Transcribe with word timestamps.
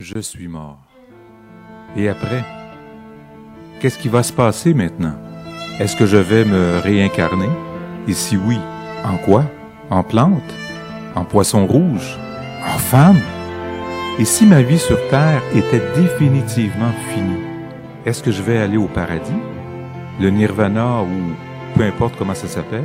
je 0.00 0.20
suis 0.20 0.46
mort. 0.46 0.78
Et 1.96 2.08
après 2.08 2.44
Qu'est-ce 3.80 3.98
qui 3.98 4.08
va 4.08 4.22
se 4.22 4.32
passer 4.32 4.72
maintenant? 4.72 5.16
Est-ce 5.80 5.96
que 5.96 6.06
je 6.06 6.16
vais 6.16 6.44
me 6.44 6.78
réincarner? 6.78 7.48
Et 8.06 8.12
si 8.12 8.36
oui, 8.36 8.58
en 9.04 9.16
quoi? 9.16 9.44
En 9.90 10.04
plante 10.04 10.54
En 11.16 11.24
poisson 11.24 11.66
rouge 11.66 12.16
En 12.64 12.78
femme 12.78 13.18
Et 14.20 14.24
si 14.24 14.46
ma 14.46 14.62
vie 14.62 14.78
sur 14.78 14.98
Terre 15.08 15.42
était 15.52 15.82
définitivement 15.96 16.92
finie, 17.12 17.42
est-ce 18.06 18.22
que 18.22 18.30
je 18.30 18.42
vais 18.42 18.58
aller 18.58 18.76
au 18.76 18.86
paradis? 18.86 19.42
Le 20.20 20.30
nirvana 20.30 21.02
ou 21.02 21.34
peu 21.74 21.82
importe 21.82 22.14
comment 22.16 22.36
ça 22.36 22.46
s'appelle? 22.46 22.84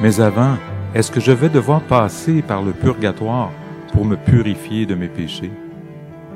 Mais 0.00 0.18
avant, 0.18 0.56
est-ce 0.92 1.12
que 1.12 1.20
je 1.20 1.30
vais 1.30 1.48
devoir 1.48 1.82
passer 1.82 2.42
par 2.42 2.62
le 2.62 2.72
purgatoire 2.72 3.52
pour 3.92 4.04
me 4.04 4.16
purifier 4.16 4.86
de 4.86 4.96
mes 4.96 5.08
péchés? 5.08 5.52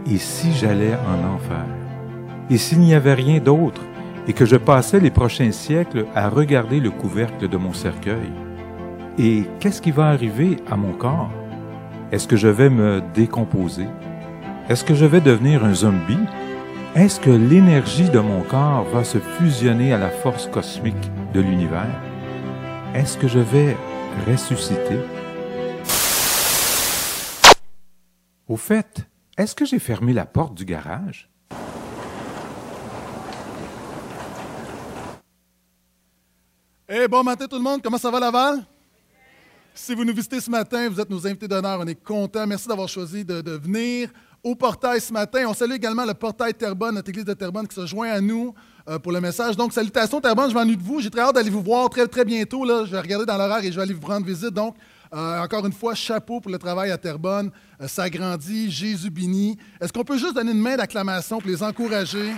Et 0.06 0.18
si 0.18 0.52
j'allais 0.52 0.94
en 0.94 1.34
enfer? 1.34 1.64
Et 2.50 2.58
s'il 2.58 2.80
n'y 2.80 2.94
avait 2.94 3.14
rien 3.14 3.38
d'autre 3.38 3.80
et 4.26 4.32
que 4.32 4.44
je 4.44 4.56
passais 4.56 5.00
les 5.00 5.10
prochains 5.10 5.52
siècles 5.52 6.06
à 6.14 6.28
regarder 6.28 6.80
le 6.80 6.90
couvercle 6.90 7.48
de 7.48 7.56
mon 7.56 7.72
cercueil? 7.72 8.32
Et 9.18 9.44
qu'est-ce 9.60 9.80
qui 9.80 9.90
va 9.90 10.08
arriver 10.08 10.56
à 10.70 10.76
mon 10.76 10.92
corps? 10.92 11.30
Est-ce 12.12 12.28
que 12.28 12.36
je 12.36 12.48
vais 12.48 12.70
me 12.70 13.02
décomposer? 13.14 13.86
Est-ce 14.68 14.84
que 14.84 14.94
je 14.94 15.06
vais 15.06 15.20
devenir 15.20 15.64
un 15.64 15.74
zombie? 15.74 16.26
Est-ce 16.94 17.18
que 17.18 17.30
l'énergie 17.30 18.10
de 18.10 18.20
mon 18.20 18.42
corps 18.42 18.84
va 18.92 19.04
se 19.04 19.18
fusionner 19.18 19.92
à 19.92 19.98
la 19.98 20.10
force 20.10 20.46
cosmique 20.46 21.10
de 21.32 21.40
l'univers? 21.40 22.00
Est-ce 22.94 23.18
que 23.18 23.26
je 23.26 23.40
vais 23.40 23.76
ressuscité. 24.26 24.98
Au 28.48 28.56
fait, 28.56 29.06
est-ce 29.36 29.54
que 29.54 29.64
j'ai 29.64 29.78
fermé 29.78 30.12
la 30.12 30.26
porte 30.26 30.54
du 30.54 30.64
garage? 30.64 31.28
Eh 36.88 37.08
bon 37.08 37.24
matin 37.24 37.46
tout 37.46 37.56
le 37.56 37.62
monde, 37.62 37.80
comment 37.82 37.98
ça 37.98 38.10
va 38.10 38.20
Laval? 38.20 38.64
Si 39.76 39.92
vous 39.94 40.04
nous 40.04 40.14
visitez 40.14 40.40
ce 40.40 40.48
matin, 40.48 40.88
vous 40.88 41.00
êtes 41.00 41.10
nos 41.10 41.26
invités 41.26 41.48
d'honneur, 41.48 41.80
on 41.80 41.86
est 41.86 42.00
contents. 42.00 42.46
Merci 42.46 42.68
d'avoir 42.68 42.88
choisi 42.88 43.24
de, 43.24 43.58
venir 43.58 44.10
au 44.44 44.54
portail 44.54 45.00
ce 45.00 45.12
matin. 45.12 45.46
On 45.48 45.54
salue 45.54 45.72
également 45.72 46.04
le 46.04 46.14
portail 46.14 46.54
Terrebonne, 46.54 46.94
notre 46.94 47.08
église 47.08 47.24
de 47.24 47.32
Terrebonne 47.32 47.66
qui 47.66 47.74
se 47.74 47.84
joint 47.84 48.10
à 48.10 48.20
nous 48.20 48.54
euh, 48.88 49.00
pour 49.00 49.10
le 49.10 49.20
message. 49.20 49.56
Donc, 49.56 49.72
salutations 49.72 50.20
Terrebonne, 50.20 50.50
je 50.50 50.54
m'ennuie 50.54 50.76
de 50.76 50.82
vous. 50.82 51.00
J'ai 51.00 51.10
très 51.10 51.22
hâte 51.22 51.34
d'aller 51.34 51.50
vous 51.50 51.62
voir 51.62 51.90
très, 51.90 52.06
très 52.06 52.24
bientôt. 52.24 52.64
Là. 52.64 52.84
Je 52.84 52.92
vais 52.92 53.00
regarder 53.00 53.26
dans 53.26 53.36
l'horaire 53.36 53.64
et 53.64 53.72
je 53.72 53.76
vais 53.76 53.82
aller 53.82 53.94
vous 53.94 54.00
prendre 54.00 54.24
visite. 54.24 54.50
Donc, 54.50 54.76
euh, 55.14 55.40
encore 55.40 55.64
une 55.64 55.72
fois, 55.72 55.94
chapeau 55.94 56.40
pour 56.40 56.50
le 56.50 56.58
travail 56.58 56.90
à 56.90 56.98
Terrebonne. 56.98 57.50
Euh, 57.80 57.86
ça 57.86 58.10
grandit, 58.10 58.70
Jésus 58.70 59.10
béni. 59.10 59.56
Est-ce 59.80 59.92
qu'on 59.92 60.04
peut 60.04 60.18
juste 60.18 60.34
donner 60.34 60.52
une 60.52 60.60
main 60.60 60.76
d'acclamation 60.76 61.38
pour 61.38 61.48
les 61.48 61.62
encourager? 61.62 62.32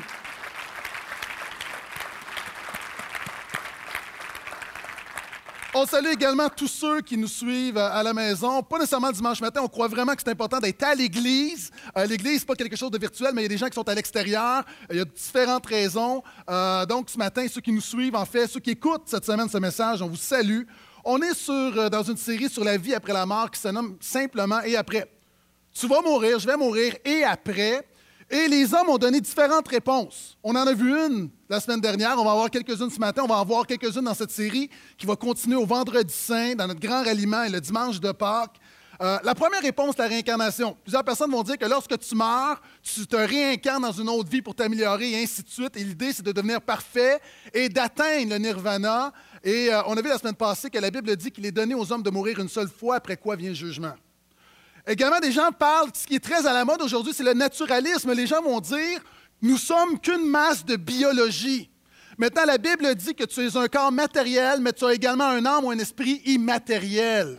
On 5.78 5.84
salue 5.84 6.08
également 6.10 6.48
tous 6.48 6.68
ceux 6.68 7.02
qui 7.02 7.18
nous 7.18 7.28
suivent 7.28 7.76
à 7.76 8.02
la 8.02 8.14
maison, 8.14 8.62
pas 8.62 8.78
nécessairement 8.78 9.12
dimanche 9.12 9.42
matin. 9.42 9.60
On 9.62 9.68
croit 9.68 9.88
vraiment 9.88 10.14
que 10.14 10.22
c'est 10.24 10.30
important 10.30 10.58
d'être 10.58 10.82
à 10.82 10.94
l'Église. 10.94 11.70
Euh, 11.98 12.06
L'Église, 12.06 12.40
n'est 12.40 12.46
pas 12.46 12.54
quelque 12.54 12.76
chose 12.76 12.90
de 12.90 12.98
virtuel, 12.98 13.32
mais 13.34 13.42
il 13.42 13.44
y 13.44 13.46
a 13.46 13.48
des 13.50 13.58
gens 13.58 13.66
qui 13.66 13.74
sont 13.74 13.86
à 13.86 13.94
l'extérieur. 13.94 14.64
Il 14.90 14.96
y 14.96 15.00
a 15.00 15.04
différentes 15.04 15.66
raisons. 15.66 16.22
Euh, 16.48 16.86
donc, 16.86 17.10
ce 17.10 17.18
matin, 17.18 17.46
ceux 17.46 17.60
qui 17.60 17.72
nous 17.72 17.82
suivent, 17.82 18.16
en 18.16 18.24
fait, 18.24 18.46
ceux 18.46 18.60
qui 18.60 18.70
écoutent 18.70 19.02
cette 19.04 19.26
semaine 19.26 19.50
ce 19.50 19.58
message, 19.58 20.00
on 20.00 20.08
vous 20.08 20.16
salue. 20.16 20.62
On 21.08 21.22
est 21.22 21.34
sur, 21.34 21.52
euh, 21.54 21.88
dans 21.88 22.02
une 22.02 22.16
série 22.16 22.48
sur 22.48 22.64
la 22.64 22.76
vie 22.76 22.92
après 22.92 23.12
la 23.12 23.24
mort 23.24 23.48
qui 23.48 23.60
se 23.60 23.68
nomme 23.68 23.96
simplement 24.00 24.60
Et 24.62 24.74
après. 24.74 25.08
Tu 25.72 25.86
vas 25.86 26.00
mourir, 26.00 26.40
je 26.40 26.46
vais 26.48 26.56
mourir, 26.56 26.96
et 27.04 27.22
après. 27.22 27.86
Et 28.28 28.48
les 28.48 28.74
hommes 28.74 28.88
ont 28.88 28.98
donné 28.98 29.20
différentes 29.20 29.68
réponses. 29.68 30.36
On 30.42 30.50
en 30.56 30.66
a 30.66 30.72
vu 30.72 30.90
une 30.90 31.30
la 31.48 31.60
semaine 31.60 31.80
dernière, 31.80 32.18
on 32.18 32.24
va 32.24 32.32
en 32.32 32.38
voir 32.38 32.50
quelques-unes 32.50 32.90
ce 32.90 32.98
matin, 32.98 33.22
on 33.22 33.28
va 33.28 33.36
en 33.36 33.44
voir 33.44 33.68
quelques-unes 33.68 34.02
dans 34.02 34.14
cette 34.14 34.32
série 34.32 34.68
qui 34.98 35.06
va 35.06 35.14
continuer 35.14 35.54
au 35.54 35.64
vendredi 35.64 36.12
saint, 36.12 36.56
dans 36.56 36.66
notre 36.66 36.80
grand 36.80 37.04
ralliement 37.04 37.44
et 37.44 37.50
le 37.50 37.60
dimanche 37.60 38.00
de 38.00 38.10
Pâques. 38.10 38.58
Euh, 39.00 39.18
la 39.22 39.34
première 39.36 39.62
réponse, 39.62 39.96
la 39.98 40.08
réincarnation. 40.08 40.76
Plusieurs 40.82 41.04
personnes 41.04 41.30
vont 41.30 41.42
dire 41.44 41.58
que 41.58 41.66
lorsque 41.66 41.96
tu 41.98 42.16
meurs, 42.16 42.60
tu 42.82 43.06
te 43.06 43.14
réincarnes 43.14 43.82
dans 43.82 43.92
une 43.92 44.08
autre 44.08 44.28
vie 44.28 44.42
pour 44.42 44.56
t'améliorer 44.56 45.12
et 45.12 45.22
ainsi 45.22 45.44
de 45.44 45.48
suite. 45.48 45.76
Et 45.76 45.84
l'idée, 45.84 46.12
c'est 46.12 46.24
de 46.24 46.32
devenir 46.32 46.60
parfait 46.60 47.20
et 47.52 47.68
d'atteindre 47.68 48.30
le 48.30 48.38
nirvana. 48.38 49.12
Et 49.42 49.72
euh, 49.72 49.82
on 49.86 49.96
a 49.96 50.02
vu 50.02 50.08
la 50.08 50.18
semaine 50.18 50.34
passée 50.34 50.70
que 50.70 50.78
la 50.78 50.90
Bible 50.90 51.14
dit 51.16 51.30
qu'il 51.30 51.46
est 51.46 51.52
donné 51.52 51.74
aux 51.74 51.92
hommes 51.92 52.02
de 52.02 52.10
mourir 52.10 52.38
une 52.38 52.48
seule 52.48 52.68
fois, 52.68 52.96
après 52.96 53.16
quoi 53.16 53.36
vient 53.36 53.50
le 53.50 53.54
jugement. 53.54 53.94
Également, 54.86 55.18
des 55.18 55.32
gens 55.32 55.50
parlent, 55.50 55.90
ce 55.92 56.06
qui 56.06 56.14
est 56.14 56.24
très 56.24 56.46
à 56.46 56.52
la 56.52 56.64
mode 56.64 56.80
aujourd'hui, 56.80 57.12
c'est 57.12 57.24
le 57.24 57.34
naturalisme. 57.34 58.12
Les 58.12 58.26
gens 58.26 58.40
vont 58.40 58.60
dire, 58.60 59.00
nous 59.42 59.56
sommes 59.56 59.98
qu'une 59.98 60.26
masse 60.28 60.64
de 60.64 60.76
biologie. 60.76 61.70
Maintenant, 62.18 62.44
la 62.46 62.56
Bible 62.56 62.94
dit 62.94 63.14
que 63.14 63.24
tu 63.24 63.46
es 63.46 63.56
un 63.56 63.68
corps 63.68 63.92
matériel, 63.92 64.60
mais 64.60 64.72
tu 64.72 64.84
as 64.84 64.94
également 64.94 65.24
un 65.24 65.44
âme 65.44 65.64
ou 65.64 65.70
un 65.70 65.78
esprit 65.78 66.22
immatériel. 66.24 67.38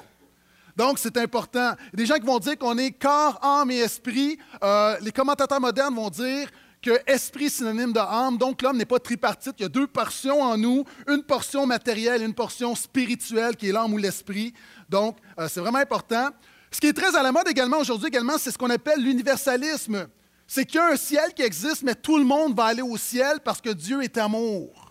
Donc, 0.75 0.99
c'est 0.99 1.17
important. 1.17 1.73
Des 1.93 2.05
gens 2.05 2.15
qui 2.15 2.25
vont 2.25 2.37
dire 2.37 2.57
qu'on 2.57 2.77
est 2.77 2.91
corps, 2.91 3.39
âme 3.41 3.71
et 3.71 3.77
esprit. 3.77 4.37
Euh, 4.63 4.95
les 5.01 5.11
commentateurs 5.11 5.59
modernes 5.59 5.95
vont 5.95 6.09
dire 6.09 6.49
que 6.81 6.99
esprit 7.07 7.49
synonyme 7.49 7.93
de 7.93 7.99
âme. 7.99 8.37
Donc, 8.37 8.61
l'homme 8.61 8.77
n'est 8.77 8.85
pas 8.85 8.99
tripartite. 8.99 9.55
Il 9.59 9.63
y 9.63 9.65
a 9.65 9.69
deux 9.69 9.87
portions 9.87 10.41
en 10.41 10.57
nous, 10.57 10.83
une 11.07 11.23
portion 11.23 11.65
matérielle 11.65 12.21
une 12.21 12.33
portion 12.33 12.75
spirituelle 12.75 13.55
qui 13.55 13.69
est 13.69 13.71
l'âme 13.71 13.93
ou 13.93 13.97
l'esprit. 13.97 14.53
Donc, 14.89 15.17
euh, 15.39 15.47
c'est 15.49 15.59
vraiment 15.59 15.79
important. 15.79 16.29
Ce 16.71 16.79
qui 16.79 16.87
est 16.87 16.93
très 16.93 17.15
à 17.15 17.23
la 17.23 17.31
mode 17.31 17.47
également 17.47 17.79
aujourd'hui, 17.79 18.07
également, 18.07 18.37
c'est 18.37 18.51
ce 18.51 18.57
qu'on 18.57 18.69
appelle 18.69 19.01
l'universalisme. 19.01 20.07
C'est 20.45 20.65
qu'il 20.65 20.75
y 20.75 20.79
a 20.79 20.87
un 20.87 20.95
ciel 20.95 21.33
qui 21.33 21.41
existe, 21.41 21.83
mais 21.83 21.95
tout 21.95 22.17
le 22.17 22.23
monde 22.23 22.55
va 22.55 22.65
aller 22.65 22.81
au 22.81 22.97
ciel 22.97 23.39
parce 23.43 23.61
que 23.61 23.69
Dieu 23.69 24.03
est 24.03 24.17
amour. 24.17 24.86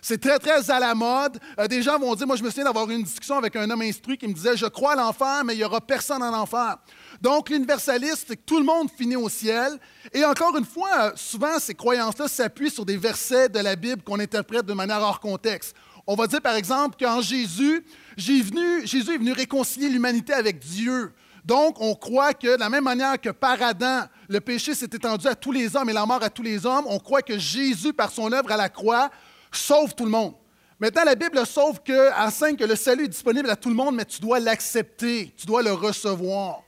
C'est 0.00 0.20
très, 0.20 0.38
très 0.38 0.70
à 0.70 0.78
la 0.78 0.94
mode. 0.94 1.38
Euh, 1.58 1.66
des 1.66 1.82
gens 1.82 1.98
vont 1.98 2.14
dire, 2.14 2.26
moi 2.26 2.36
je 2.36 2.42
me 2.42 2.48
souviens 2.48 2.64
d'avoir 2.64 2.88
eu 2.90 2.94
une 2.94 3.02
discussion 3.02 3.36
avec 3.36 3.56
un 3.56 3.68
homme 3.68 3.82
instruit 3.82 4.16
qui 4.16 4.26
me 4.28 4.32
disait, 4.32 4.56
je 4.56 4.66
crois 4.66 4.92
à 4.92 4.96
l'enfer, 4.96 5.42
mais 5.44 5.54
il 5.54 5.58
n'y 5.58 5.64
aura 5.64 5.80
personne 5.80 6.22
en 6.22 6.32
enfer. 6.32 6.76
Donc 7.20 7.50
l'universaliste, 7.50 8.26
c'est 8.28 8.36
que 8.36 8.44
tout 8.44 8.58
le 8.58 8.64
monde 8.64 8.88
finit 8.96 9.16
au 9.16 9.28
ciel. 9.28 9.78
Et 10.12 10.24
encore 10.24 10.56
une 10.56 10.64
fois, 10.64 11.12
souvent 11.16 11.58
ces 11.58 11.74
croyances-là 11.74 12.28
s'appuient 12.28 12.70
sur 12.70 12.84
des 12.84 12.96
versets 12.96 13.48
de 13.48 13.58
la 13.58 13.76
Bible 13.76 14.02
qu'on 14.02 14.20
interprète 14.20 14.66
de 14.66 14.74
manière 14.74 15.00
hors 15.00 15.20
contexte. 15.20 15.74
On 16.06 16.14
va 16.14 16.26
dire 16.26 16.40
par 16.40 16.54
exemple 16.54 16.96
qu'en 16.98 17.20
Jésus, 17.20 17.84
Jésus 18.16 19.14
est 19.14 19.18
venu 19.18 19.32
réconcilier 19.32 19.88
l'humanité 19.88 20.32
avec 20.32 20.58
Dieu. 20.58 21.12
Donc, 21.48 21.80
on 21.80 21.94
croit 21.94 22.34
que 22.34 22.56
de 22.56 22.60
la 22.60 22.68
même 22.68 22.84
manière 22.84 23.18
que 23.18 23.30
par 23.30 23.62
Adam, 23.62 24.02
le 24.28 24.38
péché 24.38 24.74
s'est 24.74 24.90
étendu 24.92 25.26
à 25.26 25.34
tous 25.34 25.50
les 25.50 25.76
hommes 25.76 25.88
et 25.88 25.94
la 25.94 26.04
mort 26.04 26.22
à 26.22 26.28
tous 26.28 26.42
les 26.42 26.66
hommes, 26.66 26.84
on 26.86 26.98
croit 26.98 27.22
que 27.22 27.38
Jésus, 27.38 27.94
par 27.94 28.10
son 28.10 28.30
œuvre 28.32 28.52
à 28.52 28.58
la 28.58 28.68
croix, 28.68 29.10
sauve 29.52 29.94
tout 29.94 30.04
le 30.04 30.10
monde. 30.10 30.34
Maintenant, 30.80 31.04
la 31.04 31.14
Bible 31.14 31.44
sauve 31.44 31.80
que, 31.82 32.12
enseigne 32.18 32.56
que 32.56 32.64
le 32.64 32.76
salut 32.76 33.04
est 33.04 33.08
disponible 33.08 33.50
à 33.50 33.56
tout 33.56 33.68
le 33.68 33.74
monde, 33.74 33.96
mais 33.96 34.04
tu 34.04 34.20
dois 34.20 34.38
l'accepter, 34.38 35.32
tu 35.36 35.44
dois 35.46 35.62
le 35.62 35.72
recevoir. 35.72 36.62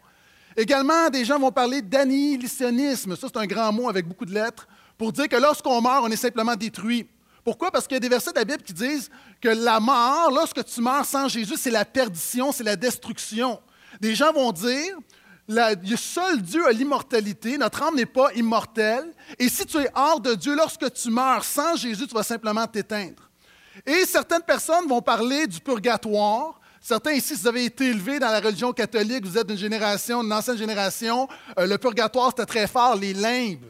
Également, 0.56 1.08
des 1.10 1.24
gens 1.24 1.38
vont 1.38 1.52
parler 1.52 1.80
d'annihilationnisme. 1.80 3.16
Ça, 3.16 3.28
c'est 3.32 3.38
un 3.38 3.46
grand 3.46 3.72
mot 3.72 3.88
avec 3.88 4.06
beaucoup 4.06 4.24
de 4.24 4.34
lettres, 4.34 4.66
pour 4.98 5.12
dire 5.12 5.28
que 5.28 5.36
lorsqu'on 5.36 5.80
meurt, 5.80 6.04
on 6.04 6.10
est 6.10 6.16
simplement 6.16 6.56
détruit. 6.56 7.06
Pourquoi? 7.44 7.70
Parce 7.70 7.86
qu'il 7.86 7.94
y 7.94 7.96
a 7.96 8.00
des 8.00 8.08
versets 8.08 8.32
de 8.32 8.38
la 8.38 8.44
Bible 8.44 8.62
qui 8.62 8.72
disent 8.72 9.10
que 9.40 9.48
la 9.48 9.80
mort, 9.80 10.30
lorsque 10.30 10.64
tu 10.64 10.80
meurs 10.80 11.06
sans 11.06 11.28
Jésus, 11.28 11.54
c'est 11.56 11.70
la 11.70 11.84
perdition, 11.84 12.52
c'est 12.52 12.64
la 12.64 12.76
destruction. 12.76 13.60
Des 14.00 14.14
gens 14.14 14.32
vont 14.32 14.52
dire, 14.52 14.96
le 15.50 15.96
seul 15.96 16.40
Dieu 16.42 16.66
a 16.66 16.72
l'immortalité, 16.72 17.58
notre 17.58 17.82
âme 17.82 17.96
n'est 17.96 18.06
pas 18.06 18.32
immortelle, 18.34 19.12
et 19.38 19.48
si 19.48 19.66
tu 19.66 19.78
es 19.78 19.90
hors 19.94 20.20
de 20.20 20.34
Dieu, 20.34 20.54
lorsque 20.54 20.92
tu 20.92 21.10
meurs 21.10 21.44
sans 21.44 21.76
Jésus, 21.76 22.06
tu 22.06 22.14
vas 22.14 22.22
simplement 22.22 22.66
t'éteindre. 22.66 23.28
Et 23.84 24.04
certaines 24.04 24.42
personnes 24.42 24.86
vont 24.86 25.02
parler 25.02 25.46
du 25.46 25.60
purgatoire. 25.60 26.60
Certains 26.80 27.12
ici, 27.12 27.34
si 27.34 27.42
vous 27.42 27.48
avez 27.48 27.64
été 27.64 27.86
élevés 27.86 28.18
dans 28.18 28.30
la 28.30 28.40
religion 28.40 28.72
catholique, 28.72 29.26
vous 29.26 29.38
êtes 29.38 29.46
d'une 29.46 29.56
génération, 29.56 30.22
d'une 30.22 30.32
ancienne 30.32 30.56
génération, 30.56 31.28
euh, 31.58 31.66
le 31.66 31.78
purgatoire, 31.78 32.30
c'était 32.30 32.46
très 32.46 32.66
fort, 32.66 32.94
les 32.96 33.12
limbes. 33.12 33.66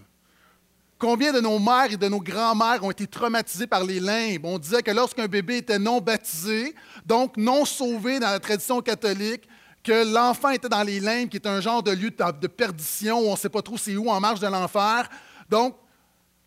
Combien 0.98 1.32
de 1.32 1.40
nos 1.40 1.58
mères 1.58 1.90
et 1.90 1.96
de 1.96 2.08
nos 2.08 2.20
grands-mères 2.20 2.84
ont 2.84 2.90
été 2.90 3.06
traumatisées 3.06 3.66
par 3.66 3.84
les 3.84 4.00
limbes? 4.00 4.44
On 4.44 4.58
disait 4.58 4.82
que 4.82 4.90
lorsqu'un 4.90 5.26
bébé 5.26 5.58
était 5.58 5.78
non 5.78 5.98
baptisé, 5.98 6.74
donc 7.06 7.36
non 7.38 7.64
sauvé 7.64 8.20
dans 8.20 8.30
la 8.30 8.38
tradition 8.38 8.82
catholique, 8.82 9.48
que 9.82 10.12
l'enfant 10.12 10.50
était 10.50 10.68
dans 10.68 10.82
les 10.82 11.00
limbes, 11.00 11.28
qui 11.28 11.36
est 11.36 11.46
un 11.46 11.60
genre 11.60 11.82
de 11.82 11.90
lieu 11.90 12.10
de 12.10 12.46
perdition 12.46 13.20
où 13.20 13.28
on 13.28 13.32
ne 13.32 13.36
sait 13.36 13.48
pas 13.48 13.62
trop 13.62 13.78
c'est 13.78 13.96
où, 13.96 14.10
en 14.10 14.20
marge 14.20 14.40
de 14.40 14.46
l'enfer. 14.46 15.08
Donc, 15.48 15.74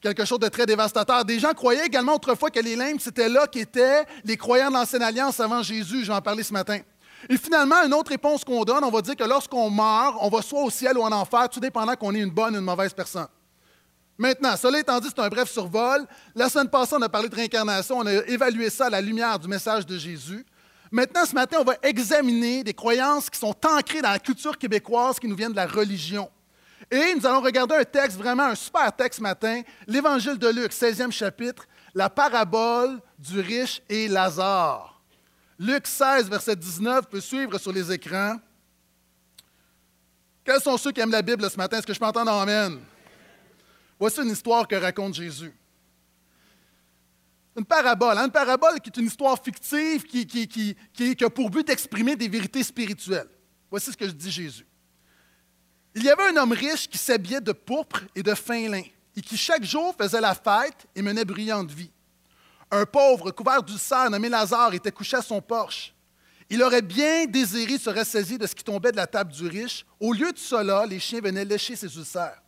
quelque 0.01 0.25
chose 0.25 0.39
de 0.39 0.49
très 0.49 0.65
dévastateur. 0.65 1.25
Des 1.25 1.39
gens 1.39 1.53
croyaient 1.53 1.85
également 1.85 2.15
autrefois 2.15 2.51
que 2.51 2.59
les 2.59 2.75
limbes, 2.75 2.99
c'était 2.99 3.29
là 3.29 3.47
qu'étaient 3.47 4.03
les 4.23 4.37
croyants 4.37 4.69
de 4.69 4.73
l'Ancienne 4.73 5.01
Alliance 5.01 5.39
avant 5.39 5.63
Jésus. 5.63 6.01
Je 6.01 6.07
vais 6.07 6.17
en 6.17 6.21
parler 6.21 6.43
ce 6.43 6.53
matin. 6.53 6.79
Et 7.29 7.37
finalement, 7.37 7.77
une 7.85 7.93
autre 7.93 8.11
réponse 8.11 8.43
qu'on 8.43 8.63
donne, 8.65 8.83
on 8.83 8.91
va 8.91 9.01
dire 9.01 9.15
que 9.15 9.23
lorsqu'on 9.23 9.69
meurt, 9.69 10.17
on 10.19 10.29
va 10.29 10.41
soit 10.41 10.61
au 10.61 10.69
ciel 10.69 10.97
ou 10.97 11.01
en 11.01 11.11
enfer, 11.11 11.47
tout 11.49 11.61
dépendant 11.61 11.95
qu'on 11.95 12.13
est 12.13 12.19
une 12.19 12.29
bonne 12.29 12.53
ou 12.55 12.59
une 12.59 12.65
mauvaise 12.65 12.93
personne. 12.93 13.27
Maintenant, 14.17 14.55
cela 14.57 14.79
étant 14.79 14.99
dit, 14.99 15.07
c'est 15.07 15.21
un 15.21 15.29
bref 15.29 15.49
survol. 15.49 16.05
La 16.35 16.49
semaine 16.49 16.69
passée, 16.69 16.95
on 16.97 17.01
a 17.01 17.09
parlé 17.09 17.29
de 17.29 17.35
réincarnation, 17.35 17.97
on 17.97 18.05
a 18.05 18.13
évalué 18.27 18.69
ça 18.69 18.87
à 18.87 18.89
la 18.89 19.01
lumière 19.01 19.39
du 19.39 19.47
message 19.47 19.85
de 19.85 19.97
Jésus. 19.97 20.45
Maintenant, 20.93 21.25
ce 21.25 21.33
matin, 21.33 21.57
on 21.59 21.63
va 21.63 21.75
examiner 21.81 22.63
des 22.63 22.75
croyances 22.75 23.27
qui 23.27 23.39
sont 23.39 23.55
ancrées 23.65 24.03
dans 24.03 24.11
la 24.11 24.19
culture 24.19 24.55
québécoise 24.55 25.19
qui 25.19 25.27
nous 25.27 25.35
viennent 25.35 25.51
de 25.51 25.55
la 25.55 25.65
religion. 25.65 26.29
Et 26.91 27.15
nous 27.15 27.25
allons 27.25 27.41
regarder 27.41 27.73
un 27.73 27.83
texte, 27.83 28.15
vraiment 28.15 28.43
un 28.43 28.53
super 28.53 28.95
texte 28.95 29.17
ce 29.17 29.23
matin, 29.23 29.63
l'Évangile 29.87 30.37
de 30.37 30.47
Luc, 30.49 30.71
16e 30.71 31.09
chapitre, 31.09 31.65
la 31.95 32.11
parabole 32.11 33.01
du 33.17 33.39
riche 33.39 33.81
et 33.89 34.07
Lazare. 34.07 35.01
Luc 35.57 35.87
16, 35.87 36.29
verset 36.29 36.55
19, 36.55 37.09
peut 37.09 37.21
suivre 37.21 37.57
sur 37.57 37.71
les 37.71 37.91
écrans. 37.91 38.37
Quels 40.45 40.61
sont 40.61 40.77
ceux 40.77 40.91
qui 40.91 41.01
aiment 41.01 41.09
la 41.09 41.23
Bible 41.23 41.49
ce 41.49 41.57
matin? 41.57 41.79
Est-ce 41.79 41.87
que 41.87 41.93
je 41.95 41.99
m'entends 41.99 42.23
dans 42.23 42.39
Amen? 42.39 42.79
Voici 43.99 44.21
une 44.21 44.29
histoire 44.29 44.67
que 44.67 44.75
raconte 44.75 45.15
Jésus. 45.15 45.55
Une 47.55 47.65
parabole, 47.65 48.17
hein? 48.17 48.25
une 48.25 48.31
parabole 48.31 48.79
qui 48.79 48.89
est 48.89 48.99
une 48.99 49.05
histoire 49.05 49.37
fictive 49.41 50.03
qui, 50.03 50.75
a 51.21 51.29
pour 51.29 51.49
but 51.49 51.67
d'exprimer 51.67 52.15
des 52.15 52.27
vérités 52.27 52.63
spirituelles. 52.63 53.29
Voici 53.69 53.91
ce 53.91 53.97
que 53.97 54.05
dis 54.05 54.31
Jésus. 54.31 54.65
Il 55.95 56.03
y 56.03 56.09
avait 56.09 56.29
un 56.29 56.37
homme 56.37 56.53
riche 56.53 56.89
qui 56.89 56.97
s'habillait 56.97 57.41
de 57.41 57.51
pourpre 57.51 58.01
et 58.15 58.23
de 58.23 58.33
fin 58.33 58.67
lin, 58.67 58.81
et 59.15 59.21
qui 59.21 59.37
chaque 59.37 59.63
jour 59.63 59.95
faisait 59.99 60.21
la 60.21 60.33
fête 60.33 60.87
et 60.95 61.03
menait 61.03 61.25
brillante 61.25 61.69
vie. 61.69 61.91
Un 62.71 62.85
pauvre 62.85 63.29
couvert 63.29 63.61
d'ulcère 63.61 64.09
nommé 64.09 64.29
Lazare 64.29 64.73
était 64.73 64.91
couché 64.91 65.17
à 65.17 65.21
son 65.21 65.39
porche. 65.39 65.93
Il 66.49 66.63
aurait 66.63 66.81
bien 66.81 67.25
désiré 67.25 67.77
se 67.77 67.89
ressaisir 67.89 68.39
de 68.39 68.47
ce 68.47 68.55
qui 68.55 68.63
tombait 68.63 68.91
de 68.91 68.97
la 68.97 69.05
table 69.05 69.31
du 69.31 69.47
riche. 69.47 69.85
Au 69.99 70.11
lieu 70.11 70.31
de 70.31 70.39
cela, 70.39 70.85
les 70.85 70.99
chiens 70.99 71.21
venaient 71.21 71.45
lécher 71.45 71.75
ses 71.75 71.95
ulcères. 71.95 72.41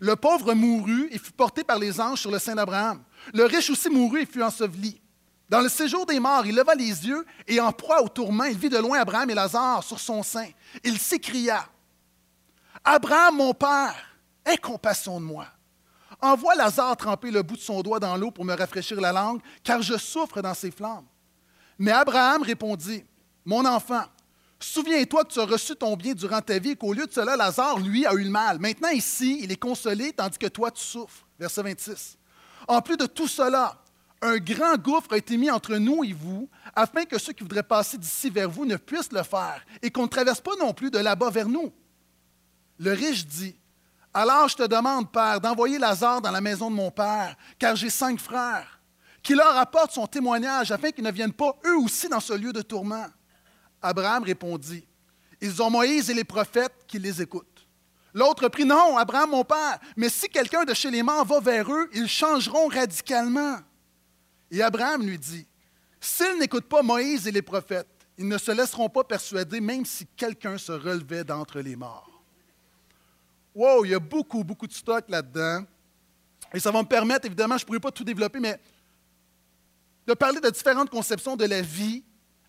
Le 0.00 0.16
pauvre 0.16 0.54
mourut 0.54 1.08
et 1.12 1.18
fut 1.18 1.32
porté 1.32 1.62
par 1.62 1.78
les 1.78 2.00
anges 2.00 2.20
sur 2.20 2.30
le 2.30 2.38
sein 2.38 2.54
d'Abraham. 2.54 3.02
Le 3.34 3.44
riche 3.44 3.70
aussi 3.70 3.88
mourut 3.90 4.22
et 4.22 4.26
fut 4.26 4.42
enseveli. 4.42 5.00
Dans 5.48 5.60
le 5.60 5.68
séjour 5.68 6.06
des 6.06 6.20
morts, 6.20 6.46
il 6.46 6.54
leva 6.54 6.76
les 6.76 7.06
yeux 7.06 7.26
et 7.48 7.60
en 7.60 7.72
proie 7.72 8.02
au 8.02 8.08
tourment, 8.08 8.44
il 8.44 8.56
vit 8.56 8.68
de 8.68 8.78
loin 8.78 9.00
Abraham 9.00 9.30
et 9.30 9.34
Lazare 9.34 9.82
sur 9.82 9.98
son 9.98 10.22
sein. 10.22 10.46
Il 10.84 10.96
s'écria 10.98 11.68
Abraham, 12.84 13.36
mon 13.36 13.52
père, 13.52 13.94
aie 14.46 14.56
compassion 14.56 15.20
de 15.20 15.26
moi. 15.26 15.46
Envoie 16.20 16.54
Lazare 16.54 16.96
tremper 16.96 17.32
le 17.32 17.42
bout 17.42 17.56
de 17.56 17.62
son 17.62 17.82
doigt 17.82 17.98
dans 17.98 18.16
l'eau 18.16 18.30
pour 18.30 18.44
me 18.44 18.54
rafraîchir 18.54 19.00
la 19.00 19.12
langue, 19.12 19.40
car 19.64 19.82
je 19.82 19.96
souffre 19.96 20.40
dans 20.40 20.54
ces 20.54 20.70
flammes. 20.70 21.06
Mais 21.78 21.90
Abraham 21.90 22.42
répondit 22.42 23.04
Mon 23.44 23.64
enfant, 23.64 24.04
souviens-toi 24.60 25.24
que 25.24 25.32
tu 25.32 25.40
as 25.40 25.46
reçu 25.46 25.74
ton 25.74 25.96
bien 25.96 26.14
durant 26.14 26.42
ta 26.42 26.58
vie 26.58 26.70
et 26.70 26.76
qu'au 26.76 26.92
lieu 26.92 27.06
de 27.06 27.12
cela, 27.12 27.36
Lazare, 27.36 27.78
lui, 27.80 28.06
a 28.06 28.12
eu 28.12 28.22
le 28.22 28.30
mal. 28.30 28.60
Maintenant, 28.60 28.90
ici, 28.90 29.40
il 29.42 29.50
est 29.50 29.56
consolé, 29.56 30.12
tandis 30.12 30.38
que 30.38 30.46
toi, 30.46 30.70
tu 30.70 30.82
souffres. 30.82 31.26
Verset 31.38 31.62
26. 31.62 32.18
En 32.68 32.80
plus 32.82 32.96
de 32.96 33.06
tout 33.06 33.28
cela, 33.28 33.80
un 34.22 34.36
grand 34.36 34.76
gouffre 34.76 35.12
a 35.12 35.16
été 35.16 35.36
mis 35.36 35.50
entre 35.50 35.76
nous 35.76 36.04
et 36.04 36.12
vous, 36.12 36.48
afin 36.74 37.04
que 37.04 37.18
ceux 37.18 37.32
qui 37.32 37.42
voudraient 37.42 37.62
passer 37.62 37.96
d'ici 37.96 38.28
vers 38.28 38.50
vous 38.50 38.64
ne 38.64 38.76
puissent 38.76 39.12
le 39.12 39.22
faire, 39.22 39.64
et 39.82 39.90
qu'on 39.90 40.02
ne 40.02 40.08
traverse 40.08 40.40
pas 40.40 40.56
non 40.58 40.74
plus 40.74 40.90
de 40.90 40.98
là-bas 40.98 41.30
vers 41.30 41.48
nous. 41.48 41.72
Le 42.78 42.92
riche 42.92 43.26
dit, 43.26 43.56
Alors 44.12 44.48
je 44.48 44.56
te 44.56 44.66
demande, 44.66 45.10
Père, 45.10 45.40
d'envoyer 45.40 45.78
Lazare 45.78 46.20
dans 46.20 46.30
la 46.30 46.40
maison 46.40 46.70
de 46.70 46.76
mon 46.76 46.90
Père, 46.90 47.34
car 47.58 47.76
j'ai 47.76 47.90
cinq 47.90 48.20
frères, 48.20 48.80
qui 49.22 49.34
leur 49.34 49.56
apporte 49.56 49.92
son 49.92 50.06
témoignage 50.06 50.70
afin 50.70 50.90
qu'ils 50.90 51.04
ne 51.04 51.10
viennent 51.10 51.32
pas 51.32 51.56
eux 51.66 51.78
aussi 51.78 52.08
dans 52.08 52.20
ce 52.20 52.32
lieu 52.32 52.52
de 52.52 52.62
tourment. 52.62 53.06
Abraham 53.82 54.24
répondit, 54.24 54.86
Ils 55.40 55.62
ont 55.62 55.70
Moïse 55.70 56.10
et 56.10 56.14
les 56.14 56.24
prophètes 56.24 56.84
qui 56.86 56.98
les 56.98 57.22
écoutent. 57.22 57.46
L'autre 58.14 58.48
prit, 58.48 58.64
Non, 58.64 58.96
Abraham, 58.96 59.30
mon 59.30 59.44
Père, 59.44 59.78
mais 59.96 60.08
si 60.08 60.28
quelqu'un 60.28 60.64
de 60.64 60.74
chez 60.74 60.90
les 60.90 61.02
morts 61.02 61.24
va 61.24 61.40
vers 61.40 61.72
eux, 61.72 61.88
ils 61.92 62.08
changeront 62.08 62.68
radicalement. 62.68 63.58
Et 64.50 64.62
Abraham 64.62 65.02
lui 65.02 65.18
dit, 65.18 65.46
S'ils 66.00 66.38
n'écoutent 66.38 66.68
pas 66.68 66.82
Moïse 66.82 67.26
et 67.26 67.30
les 67.30 67.42
prophètes, 67.42 67.88
ils 68.16 68.26
ne 68.26 68.38
se 68.38 68.50
laisseront 68.50 68.88
pas 68.88 69.04
persuader, 69.04 69.60
même 69.60 69.84
si 69.84 70.06
quelqu'un 70.16 70.58
se 70.58 70.72
relevait 70.72 71.24
d'entre 71.24 71.60
les 71.60 71.76
morts. 71.76 72.22
Wow, 73.54 73.84
il 73.84 73.92
y 73.92 73.94
a 73.94 73.98
beaucoup, 73.98 74.44
beaucoup 74.44 74.66
de 74.66 74.72
stock 74.72 75.04
là-dedans. 75.08 75.64
Et 76.52 76.60
ça 76.60 76.70
va 76.70 76.82
me 76.82 76.86
permettre, 76.86 77.26
évidemment, 77.26 77.56
je 77.56 77.64
ne 77.64 77.66
pourrais 77.66 77.80
pas 77.80 77.90
tout 77.90 78.04
développer, 78.04 78.40
mais 78.40 78.58
de 80.06 80.14
parler 80.14 80.40
de 80.40 80.50
différentes 80.50 80.90
conceptions 80.90 81.36
de 81.36 81.44
la 81.44 81.62
vie 81.62 82.02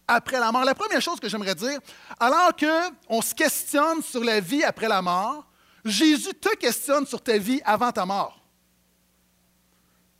après 0.07 0.39
la 0.39 0.51
mort. 0.51 0.63
La 0.63 0.75
première 0.75 1.01
chose 1.01 1.19
que 1.19 1.29
j'aimerais 1.29 1.55
dire, 1.55 1.79
alors 2.19 2.51
qu'on 2.55 3.21
se 3.21 3.33
questionne 3.33 4.01
sur 4.01 4.23
la 4.23 4.39
vie 4.39 4.63
après 4.63 4.87
la 4.87 5.01
mort, 5.01 5.47
Jésus 5.83 6.33
te 6.33 6.55
questionne 6.55 7.05
sur 7.05 7.21
ta 7.21 7.37
vie 7.37 7.61
avant 7.65 7.91
ta 7.91 8.05
mort. 8.05 8.39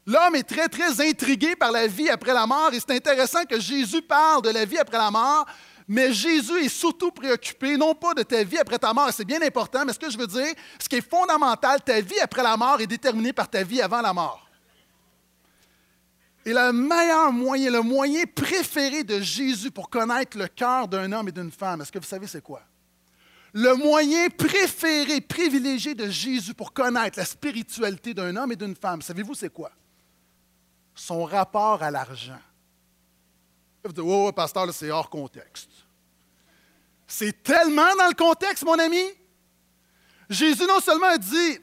L'homme 0.06 0.36
est 0.36 0.44
très, 0.44 0.68
très 0.68 1.00
intrigué 1.08 1.56
par 1.56 1.72
la 1.72 1.88
vie 1.88 2.10
après 2.10 2.34
la 2.34 2.48
mort 2.48 2.74
et 2.74 2.80
c'est 2.80 2.96
intéressant 2.96 3.46
que 3.46 3.60
Jésus 3.60 4.02
parle 4.02 4.42
de 4.42 4.50
la 4.50 4.66
vie 4.66 4.80
après 4.80 4.98
la 4.98 5.12
mort 5.12 5.46
mais 5.88 6.14
Jésus 6.14 6.64
est 6.64 6.70
surtout 6.70 7.12
préoccupé, 7.12 7.76
non 7.76 7.94
pas 7.94 8.14
de 8.14 8.24
ta 8.24 8.46
vie 8.46 8.58
après 8.58 8.80
ta 8.80 8.94
mort, 8.94 9.10
c'est 9.12 9.26
bien 9.26 9.42
important, 9.42 9.84
mais 9.86 9.92
ce 9.92 10.00
que 10.00 10.10
je 10.10 10.18
veux 10.18 10.26
dire, 10.26 10.54
ce 10.80 10.88
qui 10.88 10.96
est 10.96 11.10
fondamental, 11.10 11.82
ta 11.82 12.00
vie 12.00 12.20
après 12.22 12.42
la 12.44 12.56
mort 12.56 12.80
est 12.80 12.88
déterminée 12.88 13.34
par 13.34 13.50
ta 13.50 13.62
vie 13.62 13.82
avant 13.82 14.02
la 14.02 14.14
mort. 14.14 14.48
Et 16.46 16.54
le 16.54 16.72
meilleur 16.72 17.34
moyen, 17.34 17.72
le 17.72 17.82
moyen 17.82 18.24
préféré 18.34 19.04
de 19.04 19.20
Jésus 19.20 19.70
pour 19.70 19.90
connaître 19.90 20.38
le 20.38 20.48
cœur 20.48 20.88
d'un 20.88 21.12
homme 21.12 21.28
et 21.28 21.34
d'une 21.34 21.52
femme, 21.52 21.82
est-ce 21.82 21.92
que 21.92 22.00
vous 22.00 22.06
savez 22.06 22.26
c'est 22.26 22.42
quoi? 22.42 22.62
Le 23.54 23.76
moyen 23.76 24.30
préféré, 24.30 25.20
privilégié 25.20 25.94
de 25.94 26.10
Jésus 26.10 26.54
pour 26.54 26.72
connaître 26.72 27.20
la 27.20 27.26
spiritualité 27.26 28.14
d'un 28.14 28.36
homme 28.36 28.52
et 28.54 28.56
d'une 28.56 28.76
femme, 28.76 29.02
savez-vous 29.02 29.36
c'est 29.36 29.50
quoi? 29.50 29.72
Son 30.96 31.26
rapport 31.26 31.84
à 31.84 31.92
l'argent. 31.92 32.40
Vous 33.84 33.92
dites, 33.92 34.04
oh, 34.06 34.32
pasteur, 34.32 34.72
c'est 34.74 34.92
hors 34.92 35.10
contexte. 35.10 35.70
C'est 37.08 37.44
tellement 37.44 37.96
dans 37.98 38.08
le 38.08 38.14
contexte, 38.14 38.64
mon 38.64 38.80
ami. 38.80 39.04
Jésus 40.30 40.66
non 40.66 40.80
seulement 40.80 41.08
a 41.08 41.18
dit, 41.18 41.60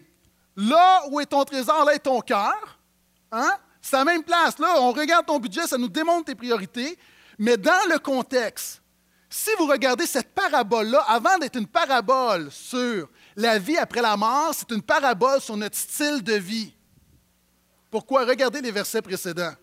là 0.57 1.05
où 1.11 1.21
est 1.21 1.27
ton 1.27 1.45
trésor, 1.45 1.85
là 1.85 1.95
est 1.95 2.01
ton 2.01 2.21
cœur. 2.21 2.79
Hein? 3.33 3.53
C'est 3.81 3.97
la 3.97 4.05
même 4.05 4.25
place. 4.25 4.59
Là, 4.59 4.75
on 4.81 4.93
regarde 4.93 5.25
ton 5.25 5.39
budget, 5.39 5.67
ça 5.67 5.79
nous 5.79 5.89
démontre 5.89 6.27
tes 6.27 6.35
priorités. 6.35 6.99
Mais 7.39 7.57
dans 7.57 7.89
le 7.89 7.99
contexte, 7.99 8.83
si 9.31 9.51
vous 9.59 9.67
regardez 9.67 10.07
cette 10.07 10.35
parabole-là, 10.35 11.05
avant 11.07 11.37
d'être 11.39 11.57
une 11.57 11.67
parabole 11.67 12.51
sur 12.51 13.09
la 13.37 13.59
vie 13.59 13.77
après 13.77 14.01
la 14.01 14.17
mort, 14.17 14.55
c'est 14.55 14.71
une 14.71 14.83
parabole 14.83 15.41
sur 15.41 15.57
notre 15.57 15.77
style 15.77 16.23
de 16.23 16.35
vie. 16.35 16.73
Pourquoi? 17.91 18.25
Regardez 18.25 18.61
les 18.61 18.71
versets 18.71 19.03
précédents. 19.03 19.55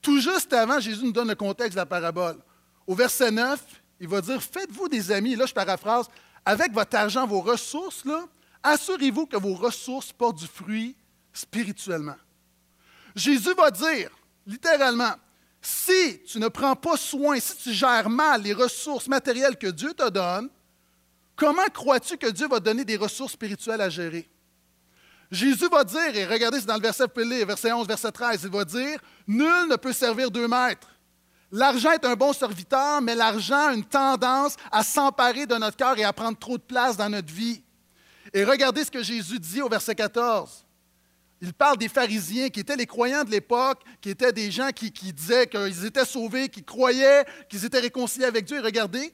Tout 0.00 0.20
juste 0.20 0.52
avant, 0.52 0.80
Jésus 0.80 1.04
nous 1.04 1.12
donne 1.12 1.28
le 1.28 1.34
contexte 1.34 1.72
de 1.72 1.78
la 1.78 1.86
parabole. 1.86 2.38
Au 2.86 2.94
verset 2.94 3.30
9, 3.30 3.62
il 4.00 4.08
va 4.08 4.20
dire 4.20 4.42
Faites-vous 4.42 4.88
des 4.88 5.10
amis, 5.10 5.36
là 5.36 5.46
je 5.46 5.54
paraphrase, 5.54 6.06
avec 6.44 6.72
votre 6.72 6.96
argent, 6.96 7.26
vos 7.26 7.40
ressources, 7.40 8.04
assurez-vous 8.62 9.26
que 9.26 9.36
vos 9.36 9.54
ressources 9.54 10.12
portent 10.12 10.38
du 10.38 10.46
fruit 10.46 10.96
spirituellement. 11.32 12.16
Jésus 13.14 13.54
va 13.54 13.70
dire, 13.70 14.10
littéralement, 14.46 15.14
si 15.66 16.22
tu 16.26 16.38
ne 16.38 16.48
prends 16.48 16.76
pas 16.76 16.96
soin, 16.96 17.40
si 17.40 17.56
tu 17.56 17.72
gères 17.72 18.10
mal 18.10 18.42
les 18.42 18.52
ressources 18.52 19.08
matérielles 19.08 19.56
que 19.56 19.68
Dieu 19.68 19.94
te 19.94 20.08
donne, 20.10 20.48
comment 21.36 21.66
crois-tu 21.72 22.16
que 22.18 22.30
Dieu 22.30 22.48
va 22.48 22.60
donner 22.60 22.84
des 22.84 22.96
ressources 22.96 23.32
spirituelles 23.32 23.80
à 23.80 23.88
gérer? 23.88 24.28
Jésus 25.30 25.68
va 25.68 25.82
dire, 25.84 26.14
et 26.14 26.26
regardez, 26.26 26.60
c'est 26.60 26.66
dans 26.66 26.76
le 26.76 26.82
verset 26.82 27.06
verset 27.44 27.72
11, 27.72 27.88
verset 27.88 28.12
13, 28.12 28.40
il 28.44 28.50
va 28.50 28.64
dire 28.64 29.00
Nul 29.26 29.68
ne 29.68 29.76
peut 29.76 29.92
servir 29.92 30.30
deux 30.30 30.46
maîtres. 30.46 30.88
L'argent 31.50 31.92
est 31.92 32.04
un 32.04 32.14
bon 32.14 32.32
serviteur, 32.32 33.00
mais 33.00 33.14
l'argent 33.14 33.68
a 33.68 33.74
une 33.74 33.84
tendance 33.84 34.56
à 34.70 34.82
s'emparer 34.82 35.46
de 35.46 35.54
notre 35.54 35.76
cœur 35.76 35.96
et 35.98 36.04
à 36.04 36.12
prendre 36.12 36.38
trop 36.38 36.58
de 36.58 36.62
place 36.62 36.96
dans 36.96 37.08
notre 37.08 37.32
vie. 37.32 37.62
Et 38.32 38.44
regardez 38.44 38.84
ce 38.84 38.90
que 38.90 39.02
Jésus 39.02 39.38
dit 39.38 39.62
au 39.62 39.68
verset 39.68 39.94
14. 39.94 40.64
Il 41.44 41.52
parle 41.52 41.76
des 41.76 41.90
pharisiens 41.90 42.48
qui 42.48 42.60
étaient 42.60 42.74
les 42.74 42.86
croyants 42.86 43.22
de 43.22 43.30
l'époque, 43.30 43.82
qui 44.00 44.08
étaient 44.08 44.32
des 44.32 44.50
gens 44.50 44.70
qui, 44.70 44.90
disaient 44.90 45.46
qu'ils 45.46 45.84
étaient 45.84 46.06
sauvés, 46.06 46.48
qui 46.48 46.64
croyaient 46.64 47.26
qu'ils 47.50 47.66
étaient 47.66 47.80
réconciliés 47.80 48.24
avec 48.24 48.46
Dieu. 48.46 48.56
Et 48.56 48.60
regardez, 48.60 49.12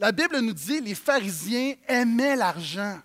la 0.00 0.10
Bible 0.10 0.40
nous 0.40 0.54
dit 0.54 0.80
les 0.80 0.94
pharisiens 0.94 1.74
aimaient 1.86 2.34
l'argent. 2.34 2.98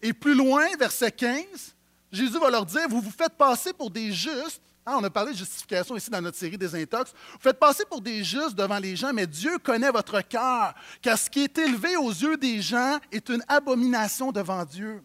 Et 0.00 0.12
plus 0.12 0.36
loin, 0.36 0.66
verset 0.78 1.10
15, 1.10 1.74
Jésus 2.12 2.38
va 2.38 2.48
leur 2.48 2.64
dire, 2.64 2.88
vous 2.88 3.00
vous 3.00 3.10
faites 3.10 3.34
passer 3.34 3.72
pour 3.72 3.90
des 3.90 4.12
justes. 4.12 4.62
Hein, 4.86 4.94
on 5.00 5.02
a 5.02 5.10
parlé 5.10 5.32
de 5.32 5.38
justification 5.38 5.96
ici 5.96 6.10
dans 6.10 6.22
notre 6.22 6.38
série 6.38 6.56
des 6.56 6.80
intox. 6.80 7.12
Vous 7.32 7.40
faites 7.40 7.58
passer 7.58 7.84
pour 7.90 8.00
des 8.00 8.22
justes 8.22 8.54
devant 8.54 8.78
les 8.78 8.94
gens, 8.94 9.12
mais 9.12 9.26
Dieu 9.26 9.58
connaît 9.58 9.90
votre 9.90 10.20
cœur, 10.20 10.74
car 11.02 11.18
ce 11.18 11.28
qui 11.28 11.40
est 11.40 11.58
élevé 11.58 11.96
aux 11.96 12.10
yeux 12.10 12.36
des 12.36 12.62
gens 12.62 13.00
est 13.10 13.28
une 13.30 13.42
abomination 13.48 14.30
devant 14.30 14.64
Dieu. 14.64 15.02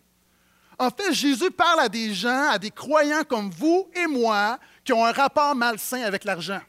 En 0.79 0.89
fait, 0.89 1.13
Jésus 1.13 1.51
parle 1.51 1.81
à 1.81 1.89
des 1.89 2.13
gens, 2.13 2.49
à 2.49 2.57
des 2.57 2.71
croyants 2.71 3.23
comme 3.23 3.49
vous 3.51 3.87
et 3.93 4.07
moi, 4.07 4.57
qui 4.83 4.93
ont 4.93 5.05
un 5.05 5.11
rapport 5.11 5.55
malsain 5.55 6.01
avec 6.01 6.23
l'argent. 6.23 6.61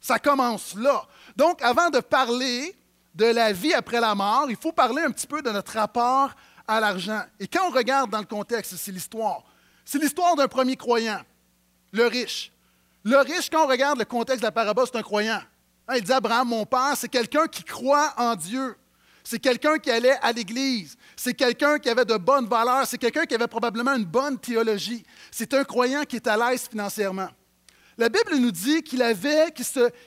Ça 0.00 0.18
commence 0.18 0.74
là. 0.74 1.06
Donc, 1.36 1.60
avant 1.62 1.90
de 1.90 2.00
parler 2.00 2.74
de 3.14 3.26
la 3.26 3.52
vie 3.52 3.74
après 3.74 4.00
la 4.00 4.14
mort, 4.14 4.46
il 4.48 4.56
faut 4.56 4.72
parler 4.72 5.02
un 5.02 5.10
petit 5.10 5.26
peu 5.26 5.42
de 5.42 5.50
notre 5.50 5.72
rapport 5.72 6.30
à 6.66 6.80
l'argent. 6.80 7.22
Et 7.40 7.46
quand 7.46 7.68
on 7.68 7.70
regarde 7.70 8.10
dans 8.10 8.18
le 8.18 8.26
contexte, 8.26 8.76
c'est 8.76 8.92
l'histoire. 8.92 9.42
C'est 9.84 9.98
l'histoire 9.98 10.34
d'un 10.36 10.48
premier 10.48 10.76
croyant, 10.76 11.20
le 11.92 12.06
riche. 12.06 12.52
Le 13.04 13.18
riche, 13.18 13.48
quand 13.50 13.64
on 13.64 13.68
regarde 13.68 13.98
le 13.98 14.04
contexte 14.04 14.40
de 14.42 14.46
la 14.46 14.52
parabole, 14.52 14.86
c'est 14.90 14.98
un 14.98 15.02
croyant. 15.02 15.40
Hein, 15.88 15.94
il 15.96 16.02
dit 16.02 16.12
Abraham, 16.12 16.48
mon 16.48 16.66
père, 16.66 16.94
c'est 16.96 17.08
quelqu'un 17.08 17.46
qui 17.46 17.62
croit 17.62 18.12
en 18.16 18.34
Dieu. 18.34 18.76
C'est 19.28 19.40
quelqu'un 19.40 19.78
qui 19.78 19.90
allait 19.90 20.16
à 20.22 20.30
l'Église. 20.30 20.96
C'est 21.16 21.34
quelqu'un 21.34 21.80
qui 21.80 21.88
avait 21.88 22.04
de 22.04 22.16
bonnes 22.16 22.46
valeurs. 22.46 22.86
C'est 22.86 22.96
quelqu'un 22.96 23.26
qui 23.26 23.34
avait 23.34 23.48
probablement 23.48 23.96
une 23.96 24.04
bonne 24.04 24.38
théologie. 24.38 25.04
C'est 25.32 25.52
un 25.52 25.64
croyant 25.64 26.04
qui 26.04 26.14
est 26.14 26.28
à 26.28 26.36
l'aise 26.36 26.68
financièrement. 26.70 27.28
La 27.98 28.08
Bible 28.08 28.36
nous 28.36 28.52
dit 28.52 28.84
qu'il 28.84 29.02
avait, 29.02 29.52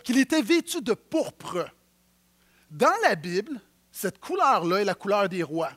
qu'il 0.06 0.18
était 0.18 0.42
vêtu 0.42 0.82
de 0.82 0.94
pourpre. 0.94 1.70
Dans 2.72 2.96
la 3.04 3.16
Bible, 3.16 3.60
cette 3.92 4.20
couleur-là 4.20 4.78
est 4.78 4.86
la 4.86 4.96
couleur 4.96 5.28
des 5.28 5.44
rois. 5.44 5.74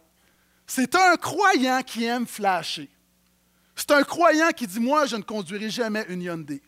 C'est 0.64 0.94
un 0.94 1.16
croyant 1.16 1.82
qui 1.82 2.04
aime 2.04 2.28
flasher. 2.28 2.88
C'est 3.74 3.90
un 3.90 4.04
croyant 4.04 4.50
qui 4.50 4.68
dit 4.68 4.78
Moi, 4.78 5.06
je 5.06 5.16
ne 5.16 5.22
conduirai 5.22 5.68
jamais 5.68 6.04
une 6.08 6.22
Hyundai. 6.22 6.62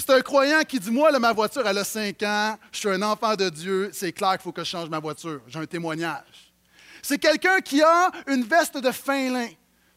C'est 0.00 0.14
un 0.14 0.22
croyant 0.22 0.62
qui 0.62 0.80
dit 0.80 0.90
Moi, 0.90 1.16
ma 1.18 1.34
voiture, 1.34 1.66
elle 1.66 1.76
a 1.76 1.84
5 1.84 2.22
ans, 2.22 2.58
je 2.72 2.78
suis 2.78 2.88
un 2.88 3.02
enfant 3.02 3.36
de 3.36 3.50
Dieu, 3.50 3.90
c'est 3.92 4.12
clair 4.12 4.32
qu'il 4.32 4.40
faut 4.40 4.52
que 4.52 4.64
je 4.64 4.70
change 4.70 4.88
ma 4.88 4.98
voiture. 4.98 5.42
J'ai 5.46 5.58
un 5.58 5.66
témoignage. 5.66 6.54
C'est 7.02 7.18
quelqu'un 7.18 7.60
qui 7.60 7.82
a 7.82 8.10
une 8.26 8.42
veste 8.42 8.78
de 8.78 8.90
fin 8.92 9.30
lin. 9.30 9.48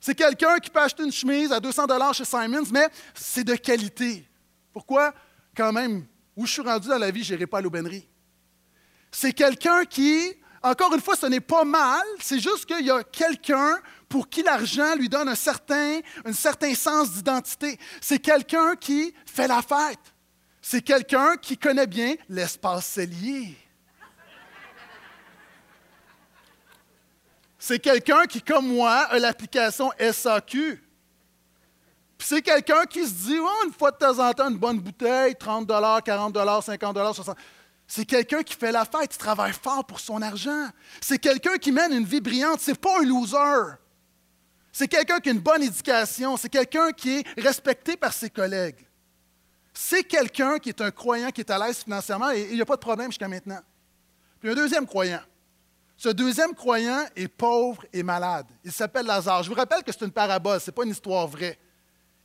C'est 0.01 0.13
quelqu'un 0.13 0.59
qui 0.59 0.69
peut 0.69 0.81
acheter 0.81 1.03
une 1.03 1.11
chemise 1.11 1.53
à 1.53 1.59
200 1.61 1.85
chez 2.11 2.25
Simons, 2.25 2.65
mais 2.73 2.89
c'est 3.13 3.45
de 3.45 3.55
qualité. 3.55 4.27
Pourquoi? 4.73 5.13
Quand 5.55 5.71
même, 5.71 6.05
où 6.35 6.45
je 6.45 6.51
suis 6.51 6.61
rendu 6.61 6.89
dans 6.89 6.97
la 6.97 7.09
vie, 7.09 7.23
je 7.23 7.33
n'irai 7.33 7.47
pas 7.47 7.59
à 7.59 7.61
l'aubainerie. 7.61 8.05
C'est 9.09 9.31
quelqu'un 9.31 9.85
qui, 9.85 10.33
encore 10.61 10.93
une 10.93 11.01
fois, 11.01 11.15
ce 11.15 11.27
n'est 11.27 11.39
pas 11.39 11.63
mal, 11.63 12.03
c'est 12.19 12.39
juste 12.39 12.65
qu'il 12.65 12.85
y 12.85 12.91
a 12.91 13.03
quelqu'un 13.03 13.79
pour 14.13 14.29
qui 14.29 14.43
l'argent 14.43 14.93
lui 14.93 15.09
donne 15.09 15.27
un 15.27 15.33
certain, 15.33 15.99
un 16.23 16.33
certain 16.33 16.75
sens 16.75 17.13
d'identité. 17.13 17.79
C'est 17.99 18.19
quelqu'un 18.19 18.75
qui 18.75 19.11
fait 19.25 19.47
la 19.47 19.63
fête. 19.63 20.13
C'est 20.61 20.83
quelqu'un 20.83 21.35
qui 21.37 21.57
connaît 21.57 21.87
bien 21.87 22.13
l'espace 22.29 22.85
cellier. 22.85 23.57
C'est 27.57 27.79
quelqu'un 27.79 28.27
qui, 28.27 28.39
comme 28.39 28.67
moi, 28.67 28.97
a 28.97 29.17
l'application 29.17 29.91
SAQ. 29.97 30.79
C'est 32.19 32.43
quelqu'un 32.43 32.85
qui 32.85 33.07
se 33.07 33.13
dit, 33.13 33.39
une 33.65 33.73
fois 33.73 33.89
de 33.89 33.97
temps 33.97 34.19
en 34.19 34.31
temps, 34.31 34.51
une 34.51 34.59
bonne 34.59 34.79
bouteille, 34.79 35.35
30 35.35 35.67
40 36.05 36.63
50 36.63 36.97
60 37.15 37.35
c'est 37.87 38.05
quelqu'un 38.05 38.43
qui 38.43 38.53
fait 38.53 38.71
la 38.71 38.85
fête, 38.85 39.09
qui 39.09 39.17
travaille 39.17 39.53
fort 39.53 39.85
pour 39.85 39.99
son 39.99 40.21
argent. 40.21 40.67
C'est 41.01 41.17
quelqu'un 41.17 41.57
qui 41.57 41.71
mène 41.71 41.93
une 41.93 42.05
vie 42.05 42.21
brillante. 42.21 42.59
C'est 42.59 42.79
pas 42.79 42.99
un 42.99 43.05
loser. 43.05 43.82
C'est 44.75 44.87
quelqu'un 44.87 45.19
qui 45.19 45.29
a 45.29 45.31
une 45.31 45.39
bonne 45.39 45.61
éducation. 45.61 46.35
C'est 46.35 46.49
quelqu'un 46.49 46.91
qui 46.91 47.19
est 47.19 47.39
respecté 47.39 47.95
par 47.95 48.11
ses 48.11 48.31
collègues. 48.31 48.85
C'est 49.71 50.03
quelqu'un 50.03 50.57
qui 50.57 50.69
est 50.69 50.81
un 50.81 50.89
croyant 50.89 51.29
qui 51.29 51.41
est 51.41 51.51
à 51.51 51.59
l'aise 51.59 51.83
financièrement 51.83 52.31
et 52.31 52.47
il 52.49 52.55
n'y 52.55 52.61
a 52.61 52.65
pas 52.65 52.75
de 52.75 52.81
problème 52.81 53.11
jusqu'à 53.11 53.27
maintenant. 53.27 53.61
Puis 54.39 54.49
un 54.49 54.55
deuxième 54.55 54.87
croyant. 54.87 55.21
Ce 55.95 56.09
deuxième 56.09 56.55
croyant 56.55 57.05
est 57.15 57.27
pauvre 57.27 57.85
et 57.93 58.01
malade. 58.01 58.47
Il 58.63 58.71
s'appelle 58.71 59.05
Lazare. 59.05 59.43
Je 59.43 59.49
vous 59.49 59.55
rappelle 59.55 59.83
que 59.83 59.91
c'est 59.91 60.03
une 60.03 60.11
parabole, 60.11 60.59
ce 60.59 60.69
n'est 60.69 60.75
pas 60.75 60.83
une 60.83 60.89
histoire 60.89 61.27
vraie. 61.27 61.57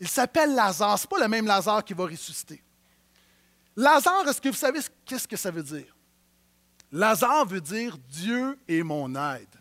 Il 0.01 0.09
s'appelle 0.09 0.55
Lazare. 0.55 0.99
Ce 0.99 1.05
n'est 1.05 1.09
pas 1.09 1.21
le 1.21 1.29
même 1.29 1.47
Lazare 1.47 1.85
qui 1.85 1.93
va 1.93 2.05
ressusciter. 2.05 2.63
Lazare, 3.77 4.27
est-ce 4.27 4.41
que 4.41 4.49
vous 4.49 4.55
savez 4.55 4.81
qu'est-ce 5.05 5.29
que 5.29 5.37
ça 5.37 5.51
veut 5.51 5.63
dire? 5.63 5.95
Lazare 6.91 7.45
veut 7.45 7.61
dire 7.61 7.99
Dieu 8.09 8.59
est 8.67 8.83
mon 8.83 9.15
aide. 9.15 9.55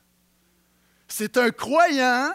C'est 1.08 1.36
un 1.38 1.52
croyant 1.52 2.34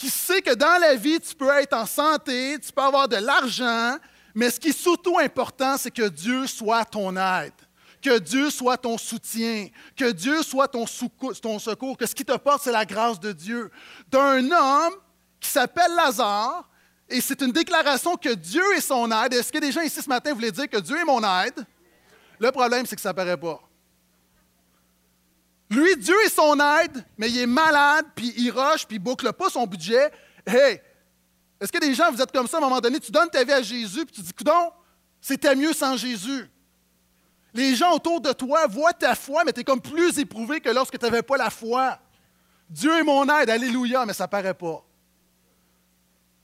qui 0.00 0.08
sait 0.08 0.40
que 0.40 0.54
dans 0.54 0.80
la 0.80 0.94
vie, 0.94 1.20
tu 1.20 1.34
peux 1.34 1.50
être 1.50 1.74
en 1.74 1.84
santé, 1.84 2.58
tu 2.58 2.72
peux 2.72 2.80
avoir 2.80 3.06
de 3.06 3.16
l'argent, 3.16 3.98
mais 4.34 4.48
ce 4.48 4.58
qui 4.58 4.68
est 4.68 4.78
surtout 4.78 5.18
important, 5.18 5.76
c'est 5.76 5.90
que 5.90 6.08
Dieu 6.08 6.46
soit 6.46 6.86
ton 6.86 7.14
aide, 7.16 7.52
que 8.00 8.18
Dieu 8.18 8.48
soit 8.48 8.78
ton 8.78 8.96
soutien, 8.96 9.68
que 9.94 10.10
Dieu 10.10 10.42
soit 10.42 10.68
ton, 10.68 10.86
secours, 10.86 11.98
que 11.98 12.06
ce 12.06 12.14
qui 12.14 12.24
te 12.24 12.34
porte, 12.38 12.62
c'est 12.62 12.72
la 12.72 12.86
grâce 12.86 13.20
de 13.20 13.32
Dieu. 13.32 13.70
D'un 14.10 14.50
homme 14.50 14.94
qui 15.38 15.50
s'appelle 15.50 15.94
Lazare, 15.94 16.66
et 17.06 17.20
c'est 17.20 17.42
une 17.42 17.52
déclaration 17.52 18.16
que 18.16 18.32
Dieu 18.32 18.64
est 18.74 18.80
son 18.80 19.10
aide. 19.10 19.34
Est-ce 19.34 19.52
que 19.52 19.58
des 19.58 19.70
gens 19.70 19.82
ici 19.82 20.00
ce 20.00 20.08
matin 20.08 20.32
voulaient 20.32 20.52
dire 20.52 20.70
que 20.70 20.78
Dieu 20.78 20.96
est 20.96 21.04
mon 21.04 21.22
aide? 21.22 21.66
Le 22.38 22.50
problème, 22.50 22.86
c'est 22.86 22.96
que 22.96 23.02
ça 23.02 23.10
ne 23.10 23.16
paraît 23.16 23.36
pas. 23.36 23.60
Lui, 25.70 25.96
Dieu 25.96 26.16
est 26.26 26.34
son 26.34 26.58
aide, 26.58 27.04
mais 27.16 27.30
il 27.30 27.38
est 27.38 27.46
malade, 27.46 28.06
puis 28.16 28.34
il 28.36 28.50
rush, 28.50 28.86
puis 28.86 28.96
il 28.96 28.98
boucle 28.98 29.32
pas 29.32 29.48
son 29.48 29.66
budget. 29.66 30.10
Hey, 30.44 30.80
est-ce 31.60 31.70
que 31.70 31.78
des 31.78 31.94
gens, 31.94 32.10
vous 32.10 32.20
êtes 32.20 32.32
comme 32.32 32.48
ça 32.48 32.56
à 32.56 32.60
un 32.60 32.64
moment 32.64 32.80
donné, 32.80 32.98
tu 32.98 33.12
donnes 33.12 33.30
ta 33.30 33.44
vie 33.44 33.52
à 33.52 33.62
Jésus, 33.62 34.04
puis 34.04 34.16
tu 34.16 34.20
dis, 34.20 34.32
coudon, 34.32 34.72
c'était 35.20 35.54
mieux 35.54 35.72
sans 35.72 35.96
Jésus. 35.96 36.50
Les 37.54 37.76
gens 37.76 37.94
autour 37.94 38.20
de 38.20 38.32
toi 38.32 38.66
voient 38.66 38.92
ta 38.92 39.14
foi, 39.14 39.44
mais 39.44 39.52
tu 39.52 39.60
es 39.60 39.64
comme 39.64 39.80
plus 39.80 40.18
éprouvé 40.18 40.60
que 40.60 40.70
lorsque 40.70 40.98
tu 40.98 41.04
n'avais 41.04 41.22
pas 41.22 41.36
la 41.36 41.50
foi. 41.50 41.98
Dieu 42.68 42.98
est 42.98 43.02
mon 43.04 43.24
aide, 43.28 43.50
alléluia, 43.50 44.06
mais 44.06 44.12
ça 44.12 44.26
paraît 44.26 44.54
pas. 44.54 44.84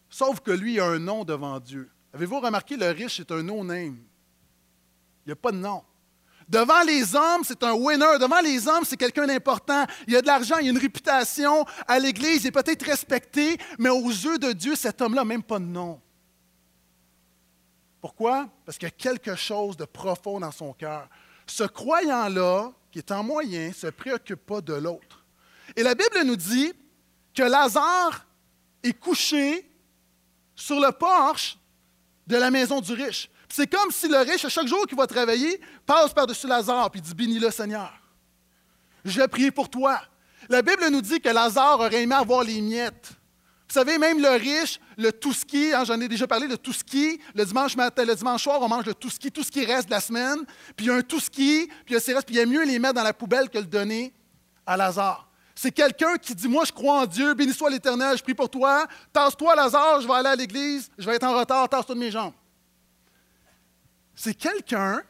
Sauf 0.08 0.40
que 0.40 0.52
lui, 0.52 0.78
a 0.78 0.86
un 0.86 0.98
nom 0.98 1.24
devant 1.24 1.58
Dieu. 1.58 1.90
Avez-vous 2.12 2.40
remarqué, 2.40 2.76
le 2.76 2.90
riche 2.90 3.20
est 3.20 3.30
un 3.32 3.42
no-name? 3.42 3.98
Il 5.24 5.28
n'y 5.28 5.32
a 5.32 5.36
pas 5.36 5.52
de 5.52 5.58
nom. 5.58 5.82
Devant 6.48 6.82
les 6.82 7.14
hommes, 7.14 7.42
c'est 7.42 7.62
un 7.64 7.72
winner. 7.72 8.18
Devant 8.20 8.40
les 8.40 8.68
hommes, 8.68 8.84
c'est 8.84 8.96
quelqu'un 8.96 9.26
d'important. 9.26 9.84
Il 10.06 10.14
a 10.16 10.22
de 10.22 10.26
l'argent, 10.26 10.58
il 10.58 10.68
a 10.68 10.70
une 10.70 10.78
réputation. 10.78 11.64
À 11.88 11.98
l'Église, 11.98 12.44
il 12.44 12.48
est 12.48 12.52
peut-être 12.52 12.84
respecté, 12.84 13.58
mais 13.78 13.88
aux 13.88 14.08
yeux 14.08 14.38
de 14.38 14.52
Dieu, 14.52 14.76
cet 14.76 15.02
homme-là 15.02 15.22
n'a 15.22 15.24
même 15.24 15.42
pas 15.42 15.58
de 15.58 15.64
nom. 15.64 16.00
Pourquoi? 18.00 18.48
Parce 18.64 18.78
qu'il 18.78 18.86
y 18.86 18.92
a 18.92 18.94
quelque 18.94 19.34
chose 19.34 19.76
de 19.76 19.84
profond 19.84 20.38
dans 20.38 20.52
son 20.52 20.72
cœur. 20.72 21.08
Ce 21.46 21.64
croyant-là, 21.64 22.70
qui 22.92 22.98
est 22.98 23.10
en 23.10 23.24
moyen, 23.24 23.68
ne 23.68 23.72
se 23.72 23.88
préoccupe 23.88 24.46
pas 24.46 24.60
de 24.60 24.74
l'autre. 24.74 25.24
Et 25.74 25.82
la 25.82 25.94
Bible 25.96 26.22
nous 26.24 26.36
dit 26.36 26.72
que 27.34 27.42
Lazare 27.42 28.24
est 28.84 28.92
couché 28.92 29.68
sur 30.54 30.78
le 30.78 30.92
porche 30.92 31.58
de 32.26 32.36
la 32.36 32.50
maison 32.50 32.80
du 32.80 32.92
riche. 32.92 33.28
C'est 33.48 33.66
comme 33.66 33.90
si 33.90 34.08
le 34.08 34.18
riche, 34.18 34.46
chaque 34.48 34.66
jour 34.66 34.86
qu'il 34.86 34.96
va 34.96 35.06
travailler, 35.06 35.60
passe 35.84 36.12
par-dessus 36.12 36.46
Lazare 36.46 36.90
et 36.94 37.00
dit 37.00 37.14
Bénis-le, 37.14 37.50
Seigneur. 37.50 37.92
Je 39.04 39.20
vais 39.20 39.28
prier 39.28 39.50
pour 39.50 39.68
toi. 39.68 40.00
La 40.48 40.62
Bible 40.62 40.88
nous 40.90 41.00
dit 41.00 41.20
que 41.20 41.28
Lazare 41.28 41.80
aurait 41.80 42.02
aimé 42.02 42.14
avoir 42.14 42.42
les 42.42 42.60
miettes. 42.60 43.12
Vous 43.68 43.74
savez, 43.74 43.98
même 43.98 44.20
le 44.20 44.28
riche, 44.30 44.78
le 44.96 45.10
tout 45.10 45.32
ski, 45.32 45.72
hein, 45.74 45.84
j'en 45.84 46.00
ai 46.00 46.06
déjà 46.06 46.26
parlé, 46.26 46.46
le 46.46 46.56
tout 46.56 46.72
ski, 46.72 47.20
le 47.34 47.44
dimanche 47.44 47.76
matin, 47.76 48.04
le 48.04 48.14
dimanche 48.14 48.44
soir, 48.44 48.62
on 48.62 48.68
mange 48.68 48.86
le 48.86 48.94
tout 48.94 49.10
ski, 49.10 49.32
tout 49.32 49.42
ce 49.42 49.50
qui 49.50 49.64
reste 49.64 49.86
de 49.86 49.90
la 49.90 50.00
semaine, 50.00 50.38
puis 50.76 50.86
il 50.86 50.88
y 50.88 50.90
a 50.90 50.94
un 50.94 51.02
tout 51.02 51.18
ski, 51.18 51.66
puis 51.84 51.86
il 51.88 51.92
y 51.94 51.96
a 51.96 52.00
ses 52.00 52.14
restes, 52.14 52.26
puis 52.26 52.36
il 52.36 52.38
y 52.38 52.42
a 52.42 52.46
mieux 52.46 52.64
les 52.64 52.78
mettre 52.78 52.94
dans 52.94 53.02
la 53.02 53.12
poubelle 53.12 53.50
que 53.50 53.58
le 53.58 53.64
donner 53.64 54.12
à 54.64 54.76
Lazare. 54.76 55.28
C'est 55.54 55.72
quelqu'un 55.72 56.16
qui 56.16 56.34
dit 56.34 56.48
Moi, 56.48 56.64
je 56.64 56.72
crois 56.72 57.00
en 57.00 57.06
Dieu, 57.06 57.34
béni 57.34 57.52
soit 57.52 57.70
l'Éternel, 57.70 58.16
je 58.16 58.22
prie 58.22 58.34
pour 58.34 58.48
toi, 58.48 58.86
tasse-toi, 59.12 59.56
Lazare, 59.56 60.00
je 60.00 60.06
vais 60.06 60.14
aller 60.14 60.28
à 60.28 60.36
l'église, 60.36 60.88
je 60.96 61.06
vais 61.06 61.16
être 61.16 61.24
en 61.24 61.36
retard, 61.36 61.68
tasse-toi 61.68 61.94
de 61.96 62.00
mes 62.00 62.10
jambes. 62.10 62.34
C'est 64.16 64.34
quelqu'un 64.34 65.02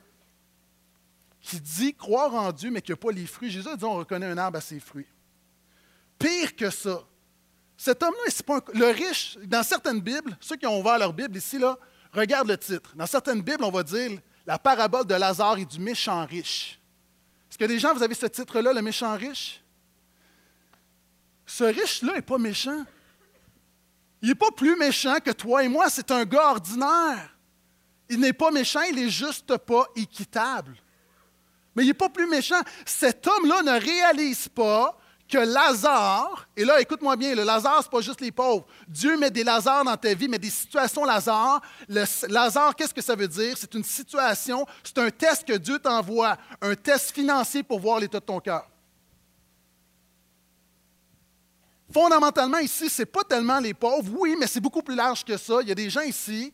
qui 1.41 1.61
dit 1.61 1.95
croire 1.95 2.35
en 2.35 2.53
Dieu, 2.53 2.71
mais 2.71 2.83
qui 2.83 2.91
n'a 2.91 2.97
pas 2.97 3.13
les 3.13 3.25
fruits. 3.25 3.51
Jésus 3.51 3.69
a 3.69 3.77
dit 3.77 3.85
on 3.85 3.95
reconnaît 3.95 4.27
un 4.27 4.37
arbre 4.37 4.59
à 4.59 4.61
ses 4.61 4.81
fruits. 4.81 5.07
Pire 6.19 6.57
que 6.57 6.71
ça, 6.71 7.03
cet 7.77 8.03
homme-là, 8.03 8.25
c'est 8.29 8.45
pas 8.45 8.61
le 8.75 8.87
riche, 8.87 9.39
dans 9.45 9.63
certaines 9.63 10.01
Bibles, 10.01 10.37
ceux 10.41 10.57
qui 10.57 10.67
ont 10.67 10.81
ouvert 10.81 10.99
leur 10.99 11.13
Bible 11.13 11.37
ici, 11.37 11.59
là, 11.59 11.79
regarde 12.13 12.49
le 12.49 12.59
titre. 12.59 12.95
Dans 12.97 13.07
certaines 13.07 13.43
Bibles, 13.43 13.63
on 13.63 13.71
va 13.71 13.85
dire 13.85 14.19
la 14.45 14.59
parabole 14.59 15.07
de 15.07 15.15
Lazare 15.15 15.59
et 15.59 15.65
du 15.65 15.79
méchant 15.79 16.25
riche. 16.27 16.81
Est-ce 17.49 17.59
que 17.59 17.65
des 17.65 17.79
gens, 17.79 17.95
vous 17.95 18.03
avez 18.03 18.15
ce 18.15 18.27
titre-là, 18.27 18.73
le 18.73 18.83
méchant 18.83 19.15
riche? 19.17 19.63
Ce 21.45 21.65
riche-là 21.65 22.15
n'est 22.15 22.23
pas 22.23 22.39
méchant. 22.39 22.85
Il 24.23 24.29
n'est 24.31 24.35
pas 24.35 24.51
plus 24.51 24.77
méchant 24.77 25.19
que 25.21 25.31
toi 25.31 25.63
et 25.63 25.69
moi, 25.69 25.89
c'est 25.91 26.11
un 26.11 26.25
gars 26.25 26.51
ordinaire. 26.51 27.36
Il 28.09 28.21
n'est 28.21 28.33
pas 28.33 28.51
méchant, 28.51 28.83
il 28.83 28.97
n'est 28.97 29.09
juste 29.09 29.57
pas 29.59 29.87
équitable. 29.97 30.77
Mais 31.75 31.83
il 31.83 31.89
n'est 31.89 31.95
pas 31.95 32.09
plus 32.09 32.27
méchant. 32.27 32.61
Cet 32.85 33.27
homme-là 33.27 33.63
ne 33.63 33.81
réalise 33.81 34.49
pas 34.49 34.97
que 35.29 35.39
Lazare, 35.39 36.47
et 36.57 36.65
là, 36.65 36.81
écoute-moi 36.81 37.17
bien, 37.17 37.35
le 37.35 37.43
Lazare, 37.43 37.81
ce 37.81 37.89
n'est 37.89 37.91
pas 37.91 38.01
juste 38.01 38.21
les 38.21 38.31
pauvres. 38.31 38.65
Dieu 38.87 39.17
met 39.19 39.31
des 39.31 39.43
Lazars 39.43 39.85
dans 39.85 39.97
ta 39.97 40.15
vie, 40.15 40.29
mais 40.29 40.39
des 40.39 40.51
situations 40.51 41.05
Lazare. 41.05 41.61
Lazare, 41.89 42.77
qu'est-ce 42.77 42.95
que 42.95 43.03
ça 43.03 43.17
veut 43.17 43.27
dire? 43.27 43.57
C'est 43.59 43.75
une 43.75 43.83
situation, 43.83 44.65
c'est 44.85 44.99
un 44.99 45.11
test 45.11 45.45
que 45.45 45.55
Dieu 45.55 45.79
t'envoie, 45.79 46.37
un 46.63 46.75
test 46.77 47.13
financier 47.13 47.63
pour 47.63 47.81
voir 47.81 47.99
l'état 47.99 48.21
de 48.21 48.25
ton 48.25 48.39
cœur. 48.39 48.71
Fondamentalement, 51.93 52.59
ici, 52.59 52.89
ce 52.89 53.03
n'est 53.03 53.07
pas 53.07 53.25
tellement 53.25 53.59
les 53.59 53.75
pauvres, 53.75 54.13
oui, 54.17 54.37
mais 54.39 54.47
c'est 54.47 54.61
beaucoup 54.61 54.83
plus 54.83 54.97
large 54.97 55.25
que 55.25 55.37
ça. 55.37 55.59
Il 55.63 55.69
y 55.69 55.73
a 55.73 55.75
des 55.75 55.91
gens 55.91 56.03
ici 56.03 56.53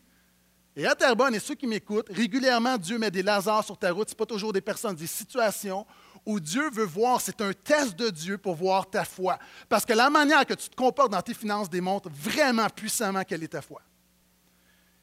et 0.75 0.85
à 0.87 0.95
Terrebonne, 0.95 1.35
et 1.35 1.39
ceux 1.39 1.55
qui 1.55 1.67
m'écoutent, 1.67 2.09
régulièrement, 2.09 2.77
Dieu 2.77 2.97
met 2.97 3.11
des 3.11 3.21
lasers 3.21 3.63
sur 3.63 3.77
ta 3.77 3.91
route. 3.91 4.09
Ce 4.09 4.15
pas 4.15 4.25
toujours 4.25 4.51
des 4.51 4.61
personnes, 4.61 4.95
des 4.95 5.07
situations 5.07 5.85
où 6.25 6.39
Dieu 6.39 6.69
veut 6.71 6.85
voir, 6.85 7.21
c'est 7.21 7.41
un 7.41 7.53
test 7.53 7.95
de 7.95 8.09
Dieu 8.09 8.37
pour 8.37 8.55
voir 8.55 8.89
ta 8.89 9.05
foi. 9.05 9.37
Parce 9.69 9.85
que 9.85 9.93
la 9.93 10.09
manière 10.09 10.45
que 10.45 10.53
tu 10.53 10.69
te 10.69 10.75
comportes 10.75 11.11
dans 11.11 11.21
tes 11.21 11.33
finances 11.33 11.69
démontre 11.69 12.09
vraiment 12.09 12.69
puissamment 12.69 13.23
quelle 13.23 13.43
est 13.43 13.49
ta 13.49 13.61
foi. 13.61 13.81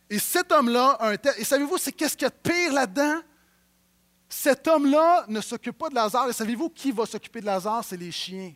Et 0.08 0.18
cet 0.18 0.50
homme-là 0.50 0.96
un 1.00 1.16
test. 1.16 1.38
Et 1.38 1.44
savez-vous, 1.44 1.78
c'est 1.78 1.92
qu'est-ce 1.92 2.16
qu'il 2.16 2.24
y 2.24 2.26
a 2.26 2.30
de 2.30 2.34
pire 2.42 2.72
là-dedans? 2.72 3.20
cet 4.30 4.68
homme-là 4.68 5.24
ne 5.26 5.40
s'occupe 5.40 5.76
pas 5.76 5.88
de 5.88 5.94
Lazare. 5.96 6.28
Et 6.30 6.32
savez-vous 6.32 6.70
qui 6.70 6.92
va 6.92 7.04
s'occuper 7.04 7.40
de 7.40 7.46
Lazare? 7.46 7.84
C'est 7.84 7.96
les 7.96 8.12
chiens. 8.12 8.54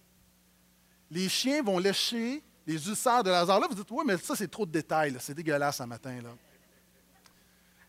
Les 1.10 1.28
chiens 1.28 1.62
vont 1.62 1.78
lécher 1.78 2.42
les 2.64 2.88
ulcères 2.88 3.24
de 3.24 3.30
Lazare. 3.30 3.58
Là, 3.58 3.66
vous 3.68 3.74
dites, 3.74 3.90
oui, 3.90 4.04
mais 4.06 4.16
ça, 4.16 4.36
c'est 4.36 4.48
trop 4.48 4.64
de 4.64 4.70
détails. 4.70 5.16
C'est 5.18 5.34
dégueulasse 5.34 5.78
ce 5.78 5.82
matin. 5.82 6.14
Là. 6.22 6.30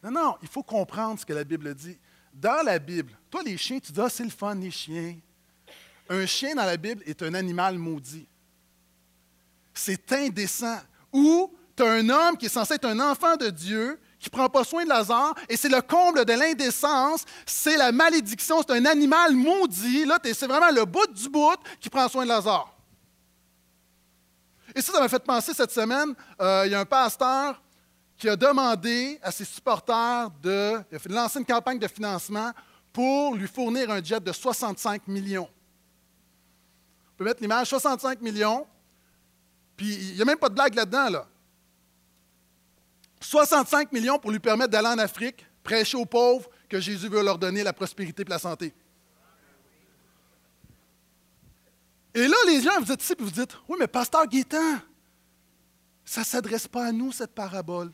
Non, 0.06 0.12
non, 0.12 0.36
il 0.44 0.48
faut 0.48 0.62
comprendre 0.62 1.20
ce 1.20 1.26
que 1.26 1.34
la 1.34 1.44
Bible 1.44 1.74
dit. 1.74 1.98
Dans 2.32 2.64
la 2.64 2.78
Bible, 2.78 3.12
toi, 3.32 3.42
les 3.44 3.58
chiens, 3.58 3.80
tu 3.80 3.92
dis, 3.92 4.00
ah, 4.00 4.08
c'est 4.08 4.24
le 4.24 4.30
fun, 4.30 4.54
les 4.54 4.70
chiens. 4.70 5.18
Un 6.08 6.28
chien 6.28 6.54
dans 6.54 6.64
la 6.66 6.78
Bible 6.78 7.02
est 7.08 7.24
un 7.24 7.34
animal 7.34 7.80
maudit. 7.80 8.28
C'est 9.74 10.12
indécent. 10.12 10.80
Ou 11.12 11.52
tu 11.76 11.82
as 11.82 11.90
un 11.90 12.08
homme 12.08 12.38
qui 12.38 12.46
est 12.46 12.50
censé 12.50 12.76
être 12.76 12.86
un 12.86 13.00
enfant 13.00 13.36
de 13.36 13.50
Dieu, 13.50 14.00
qui 14.20 14.30
ne 14.30 14.32
prend 14.38 14.48
pas 14.48 14.64
soin 14.64 14.84
de 14.84 14.90
Lazare, 14.90 15.34
et 15.50 15.58
c'est 15.58 15.70
le 15.70 15.82
comble 15.82 16.24
de 16.24 16.34
l'indécence, 16.34 17.26
c'est 17.44 17.76
la 17.76 17.92
malédiction, 17.92 18.62
c'est 18.62 18.74
un 18.74 18.86
animal 18.86 19.34
maudit. 19.34 20.06
Là, 20.06 20.20
c'est 20.24 20.46
vraiment 20.46 20.70
le 20.70 20.86
bout 20.86 21.12
du 21.12 21.30
bout 21.30 21.58
qui 21.80 21.90
prend 21.90 22.08
soin 22.08 22.26
de 22.26 22.30
Lazare. 22.30 22.72
Et 24.76 24.82
ça, 24.82 24.94
ça 24.94 25.00
m'a 25.00 25.10
fait 25.10 25.24
penser 25.24 25.56
cette 25.56 25.72
semaine, 25.72 26.14
euh, 26.40 26.64
il 26.68 26.74
y 26.74 26.76
a 26.76 26.80
un 26.80 26.86
pasteur 26.86 27.60
qui 28.18 28.30
a 28.30 28.36
demandé 28.36 29.20
à 29.22 29.32
ses 29.32 29.46
supporters 29.46 30.30
de, 30.42 30.80
lancer 31.10 31.40
une 31.40 31.46
campagne 31.46 31.80
de 31.80 31.88
financement 31.88 32.52
pour 32.94 33.36
lui 33.36 33.48
fournir 33.48 33.90
un 33.90 34.02
jet 34.02 34.24
de 34.24 34.32
65 34.32 35.08
millions. 35.08 35.50
On 37.12 37.18
peut 37.18 37.26
mettre 37.26 37.42
l'image 37.42 37.68
65 37.68 38.22
millions, 38.22 38.66
puis 39.76 39.94
il 39.94 40.16
n'y 40.16 40.22
a 40.22 40.26
même 40.26 40.38
pas 40.38 40.50
de 40.50 40.56
blague 40.56 40.76
là-dedans. 40.76 41.10
Là. 41.10 41.28
65 43.20 43.92
millions 43.92 44.18
pour 44.18 44.32
lui 44.32 44.40
permettre 44.40 44.72
d'aller 44.72 44.88
en 44.88 44.98
Afrique, 44.98 45.46
prêcher 45.64 45.98
aux 45.98 46.06
pauvres 46.06 46.50
que 46.70 46.80
Jésus 46.80 47.10
veut 47.10 47.24
leur 47.24 47.38
donner 47.38 47.64
la 47.64 47.74
prospérité 47.74 48.24
et 48.24 48.30
la 48.30 48.40
santé. 48.40 48.74
Et 52.14 52.30
là, 52.30 52.38
les 52.48 52.62
gens, 52.62 52.80
vous 52.80 52.92
êtes 52.94 53.04
ici 53.04 53.14
et 53.20 53.22
vous 53.22 53.30
dites 53.30 53.58
Oui, 53.68 53.76
mais 53.78 53.88
Pasteur 53.88 54.26
Guétan, 54.26 54.80
ça 56.06 56.22
ne 56.22 56.26
s'adresse 56.26 56.68
pas 56.68 56.86
à 56.86 56.92
nous, 56.94 57.12
cette 57.12 57.36
parabole. 57.36 57.92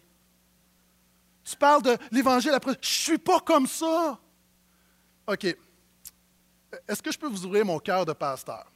Tu 1.43 1.55
parles 1.55 1.81
de 1.81 1.97
l'Évangile 2.11 2.51
après. 2.51 2.73
Je 2.73 2.77
ne 2.77 2.83
suis 2.83 3.17
pas 3.17 3.39
comme 3.39 3.67
ça. 3.67 4.19
OK. 5.27 5.45
Est-ce 6.87 7.01
que 7.01 7.11
je 7.11 7.17
peux 7.17 7.27
vous 7.27 7.45
ouvrir 7.45 7.65
mon 7.65 7.79
cœur 7.79 8.05
de 8.05 8.13
pasteur? 8.13 8.71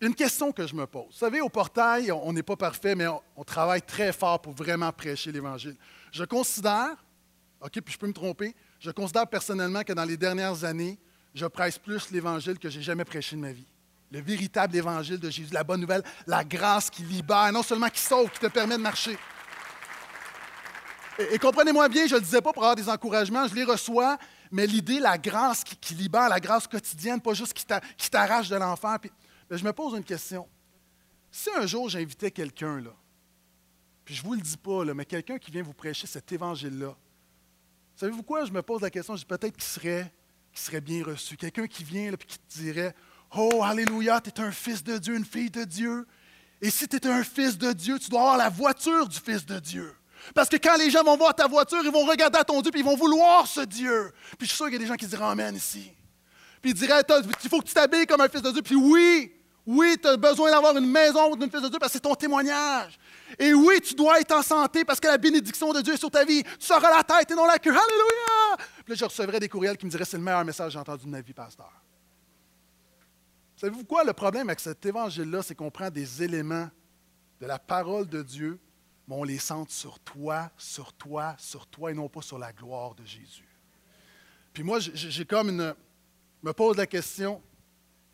Une 0.00 0.14
question 0.14 0.52
que 0.52 0.66
je 0.66 0.74
me 0.74 0.86
pose. 0.86 1.06
Vous 1.06 1.18
savez, 1.18 1.40
au 1.40 1.48
portail, 1.48 2.12
on 2.12 2.32
n'est 2.32 2.42
pas 2.42 2.56
parfait, 2.56 2.94
mais 2.94 3.06
on, 3.36 3.44
travaille 3.44 3.82
très 3.82 4.12
fort 4.12 4.40
pour 4.40 4.52
vraiment 4.52 4.92
prêcher 4.92 5.32
l'Évangile. 5.32 5.76
Je 6.12 6.24
considère, 6.24 7.02
OK, 7.60 7.80
puis 7.80 7.94
je 7.94 7.98
peux 7.98 8.06
me 8.06 8.12
tromper, 8.12 8.54
je 8.80 8.90
considère 8.90 9.26
personnellement 9.26 9.82
que 9.82 9.92
dans 9.92 10.04
les 10.04 10.16
dernières 10.16 10.64
années, 10.64 10.98
je 11.34 11.46
prêche 11.46 11.78
plus 11.78 12.10
l'Évangile 12.10 12.58
que 12.58 12.68
j'ai 12.68 12.82
jamais 12.82 13.04
prêché 13.04 13.34
de 13.36 13.40
ma 13.40 13.52
vie. 13.52 13.66
Le 14.10 14.20
véritable 14.20 14.76
Évangile 14.76 15.18
de 15.18 15.30
Jésus, 15.30 15.52
la 15.52 15.64
bonne 15.64 15.80
nouvelle, 15.80 16.02
la 16.26 16.44
grâce 16.44 16.90
qui 16.90 17.02
libère, 17.02 17.50
non 17.52 17.62
seulement 17.62 17.88
qui 17.88 18.00
sauve, 18.00 18.30
qui 18.30 18.40
te 18.40 18.46
permet 18.46 18.76
de 18.76 18.82
marcher. 18.82 19.16
Et, 21.18 21.38
comprenez-moi 21.38 21.88
bien, 21.88 22.06
je 22.06 22.14
ne 22.14 22.20
le 22.20 22.24
disais 22.24 22.40
pas 22.42 22.52
pour 22.52 22.62
avoir 22.62 22.76
des 22.76 22.88
encouragements, 22.88 23.46
je 23.46 23.54
les 23.54 23.64
reçois, 23.64 24.18
mais 24.50 24.66
l'idée, 24.66 24.98
la 24.98 25.16
grâce 25.16 25.62
qui, 25.62 25.94
libère, 25.94 26.28
la 26.28 26.40
grâce 26.40 26.66
quotidienne, 26.66 27.20
pas 27.20 27.34
juste 27.34 27.52
qui 27.52 28.10
t'arrache 28.10 28.48
de 28.48 28.56
l'enfer. 28.56 28.98
Ben, 29.48 29.56
je 29.56 29.64
me 29.64 29.72
pose 29.72 29.94
une 29.94 30.04
question. 30.04 30.48
Si 31.30 31.50
un 31.56 31.66
jour 31.66 31.88
j'invitais 31.88 32.30
quelqu'un, 32.30 32.80
là, 32.80 32.90
puis 34.04 34.14
je 34.14 34.22
ne 34.22 34.26
vous 34.26 34.34
le 34.34 34.40
dis 34.40 34.56
pas, 34.56 34.84
mais 34.94 35.04
quelqu'un 35.04 35.38
qui 35.38 35.50
vient 35.50 35.62
vous 35.62 35.72
prêcher 35.72 36.06
cet 36.06 36.30
évangile-là, 36.32 36.94
savez-vous 37.96 38.22
quoi? 38.22 38.44
Je 38.44 38.52
me 38.52 38.62
pose 38.62 38.82
la 38.82 38.90
question, 38.90 39.14
je 39.14 39.20
dis 39.20 39.26
peut-être 39.26 39.54
qu'il 39.54 39.64
serait, 39.64 40.12
serait 40.52 40.80
bien 40.80 41.02
reçu. 41.04 41.36
Quelqu'un 41.36 41.66
qui 41.66 41.84
vient 41.84 42.12
et 42.12 42.16
qui 42.16 42.38
te 42.38 42.58
dirait 42.58 42.94
Oh, 43.36 43.62
Alléluia, 43.62 44.20
tu 44.20 44.30
es 44.30 44.40
un 44.40 44.52
fils 44.52 44.84
de 44.84 44.98
Dieu, 44.98 45.16
une 45.16 45.24
fille 45.24 45.50
de 45.50 45.64
Dieu. 45.64 46.06
Et 46.60 46.70
si 46.70 46.86
tu 46.86 46.96
es 46.96 47.06
un 47.06 47.24
fils 47.24 47.58
de 47.58 47.72
Dieu, 47.72 47.98
tu 47.98 48.10
dois 48.10 48.20
avoir 48.20 48.36
la 48.36 48.48
voiture 48.48 49.08
du 49.08 49.18
fils 49.18 49.44
de 49.44 49.58
Dieu. 49.58 49.94
Parce 50.34 50.48
que 50.48 50.56
quand 50.56 50.76
les 50.76 50.90
gens 50.90 51.02
vont 51.02 51.16
voir 51.16 51.34
ta 51.34 51.46
voiture, 51.46 51.80
ils 51.84 51.90
vont 51.90 52.04
regarder 52.04 52.38
à 52.38 52.44
ton 52.44 52.60
Dieu, 52.62 52.70
puis 52.70 52.80
ils 52.80 52.86
vont 52.86 52.96
vouloir 52.96 53.46
ce 53.46 53.60
Dieu. 53.60 54.12
Puis 54.38 54.46
je 54.46 54.54
suis 54.54 54.56
sûr 54.56 54.66
qu'il 54.66 54.74
y 54.74 54.76
a 54.76 54.80
des 54.80 54.86
gens 54.86 54.96
qui 54.96 55.06
diront 55.06 55.26
Amen 55.26 55.54
ici. 55.54 55.92
Puis 56.62 56.70
ils 56.70 56.74
diraient 56.74 57.02
Il 57.42 57.50
faut 57.50 57.60
que 57.60 57.66
tu 57.66 57.74
t'habilles 57.74 58.06
comme 58.06 58.20
un 58.20 58.28
fils 58.28 58.42
de 58.42 58.50
Dieu. 58.50 58.62
Puis 58.62 58.76
oui, 58.76 59.32
oui, 59.66 59.96
tu 60.00 60.08
as 60.08 60.16
besoin 60.16 60.50
d'avoir 60.50 60.76
une 60.76 60.90
maison 60.90 61.34
d'une 61.36 61.50
fils 61.50 61.62
de 61.62 61.68
Dieu 61.68 61.78
parce 61.78 61.92
que 61.92 61.98
c'est 61.98 62.02
ton 62.02 62.14
témoignage. 62.14 62.98
Et 63.38 63.54
oui, 63.54 63.80
tu 63.80 63.94
dois 63.94 64.20
être 64.20 64.32
en 64.32 64.42
santé 64.42 64.84
parce 64.84 65.00
que 65.00 65.08
la 65.08 65.18
bénédiction 65.18 65.72
de 65.72 65.80
Dieu 65.80 65.94
est 65.94 65.98
sur 65.98 66.10
ta 66.10 66.24
vie. 66.24 66.42
Tu 66.42 66.66
seras 66.66 66.94
la 66.94 67.02
tête 67.02 67.30
et 67.30 67.34
non 67.34 67.46
la 67.46 67.58
queue. 67.58 67.70
Alléluia! 67.70 68.56
Puis 68.84 68.92
là, 68.92 68.94
je 68.94 69.04
recevrais 69.04 69.40
des 69.40 69.48
courriels 69.48 69.76
qui 69.76 69.86
me 69.86 69.90
diraient 69.90 70.04
C'est 70.04 70.18
le 70.18 70.22
meilleur 70.22 70.44
message 70.44 70.66
que 70.66 70.72
j'ai 70.72 70.78
entendu 70.78 71.06
de 71.06 71.10
ma 71.10 71.20
vie, 71.20 71.32
pasteur. 71.32 71.72
Savez-vous 73.56 73.84
quoi? 73.84 74.04
Le 74.04 74.12
problème 74.12 74.48
avec 74.48 74.60
cet 74.60 74.84
évangile-là, 74.84 75.42
c'est 75.42 75.54
qu'on 75.54 75.70
prend 75.70 75.88
des 75.88 76.22
éléments 76.22 76.68
de 77.40 77.46
la 77.46 77.58
parole 77.58 78.06
de 78.06 78.22
Dieu, 78.22 78.60
mais 79.06 79.14
on 79.14 79.24
les 79.24 79.38
centre 79.38 79.72
sur 79.72 79.98
toi, 80.00 80.50
sur 80.56 80.92
toi, 80.92 81.34
sur 81.38 81.66
toi, 81.66 81.90
et 81.90 81.94
non 81.94 82.08
pas 82.08 82.22
sur 82.22 82.38
la 82.38 82.52
gloire 82.52 82.94
de 82.94 83.04
Jésus. 83.04 83.48
Puis 84.52 84.62
moi, 84.62 84.78
j'ai 84.80 85.24
comme 85.24 85.50
une. 85.50 85.74
me 86.42 86.52
pose 86.52 86.76
la 86.76 86.86
question 86.86 87.42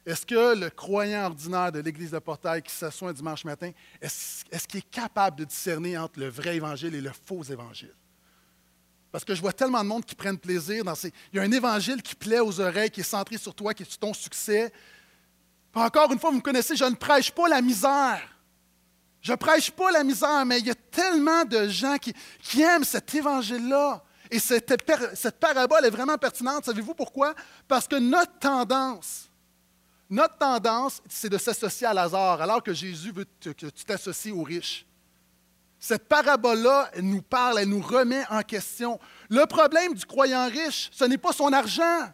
est-ce 0.06 0.24
que 0.24 0.58
le 0.58 0.70
croyant 0.70 1.26
ordinaire 1.26 1.70
de 1.70 1.80
l'Église 1.80 2.10
de 2.10 2.18
Portail 2.18 2.62
qui 2.62 2.72
s'assoit 2.72 3.10
un 3.10 3.12
dimanche 3.12 3.44
matin, 3.44 3.70
est-ce 4.00 4.66
qu'il 4.66 4.78
est 4.78 4.90
capable 4.90 5.38
de 5.38 5.44
discerner 5.44 5.98
entre 5.98 6.20
le 6.20 6.28
vrai 6.28 6.56
évangile 6.56 6.94
et 6.94 7.00
le 7.00 7.12
faux 7.12 7.42
évangile? 7.42 7.94
Parce 9.12 9.24
que 9.24 9.34
je 9.34 9.40
vois 9.40 9.52
tellement 9.52 9.82
de 9.82 9.88
monde 9.88 10.04
qui 10.04 10.14
prennent 10.14 10.38
plaisir 10.38 10.84
dans 10.84 10.94
ces. 10.94 11.12
Il 11.32 11.36
y 11.36 11.38
a 11.40 11.42
un 11.42 11.52
évangile 11.52 12.00
qui 12.00 12.14
plaît 12.14 12.40
aux 12.40 12.60
oreilles, 12.60 12.90
qui 12.90 13.00
est 13.00 13.04
centré 13.04 13.36
sur 13.36 13.54
toi, 13.54 13.74
qui 13.74 13.82
est 13.82 13.90
sur 13.90 13.98
ton 13.98 14.14
succès. 14.14 14.72
encore 15.74 16.12
une 16.12 16.18
fois, 16.18 16.30
vous 16.30 16.36
me 16.36 16.42
connaissez, 16.42 16.76
je 16.76 16.84
ne 16.84 16.94
prêche 16.94 17.30
pas 17.30 17.48
la 17.48 17.60
misère. 17.60 18.20
Je 19.20 19.32
ne 19.32 19.36
prêche 19.36 19.70
pas 19.70 19.90
la 19.90 20.02
misère, 20.02 20.46
mais 20.46 20.60
il 20.60 20.66
y 20.66 20.70
a 20.70 20.74
tellement 20.74 21.44
de 21.44 21.68
gens 21.68 21.96
qui, 21.98 22.62
aiment 22.62 22.84
cet 22.84 23.14
évangile-là. 23.14 24.02
Et 24.30 24.38
cette, 24.38 24.72
cette 25.14 25.38
parabole 25.38 25.84
est 25.84 25.90
vraiment 25.90 26.16
pertinente. 26.16 26.64
Savez-vous 26.64 26.94
pourquoi? 26.94 27.34
Parce 27.66 27.86
que 27.86 27.96
notre 27.96 28.38
tendance, 28.38 29.28
notre 30.08 30.38
tendance, 30.38 31.02
c'est 31.08 31.28
de 31.28 31.38
s'associer 31.38 31.86
à 31.86 31.94
Lazare, 31.94 32.40
alors 32.40 32.62
que 32.62 32.72
Jésus 32.72 33.12
veut 33.12 33.26
que 33.40 33.50
tu 33.50 33.84
t'associes 33.84 34.32
aux 34.32 34.42
riches. 34.42 34.86
Cette 35.78 36.08
parabole-là, 36.08 36.90
elle 36.92 37.08
nous 37.08 37.22
parle, 37.22 37.58
elle 37.58 37.68
nous 37.68 37.80
remet 37.80 38.22
en 38.28 38.42
question. 38.42 39.00
Le 39.30 39.46
problème 39.46 39.94
du 39.94 40.04
croyant 40.04 40.46
riche, 40.46 40.90
ce 40.92 41.04
n'est 41.04 41.18
pas 41.18 41.32
son 41.32 41.52
argent. 41.52 42.12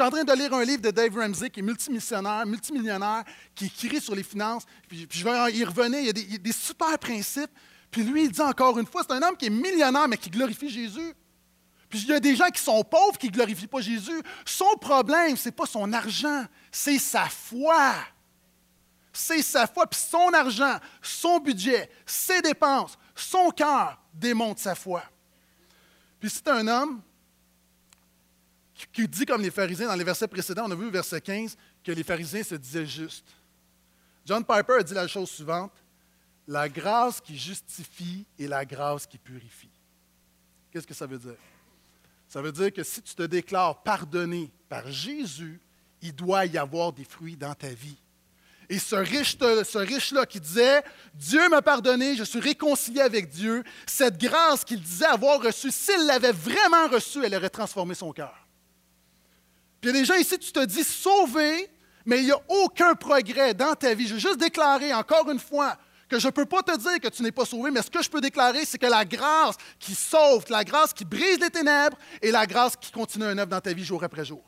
Suis 0.00 0.06
en 0.06 0.10
train 0.10 0.24
de 0.24 0.32
lire 0.32 0.54
un 0.54 0.64
livre 0.64 0.80
de 0.80 0.90
Dave 0.90 1.14
Ramsey, 1.14 1.50
qui 1.50 1.60
est 1.60 1.62
multimissionnaire, 1.62 2.46
multimillionnaire, 2.46 3.22
qui 3.54 3.66
écrit 3.66 4.00
sur 4.00 4.14
les 4.14 4.22
finances. 4.22 4.62
Puis, 4.88 5.06
je 5.10 5.22
vais 5.22 5.52
y 5.52 5.62
revenir. 5.62 6.00
Il 6.00 6.08
y, 6.08 6.12
des, 6.14 6.22
il 6.22 6.32
y 6.32 6.34
a 6.36 6.38
des 6.38 6.52
super 6.52 6.98
principes. 6.98 7.50
Puis 7.90 8.02
lui, 8.02 8.24
il 8.24 8.30
dit 8.30 8.40
encore 8.40 8.78
une 8.78 8.86
fois, 8.86 9.02
c'est 9.06 9.12
un 9.12 9.20
homme 9.20 9.36
qui 9.36 9.44
est 9.44 9.50
millionnaire, 9.50 10.08
mais 10.08 10.16
qui 10.16 10.30
glorifie 10.30 10.70
Jésus. 10.70 11.12
Puis 11.90 11.98
il 11.98 12.08
y 12.08 12.14
a 12.14 12.20
des 12.20 12.34
gens 12.34 12.48
qui 12.48 12.62
sont 12.62 12.82
pauvres 12.82 13.18
qui 13.18 13.26
ne 13.26 13.32
glorifient 13.32 13.66
pas 13.66 13.82
Jésus. 13.82 14.22
Son 14.46 14.74
problème, 14.80 15.36
ce 15.36 15.50
n'est 15.50 15.52
pas 15.52 15.66
son 15.66 15.92
argent, 15.92 16.46
c'est 16.72 16.98
sa 16.98 17.26
foi. 17.26 17.92
C'est 19.12 19.42
sa 19.42 19.66
foi. 19.66 19.86
Puis 19.86 20.00
son 20.00 20.32
argent, 20.32 20.78
son 21.02 21.40
budget, 21.40 21.90
ses 22.06 22.40
dépenses, 22.40 22.96
son 23.14 23.50
cœur 23.50 24.00
démontrent 24.14 24.62
sa 24.62 24.74
foi. 24.74 25.02
Puis 26.18 26.30
c'est 26.30 26.48
un 26.48 26.66
homme 26.68 27.02
qui 28.92 29.08
dit 29.08 29.26
comme 29.26 29.42
les 29.42 29.50
pharisiens 29.50 29.88
dans 29.88 29.96
les 29.96 30.04
versets 30.04 30.28
précédents, 30.28 30.64
on 30.66 30.70
a 30.70 30.74
vu 30.74 30.86
au 30.86 30.90
verset 30.90 31.20
15 31.20 31.56
que 31.84 31.92
les 31.92 32.02
pharisiens 32.02 32.42
se 32.42 32.54
disaient 32.54 32.86
justes. 32.86 33.32
John 34.26 34.44
Piper 34.44 34.74
a 34.80 34.82
dit 34.82 34.94
la 34.94 35.08
chose 35.08 35.30
suivante 35.30 35.72
la 36.50 36.68
grâce 36.68 37.20
qui 37.20 37.38
justifie 37.38 38.26
et 38.36 38.48
la 38.48 38.64
grâce 38.64 39.06
qui 39.06 39.18
purifie. 39.18 39.70
Qu'est-ce 40.70 40.86
que 40.86 40.94
ça 40.94 41.06
veut 41.06 41.18
dire? 41.18 41.36
Ça 42.28 42.42
veut 42.42 42.50
dire 42.50 42.72
que 42.72 42.82
si 42.82 43.00
tu 43.02 43.14
te 43.14 43.22
déclares 43.22 43.82
pardonné 43.84 44.50
par 44.68 44.90
Jésus, 44.90 45.60
il 46.02 46.12
doit 46.12 46.46
y 46.46 46.58
avoir 46.58 46.92
des 46.92 47.04
fruits 47.04 47.36
dans 47.36 47.54
ta 47.54 47.68
vie. 47.68 47.96
Et 48.68 48.80
ce 48.80 48.96
riche-là 48.96 49.62
ce 49.62 49.78
riche 49.78 50.12
qui 50.28 50.40
disait, 50.40 50.82
Dieu 51.14 51.48
m'a 51.48 51.62
pardonné, 51.62 52.16
je 52.16 52.24
suis 52.24 52.40
réconcilié 52.40 53.00
avec 53.00 53.28
Dieu, 53.28 53.62
cette 53.86 54.18
grâce 54.18 54.64
qu'il 54.64 54.80
disait 54.80 55.06
avoir 55.06 55.40
reçue, 55.40 55.70
s'il 55.70 56.04
l'avait 56.06 56.32
vraiment 56.32 56.88
reçue, 56.88 57.24
elle 57.24 57.34
aurait 57.36 57.50
transformé 57.50 57.94
son 57.94 58.12
cœur. 58.12 58.48
Puis 59.80 59.90
il 59.90 59.94
y 59.94 59.98
a 59.98 60.00
des 60.00 60.04
gens 60.04 60.14
ici, 60.14 60.38
tu 60.38 60.52
te 60.52 60.64
dis 60.64 60.84
sauvé, 60.84 61.70
mais 62.04 62.18
il 62.20 62.26
n'y 62.26 62.32
a 62.32 62.40
aucun 62.48 62.94
progrès 62.94 63.54
dans 63.54 63.74
ta 63.74 63.94
vie. 63.94 64.06
Je 64.06 64.14
veux 64.14 64.20
juste 64.20 64.38
déclarer 64.38 64.92
encore 64.92 65.30
une 65.30 65.38
fois, 65.38 65.76
que 66.10 66.18
je 66.18 66.26
ne 66.26 66.32
peux 66.32 66.44
pas 66.44 66.62
te 66.62 66.76
dire 66.76 66.98
que 67.00 67.08
tu 67.08 67.22
n'es 67.22 67.30
pas 67.30 67.44
sauvé, 67.44 67.70
mais 67.70 67.82
ce 67.82 67.90
que 67.90 68.02
je 68.02 68.10
peux 68.10 68.20
déclarer, 68.20 68.64
c'est 68.64 68.78
que 68.78 68.86
la 68.86 69.04
grâce 69.04 69.56
qui 69.78 69.94
sauve, 69.94 70.44
la 70.50 70.64
grâce 70.64 70.92
qui 70.92 71.04
brise 71.04 71.38
les 71.38 71.50
ténèbres 71.50 71.96
et 72.20 72.32
la 72.32 72.46
grâce 72.46 72.76
qui 72.76 72.90
continue 72.90 73.24
un 73.24 73.38
œuvre 73.38 73.48
dans 73.48 73.60
ta 73.60 73.72
vie 73.72 73.84
jour 73.84 74.02
après 74.02 74.24
jour. 74.24 74.42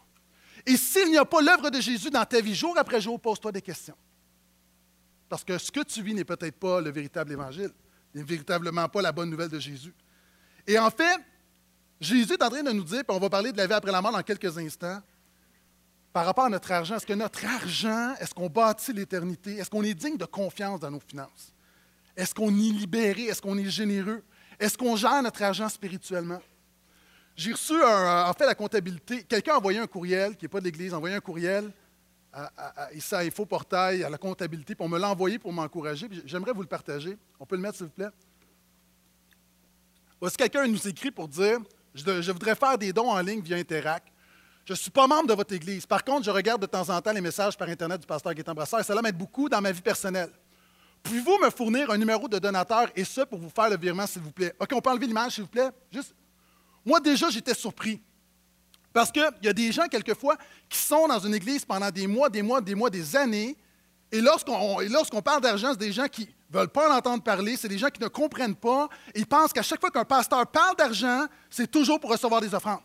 Et 0.67 0.77
s'il 0.77 1.09
n'y 1.09 1.19
a 1.19 1.25
pas 1.25 1.41
l'œuvre 1.41 1.71
de 1.71 1.81
Jésus 1.81 2.11
dans 2.11 2.25
ta 2.25 2.41
vie 2.41 2.55
jour 2.55 2.77
après 2.77 3.01
jour, 3.01 3.19
pose-toi 3.19 3.53
des 3.53 3.63
questions. 3.63 3.97
Parce 5.29 5.45
que 5.45 5.57
ce 5.57 5.71
que 5.71 5.81
tu 5.85 6.03
vis 6.03 6.15
n'est 6.15 6.25
peut-être 6.25 6.59
pas 6.59 6.81
le 6.81 6.91
véritable 6.91 7.33
évangile, 7.33 7.71
n'est 8.13 8.25
véritablement 8.25 8.89
pas 8.89 9.01
la 9.01 9.13
bonne 9.13 9.31
nouvelle 9.31 9.49
de 9.49 9.59
Jésus. 9.61 9.95
Et 10.67 10.79
en 10.79 10.91
fait, 10.91 11.21
Jésus 12.01 12.33
est 12.33 12.43
en 12.43 12.51
train 12.51 12.63
de 12.63 12.73
nous 12.73 12.85
dire, 12.85 13.05
puis 13.05 13.17
on 13.17 13.21
va 13.21 13.31
parler 13.31 13.53
de 13.53 13.57
la 13.57 13.69
vie 13.69 13.73
après 13.73 13.93
la 13.93 14.03
mort 14.03 14.13
dans 14.13 14.23
quelques 14.23 14.59
instants, 14.59 15.01
par 16.13 16.27
rapport 16.27 16.45
à 16.45 16.49
notre 16.49 16.71
argent, 16.73 16.97
est-ce 16.97 17.07
que 17.07 17.13
notre 17.13 17.45
argent, 17.45 18.15
est-ce 18.21 18.35
qu'on 18.35 18.49
bâtit 18.49 18.93
l'éternité? 18.93 19.57
Est-ce 19.57 19.71
qu'on 19.71 19.83
est 19.83 19.95
digne 19.95 20.17
de 20.17 20.25
confiance 20.25 20.81
dans 20.81 20.91
nos 20.91 21.01
finances? 21.01 21.55
Est-ce 22.17 22.35
qu'on 22.35 22.51
est 22.51 22.73
libéré? 22.73 23.25
Est-ce 23.25 23.41
qu'on 23.41 23.57
est 23.57 23.71
généreux? 23.71 24.23
Est-ce 24.61 24.77
qu'on 24.77 24.97
gère 24.97 25.23
notre 25.23 25.43
argent 25.43 25.69
spirituellement? 25.69 26.41
J'ai 27.35 27.53
reçu, 27.53 27.83
un, 27.83 28.27
en 28.29 28.33
fait, 28.35 28.45
la 28.45 28.55
comptabilité. 28.55 29.23
Quelqu'un 29.25 29.55
a 29.55 29.57
envoyé 29.57 29.79
un 29.79 29.87
courriel, 29.87 30.37
qui 30.37 30.45
n'est 30.45 30.51
pas 30.51 30.61
de 30.61 30.65
l'Église, 30.65 30.93
a 30.93 30.99
envoyé 30.99 31.17
un 31.17 31.21
courriel 31.21 31.73
à, 32.33 32.51
à, 32.57 33.21
Info 33.21 33.47
Portail, 33.47 34.05
à 34.05 34.11
la 34.11 34.19
comptabilité, 34.19 34.75
on 34.79 34.89
me 34.89 34.99
l'a 34.99 35.11
envoyé 35.11 35.39
pour 35.39 35.53
m'encourager. 35.53 36.09
J'aimerais 36.25 36.53
vous 36.53 36.63
le 36.63 36.69
partager. 36.69 37.17
On 37.39 37.47
peut 37.47 37.57
le 37.57 37.63
mettre, 37.63 37.77
s'il 37.77 37.87
vous 37.87 37.93
plaît? 37.93 38.11
Voici 40.21 40.37
quelqu'un 40.37 40.67
nous 40.67 40.89
écrit 40.89 41.11
pour 41.11 41.29
dire 41.29 41.59
je, 41.95 42.23
je, 42.23 42.33
voudrais 42.33 42.55
faire 42.55 42.79
des 42.79 42.93
dons 42.93 43.11
en 43.11 43.21
ligne 43.21 43.41
via 43.41 43.57
Interac. 43.57 44.05
Je 44.65 44.73
ne 44.73 44.77
suis 44.77 44.91
pas 44.91 45.07
membre 45.07 45.27
de 45.27 45.35
votre 45.35 45.53
Église. 45.55 45.87
Par 45.87 46.05
contre, 46.05 46.25
je 46.25 46.31
regarde 46.31 46.63
de 46.63 46.67
temps 46.67 46.89
en 46.89 47.01
temps 47.01 47.13
les 47.13 47.21
messages 47.21 47.57
par 47.57 47.69
Internet 47.69 48.01
du 48.01 48.07
pasteur 48.07 48.33
Gaétan 48.33 48.55
Brassard 48.55 48.81
et 48.81 48.85
cela 48.85 49.03
m'aide 49.03 49.17
beaucoup 49.17 49.49
dans 49.49 49.61
ma 49.61 49.73
vie 49.73 49.81
personnelle. 49.81 50.31
Pouvez-vous 51.03 51.39
me 51.43 51.51
fournir 51.51 51.91
un 51.91 51.99
numéro 51.99 52.29
de 52.29 52.39
donateur 52.39 52.87
et 52.95 53.05
ce 53.05 53.23
pour 53.23 53.41
vous 53.41 53.51
faire 53.51 53.69
le 53.69 53.77
virement, 53.77 54.07
s'il 54.07 54.23
vous 54.23 54.31
plaît? 54.31 54.55
OK, 54.61 54.69
on 54.73 54.81
peut 54.81 54.91
enlever 54.91 55.09
l'image, 55.09 55.33
s'il 55.33 55.43
vous 55.43 55.49
plaît? 55.49 55.71
Juste. 55.91 56.15
Moi, 56.85 57.01
déjà, 57.01 57.29
j'étais 57.29 57.55
surpris. 57.55 58.01
Parce 58.93 59.11
qu'il 59.11 59.29
y 59.43 59.49
a 59.49 59.53
des 59.53 59.73
gens, 59.73 59.89
quelquefois, 59.89 60.37
qui 60.69 60.79
sont 60.79 61.09
dans 61.09 61.19
une 61.19 61.35
église 61.35 61.65
pendant 61.65 61.91
des 61.91 62.07
mois, 62.07 62.29
des 62.29 62.43
mois, 62.43 62.61
des 62.61 62.75
mois, 62.75 62.91
des 62.91 63.17
années. 63.17 63.57
Et 64.13 64.21
lorsqu'on 64.21 64.79
lorsqu 64.81 65.21
parle 65.23 65.41
d'argent, 65.41 65.69
c'est 65.73 65.79
des 65.79 65.93
gens 65.93 66.07
qui 66.07 66.29
ne 66.53 66.59
veulent 66.59 66.69
pas 66.69 66.93
en 66.93 66.97
entendre 66.97 67.23
parler, 67.23 67.57
c'est 67.57 67.69
des 67.69 67.79
gens 67.79 67.89
qui 67.89 68.01
ne 68.01 68.09
comprennent 68.09 68.55
pas. 68.55 68.89
Ils 69.15 69.27
pensent 69.27 69.53
qu'à 69.53 69.63
chaque 69.63 69.81
fois 69.81 69.91
qu'un 69.91 70.05
pasteur 70.05 70.47
parle 70.47 70.77
d'argent, 70.77 71.27
c'est 71.51 71.69
toujours 71.69 71.99
pour 71.99 72.11
recevoir 72.11 72.41
des 72.41 72.55
offrandes. 72.55 72.83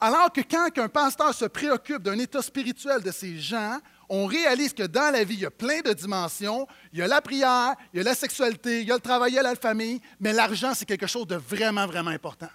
Alors 0.00 0.32
que 0.32 0.40
quand 0.40 0.68
un 0.76 0.88
pasteur 0.88 1.34
se 1.34 1.44
préoccupe 1.44 2.02
d'un 2.02 2.18
état 2.18 2.42
spirituel 2.42 3.02
de 3.02 3.10
ces 3.10 3.38
gens, 3.38 3.78
on 4.08 4.26
réalise 4.26 4.72
que 4.72 4.82
dans 4.82 5.12
la 5.12 5.24
vie, 5.24 5.34
il 5.34 5.40
y 5.40 5.46
a 5.46 5.50
plein 5.50 5.80
de 5.80 5.92
dimensions. 5.92 6.66
Il 6.92 6.98
y 6.98 7.02
a 7.02 7.06
la 7.06 7.20
prière, 7.20 7.74
il 7.92 7.98
y 7.98 8.00
a 8.00 8.02
la 8.02 8.14
sexualité, 8.14 8.82
il 8.82 8.88
y 8.88 8.92
a 8.92 8.94
le 8.94 9.00
travail, 9.00 9.32
il 9.32 9.36
y 9.36 9.38
a 9.38 9.42
la 9.42 9.54
famille, 9.54 10.00
mais 10.20 10.32
l'argent, 10.32 10.72
c'est 10.74 10.84
quelque 10.84 11.06
chose 11.06 11.26
de 11.26 11.36
vraiment, 11.36 11.86
vraiment 11.86 12.10
important. 12.10 12.50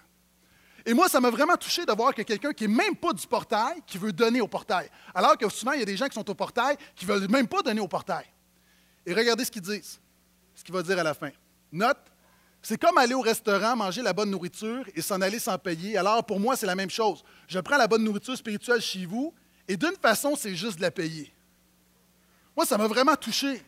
Et 0.86 0.94
moi, 0.94 1.08
ça 1.08 1.20
m'a 1.20 1.30
vraiment 1.30 1.56
touché 1.56 1.84
de 1.84 1.92
voir 1.92 2.14
que 2.14 2.22
quelqu'un 2.22 2.52
qui 2.52 2.66
n'est 2.66 2.74
même 2.74 2.96
pas 2.96 3.12
du 3.12 3.26
portail, 3.26 3.82
qui 3.86 3.98
veut 3.98 4.12
donner 4.12 4.40
au 4.40 4.48
portail. 4.48 4.88
Alors 5.14 5.36
que 5.36 5.48
souvent, 5.48 5.72
il 5.72 5.80
y 5.80 5.82
a 5.82 5.86
des 5.86 5.96
gens 5.96 6.08
qui 6.08 6.14
sont 6.14 6.28
au 6.30 6.34
portail, 6.34 6.76
qui 6.94 7.06
ne 7.06 7.12
veulent 7.12 7.30
même 7.30 7.48
pas 7.48 7.62
donner 7.62 7.80
au 7.80 7.88
portail. 7.88 8.24
Et 9.04 9.12
regardez 9.12 9.44
ce 9.44 9.50
qu'ils 9.50 9.62
disent, 9.62 10.00
ce 10.54 10.64
qu'il 10.64 10.74
va 10.74 10.82
dire 10.82 10.98
à 10.98 11.02
la 11.02 11.14
fin. 11.14 11.30
Note, 11.72 12.09
c'est 12.62 12.78
comme 12.78 12.98
aller 12.98 13.14
au 13.14 13.20
restaurant, 13.20 13.74
manger 13.76 14.02
la 14.02 14.12
bonne 14.12 14.30
nourriture 14.30 14.84
et 14.94 15.00
s'en 15.00 15.20
aller 15.20 15.38
sans 15.38 15.56
payer. 15.58 15.96
Alors 15.96 16.24
pour 16.24 16.38
moi, 16.38 16.56
c'est 16.56 16.66
la 16.66 16.74
même 16.74 16.90
chose. 16.90 17.22
Je 17.48 17.58
prends 17.58 17.78
la 17.78 17.88
bonne 17.88 18.04
nourriture 18.04 18.36
spirituelle 18.36 18.80
chez 18.80 19.06
vous 19.06 19.32
et 19.66 19.76
d'une 19.76 19.96
façon, 20.00 20.36
c'est 20.36 20.54
juste 20.54 20.76
de 20.76 20.82
la 20.82 20.90
payer. 20.90 21.32
Moi, 22.56 22.66
ça 22.66 22.76
m'a 22.76 22.86
vraiment 22.86 23.16
touché. 23.16 23.62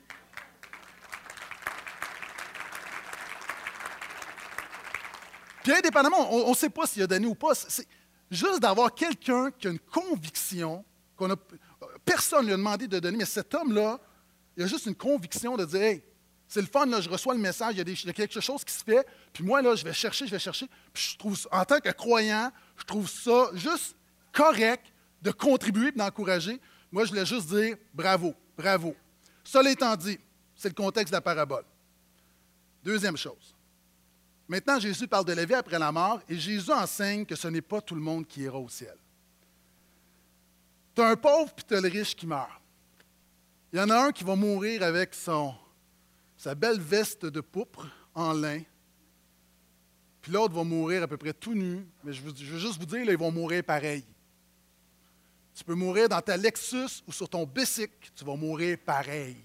Puis 5.62 5.72
indépendamment, 5.72 6.33
on 6.35 6.50
ne 6.50 6.55
sait 6.55 6.68
pas 6.68 6.87
s'il 6.87 7.02
a 7.02 7.07
donné 7.07 7.26
ou 7.26 7.35
pas. 7.35 7.55
C'est 7.55 7.87
juste 8.31 8.61
d'avoir 8.61 8.92
quelqu'un 8.94 9.50
qui 9.52 9.68
a 9.68 9.70
une 9.70 9.78
conviction, 9.78 10.85
qu'on 11.16 11.31
a, 11.31 11.37
personne 12.05 12.40
ne 12.40 12.46
lui 12.46 12.55
a 12.55 12.57
demandé 12.57 12.88
de 12.88 12.98
donner, 12.98 13.16
mais 13.16 13.24
cet 13.24 13.55
homme-là, 13.55 14.00
il 14.57 14.64
a 14.64 14.66
juste 14.66 14.87
une 14.87 14.94
conviction 14.94 15.57
de 15.57 15.64
dire 15.64 15.83
Hey, 15.83 16.05
c'est 16.52 16.60
le 16.60 16.66
fun, 16.66 16.84
là, 16.84 17.00
je 17.00 17.08
reçois 17.08 17.32
le 17.32 17.40
message, 17.40 17.76
il 17.78 17.88
y, 17.88 18.10
a 18.10 18.12
quelque 18.12 18.38
chose 18.38 18.62
qui 18.62 18.74
se 18.74 18.84
fait, 18.84 19.06
puis 19.32 19.42
moi, 19.42 19.62
je 19.74 19.82
vais 19.82 19.94
chercher, 19.94 20.26
je 20.26 20.32
vais 20.32 20.38
chercher. 20.38 20.68
Puis 20.92 21.12
je 21.12 21.16
trouve, 21.16 21.48
en 21.50 21.64
tant 21.64 21.80
que 21.80 21.88
croyant, 21.88 22.52
je 22.76 22.84
trouve 22.84 23.08
ça 23.08 23.48
juste 23.54 23.96
correct 24.34 24.84
de 25.22 25.30
contribuer 25.30 25.88
et 25.88 25.92
d'encourager. 25.92 26.60
Moi, 26.90 27.06
je 27.06 27.08
voulais 27.08 27.24
juste 27.24 27.48
dire 27.48 27.78
bravo, 27.94 28.34
bravo. 28.54 28.94
Cela 29.42 29.70
étant 29.70 29.96
dit, 29.96 30.18
c'est 30.54 30.68
le 30.68 30.74
contexte 30.74 31.10
de 31.10 31.16
la 31.16 31.22
parabole. 31.22 31.64
Deuxième 32.84 33.16
chose. 33.16 33.56
Maintenant, 34.46 34.78
Jésus 34.78 35.08
parle 35.08 35.24
de 35.24 35.32
la 35.32 35.46
vie 35.46 35.54
après 35.54 35.78
la 35.78 35.90
mort 35.90 36.20
et 36.28 36.36
Jésus 36.36 36.70
enseigne 36.70 37.24
que 37.24 37.34
ce 37.34 37.48
n'est 37.48 37.62
pas 37.62 37.80
tout 37.80 37.94
le 37.94 38.02
monde 38.02 38.26
qui 38.26 38.42
ira 38.42 38.58
au 38.58 38.68
ciel. 38.68 38.98
Tu 40.94 41.00
as 41.00 41.08
un 41.08 41.16
pauvre 41.16 41.50
puis 41.54 41.64
tu 41.66 41.74
as 41.74 41.80
le 41.80 41.88
riche 41.88 42.14
qui 42.14 42.26
meurt. 42.26 42.60
Il 43.72 43.78
y 43.78 43.82
en 43.82 43.88
a 43.88 44.08
un 44.08 44.12
qui 44.12 44.22
va 44.22 44.36
mourir 44.36 44.82
avec 44.82 45.14
son, 45.14 45.54
sa 46.42 46.57
belle 46.57 46.81
veste 46.81 47.24
de 47.24 47.40
pourpre 47.40 47.87
en 48.16 48.33
lin, 48.33 48.62
puis 50.20 50.33
l'autre 50.33 50.52
va 50.55 50.64
mourir 50.64 51.05
à 51.05 51.07
peu 51.07 51.16
près 51.16 51.33
tout 51.33 51.55
nu, 51.55 51.87
mais 52.02 52.12
je 52.12 52.20
veux, 52.20 52.35
juste 52.35 52.81
vous 52.81 52.87
dire, 52.87 53.07
là, 53.07 53.12
ils 53.12 53.16
vont 53.18 53.31
mourir 53.31 53.62
pareil. 53.62 54.05
Tu 55.55 55.62
peux 55.62 55.76
mourir 55.76 56.09
dans 56.09 56.20
ta 56.20 56.37
Lexus 56.37 57.05
ou 57.07 57.12
sur 57.12 57.28
ton 57.28 57.46
bicycle, 57.46 58.11
tu 58.12 58.24
vas 58.24 58.35
mourir 58.35 58.76
pareil. 58.85 59.37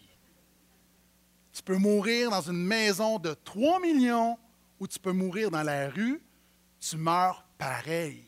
Tu 1.54 1.62
peux 1.62 1.78
mourir 1.78 2.32
dans 2.32 2.42
une 2.42 2.66
maison 2.66 3.20
de 3.20 3.36
3 3.44 3.80
millions 3.80 4.36
ou 4.80 4.88
tu 4.88 4.98
peux 4.98 5.12
mourir 5.12 5.52
dans 5.52 5.62
la 5.62 5.90
rue, 5.90 6.20
tu 6.80 6.98
meurs 6.98 7.46
pareil. 7.60 8.24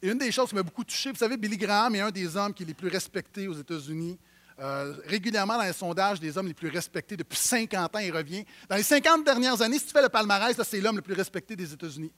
Et 0.00 0.08
une 0.08 0.16
des 0.16 0.32
choses 0.32 0.48
qui 0.48 0.54
m'a 0.54 0.62
beaucoup 0.62 0.84
touché, 0.84 1.10
vous 1.10 1.18
savez, 1.18 1.36
Billy 1.36 1.58
Graham 1.58 1.94
est 1.94 2.00
un 2.00 2.10
des 2.10 2.38
hommes 2.38 2.54
qui 2.54 2.62
est 2.62 2.66
les 2.66 2.72
plus 2.72 2.88
respectés 2.88 3.48
aux 3.48 3.54
États-Unis. 3.54 4.18
Euh, 4.60 4.94
régulièrement 5.06 5.56
dans 5.56 5.62
les 5.62 5.72
sondages 5.72 6.18
des 6.18 6.36
hommes 6.36 6.48
les 6.48 6.54
plus 6.54 6.68
respectés 6.68 7.16
depuis 7.16 7.38
50 7.38 7.94
ans, 7.94 7.98
il 8.00 8.12
revient. 8.12 8.44
Dans 8.68 8.74
les 8.74 8.82
50 8.82 9.24
dernières 9.24 9.62
années, 9.62 9.78
si 9.78 9.86
tu 9.86 9.92
fais 9.92 10.02
le 10.02 10.08
palmarès, 10.08 10.60
c'est 10.64 10.80
l'homme 10.80 10.96
le 10.96 11.02
plus 11.02 11.14
respecté 11.14 11.54
des 11.54 11.72
États-Unis. 11.72 12.10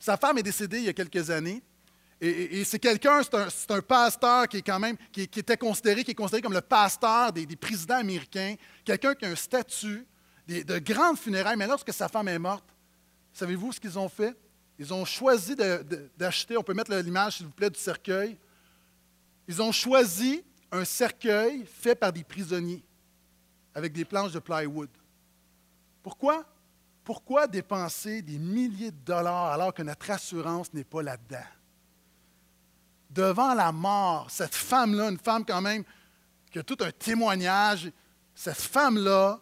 Sa 0.00 0.16
femme 0.16 0.38
est 0.38 0.42
décédée 0.42 0.78
il 0.78 0.84
y 0.84 0.88
a 0.88 0.92
quelques 0.92 1.30
années. 1.30 1.62
Et, 2.20 2.64
c'est 2.64 2.78
quelqu'un, 2.78 3.20
c'est 3.22 3.70
un, 3.70 3.82
pasteur 3.82 4.48
qui 4.48 4.58
est 4.58 4.62
quand 4.62 4.78
même, 4.78 4.96
qui, 5.12 5.22
était 5.22 5.56
considéré, 5.56 6.04
qui 6.04 6.12
est 6.12 6.14
considéré 6.14 6.42
comme 6.42 6.54
le 6.54 6.62
pasteur 6.62 7.32
des, 7.32 7.46
présidents 7.54 7.98
américains, 7.98 8.54
quelqu'un 8.84 9.14
qui 9.14 9.26
a 9.26 9.28
un 9.28 9.36
statut, 9.36 10.06
de 10.48 10.78
grandes 10.78 11.18
funérailles. 11.18 11.56
Mais 11.56 11.66
lorsque 11.66 11.92
sa 11.92 12.08
femme 12.08 12.28
est 12.28 12.38
morte, 12.38 12.64
savez-vous 13.32 13.72
ce 13.72 13.80
qu'ils 13.80 13.98
ont 13.98 14.08
fait? 14.08 14.34
Ils 14.78 14.92
ont 14.94 15.04
choisi 15.04 15.54
d'acheter, 16.16 16.56
on 16.56 16.62
peut 16.62 16.72
mettre 16.72 16.94
l'image 16.94 17.36
s'il 17.36 17.46
vous 17.46 17.52
plaît 17.52 17.70
du 17.70 17.78
cercueil. 17.78 18.38
Ils 19.46 19.60
ont 19.60 19.72
choisi 19.72 20.42
un 20.74 20.84
cercueil 20.84 21.64
fait 21.66 21.94
par 21.94 22.12
des 22.12 22.24
prisonniers 22.24 22.84
avec 23.74 23.92
des 23.92 24.04
planches 24.04 24.32
de 24.32 24.38
plywood. 24.38 24.90
Pourquoi? 26.02 26.44
Pourquoi 27.02 27.46
dépenser 27.46 28.22
des 28.22 28.38
milliers 28.38 28.90
de 28.90 29.04
dollars 29.04 29.52
alors 29.52 29.74
que 29.74 29.82
notre 29.82 30.10
assurance 30.10 30.72
n'est 30.72 30.84
pas 30.84 31.02
là-dedans? 31.02 31.46
devant 33.14 33.54
la 33.54 33.72
mort, 33.72 34.30
cette 34.30 34.54
femme-là, 34.54 35.08
une 35.08 35.18
femme 35.18 35.44
quand 35.44 35.60
même 35.60 35.84
qui 36.50 36.58
a 36.58 36.62
tout 36.62 36.76
un 36.80 36.90
témoignage, 36.90 37.90
cette 38.34 38.60
femme-là 38.60 39.40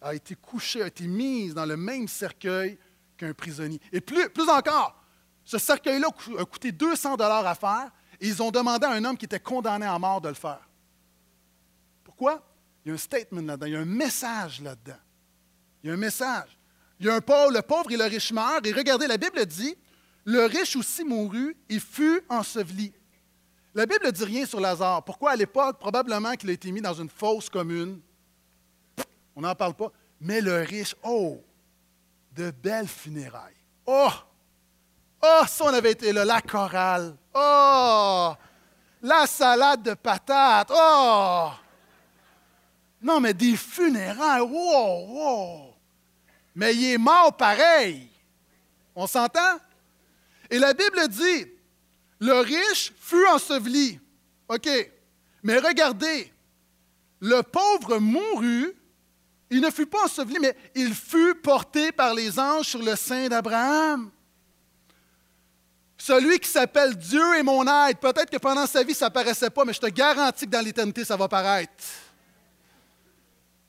a 0.00 0.14
été 0.14 0.34
couchée, 0.34 0.82
a 0.82 0.88
été 0.88 1.06
mise 1.06 1.54
dans 1.54 1.64
le 1.64 1.76
même 1.76 2.08
cercueil 2.08 2.78
qu'un 3.16 3.32
prisonnier. 3.32 3.80
Et 3.92 4.00
plus, 4.00 4.28
plus 4.30 4.48
encore, 4.48 5.00
ce 5.44 5.58
cercueil-là 5.58 6.08
a 6.38 6.44
coûté 6.44 6.72
200 6.72 7.16
dollars 7.16 7.46
à 7.46 7.54
faire 7.54 7.90
ils 8.28 8.42
ont 8.42 8.50
demandé 8.50 8.86
à 8.86 8.90
un 8.90 9.04
homme 9.04 9.16
qui 9.16 9.24
était 9.24 9.40
condamné 9.40 9.86
à 9.86 9.98
mort 9.98 10.20
de 10.20 10.28
le 10.28 10.34
faire. 10.34 10.68
Pourquoi? 12.02 12.42
Il 12.84 12.88
y 12.88 12.90
a 12.90 12.94
un 12.94 12.98
statement 12.98 13.42
là-dedans, 13.42 13.66
il 13.66 13.72
y 13.72 13.76
a 13.76 13.80
un 13.80 13.84
message 13.84 14.60
là-dedans. 14.60 15.00
Il 15.82 15.88
y 15.88 15.90
a 15.90 15.94
un 15.94 15.98
message. 15.98 16.58
Il 17.00 17.06
y 17.06 17.10
a 17.10 17.14
un 17.14 17.20
pauvre, 17.20 17.50
le 17.50 17.62
pauvre 17.62 17.90
et 17.90 17.96
le 17.96 18.04
riche 18.04 18.32
meurent. 18.32 18.64
Et 18.64 18.72
regardez, 18.72 19.06
la 19.06 19.16
Bible 19.16 19.44
dit, 19.46 19.76
le 20.24 20.46
riche 20.46 20.76
aussi 20.76 21.04
mourut 21.04 21.56
et 21.68 21.78
fut 21.78 22.22
enseveli. 22.28 22.92
La 23.74 23.86
Bible 23.86 24.06
ne 24.06 24.10
dit 24.10 24.24
rien 24.24 24.46
sur 24.46 24.60
Lazare. 24.60 25.04
Pourquoi 25.04 25.32
à 25.32 25.36
l'époque? 25.36 25.78
Probablement 25.78 26.34
qu'il 26.34 26.48
a 26.50 26.52
été 26.52 26.70
mis 26.70 26.80
dans 26.80 26.94
une 26.94 27.08
fosse 27.10 27.50
commune? 27.50 28.00
On 29.34 29.40
n'en 29.40 29.54
parle 29.54 29.74
pas. 29.74 29.92
Mais 30.20 30.40
le 30.40 30.62
riche, 30.62 30.94
oh, 31.02 31.42
de 32.32 32.50
belles 32.52 32.88
funérailles. 32.88 33.56
Oh! 33.84 34.10
Oh, 35.26 35.42
ça, 35.46 35.64
on 35.64 35.72
avait 35.72 35.92
été 35.92 36.12
là, 36.12 36.22
la 36.22 36.42
chorale. 36.42 37.16
Oh! 37.32 38.34
La 39.00 39.26
salade 39.26 39.82
de 39.82 39.94
patates. 39.94 40.70
Oh! 40.70 41.48
Non, 43.00 43.20
mais 43.20 43.32
des 43.32 43.56
funérailles. 43.56 44.42
Wow, 44.42 45.06
wow! 45.08 45.74
Mais 46.54 46.74
il 46.74 46.92
est 46.92 46.98
mort 46.98 47.34
pareil. 47.34 48.10
On 48.94 49.06
s'entend? 49.06 49.58
Et 50.50 50.58
la 50.58 50.74
Bible 50.74 51.08
dit, 51.08 51.46
le 52.18 52.40
riche 52.40 52.92
fut 53.00 53.26
enseveli. 53.26 53.98
OK. 54.48 54.68
Mais 55.42 55.58
regardez, 55.58 56.30
le 57.20 57.42
pauvre 57.42 57.96
mourut. 57.96 58.74
Il 59.48 59.62
ne 59.62 59.70
fut 59.70 59.86
pas 59.86 60.04
enseveli, 60.04 60.38
mais 60.38 60.54
il 60.74 60.94
fut 60.94 61.34
porté 61.36 61.92
par 61.92 62.12
les 62.12 62.38
anges 62.38 62.66
sur 62.66 62.82
le 62.82 62.94
sein 62.94 63.28
d'Abraham. 63.28 64.10
Celui 66.06 66.38
qui 66.38 66.50
s'appelle 66.50 66.94
Dieu 66.94 67.34
est 67.34 67.42
mon 67.42 67.62
aide. 67.62 67.96
Peut-être 67.96 68.28
que 68.28 68.36
pendant 68.36 68.66
sa 68.66 68.82
vie, 68.82 68.92
ça 68.92 69.06
ne 69.06 69.10
paraissait 69.10 69.48
pas, 69.48 69.64
mais 69.64 69.72
je 69.72 69.80
te 69.80 69.86
garantis 69.86 70.44
que 70.44 70.50
dans 70.50 70.62
l'éternité, 70.62 71.02
ça 71.02 71.16
va 71.16 71.28
paraître. 71.28 71.72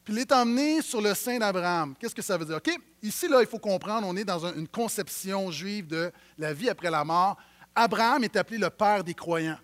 puis 0.04 0.16
il 0.16 0.20
est 0.20 0.32
emmené 0.34 0.82
sur 0.82 1.00
le 1.00 1.14
sein 1.14 1.40
d'Abraham. 1.40 1.96
Qu'est-ce 1.98 2.14
que 2.14 2.22
ça 2.22 2.38
veut 2.38 2.44
dire? 2.44 2.58
OK, 2.58 2.78
ici, 3.02 3.30
là, 3.30 3.40
il 3.40 3.48
faut 3.48 3.58
comprendre, 3.58 4.06
on 4.06 4.18
est 4.18 4.26
dans 4.26 4.46
une 4.48 4.68
conception 4.68 5.50
juive 5.50 5.88
de 5.88 6.12
la 6.38 6.52
vie 6.52 6.70
après 6.70 6.92
la 6.92 7.06
mort. 7.06 7.38
Abraham 7.74 8.26
est 8.26 8.36
appelé 8.36 8.58
le 8.58 8.70
père 8.70 9.06
des 9.06 9.14
croyants. 9.14 9.60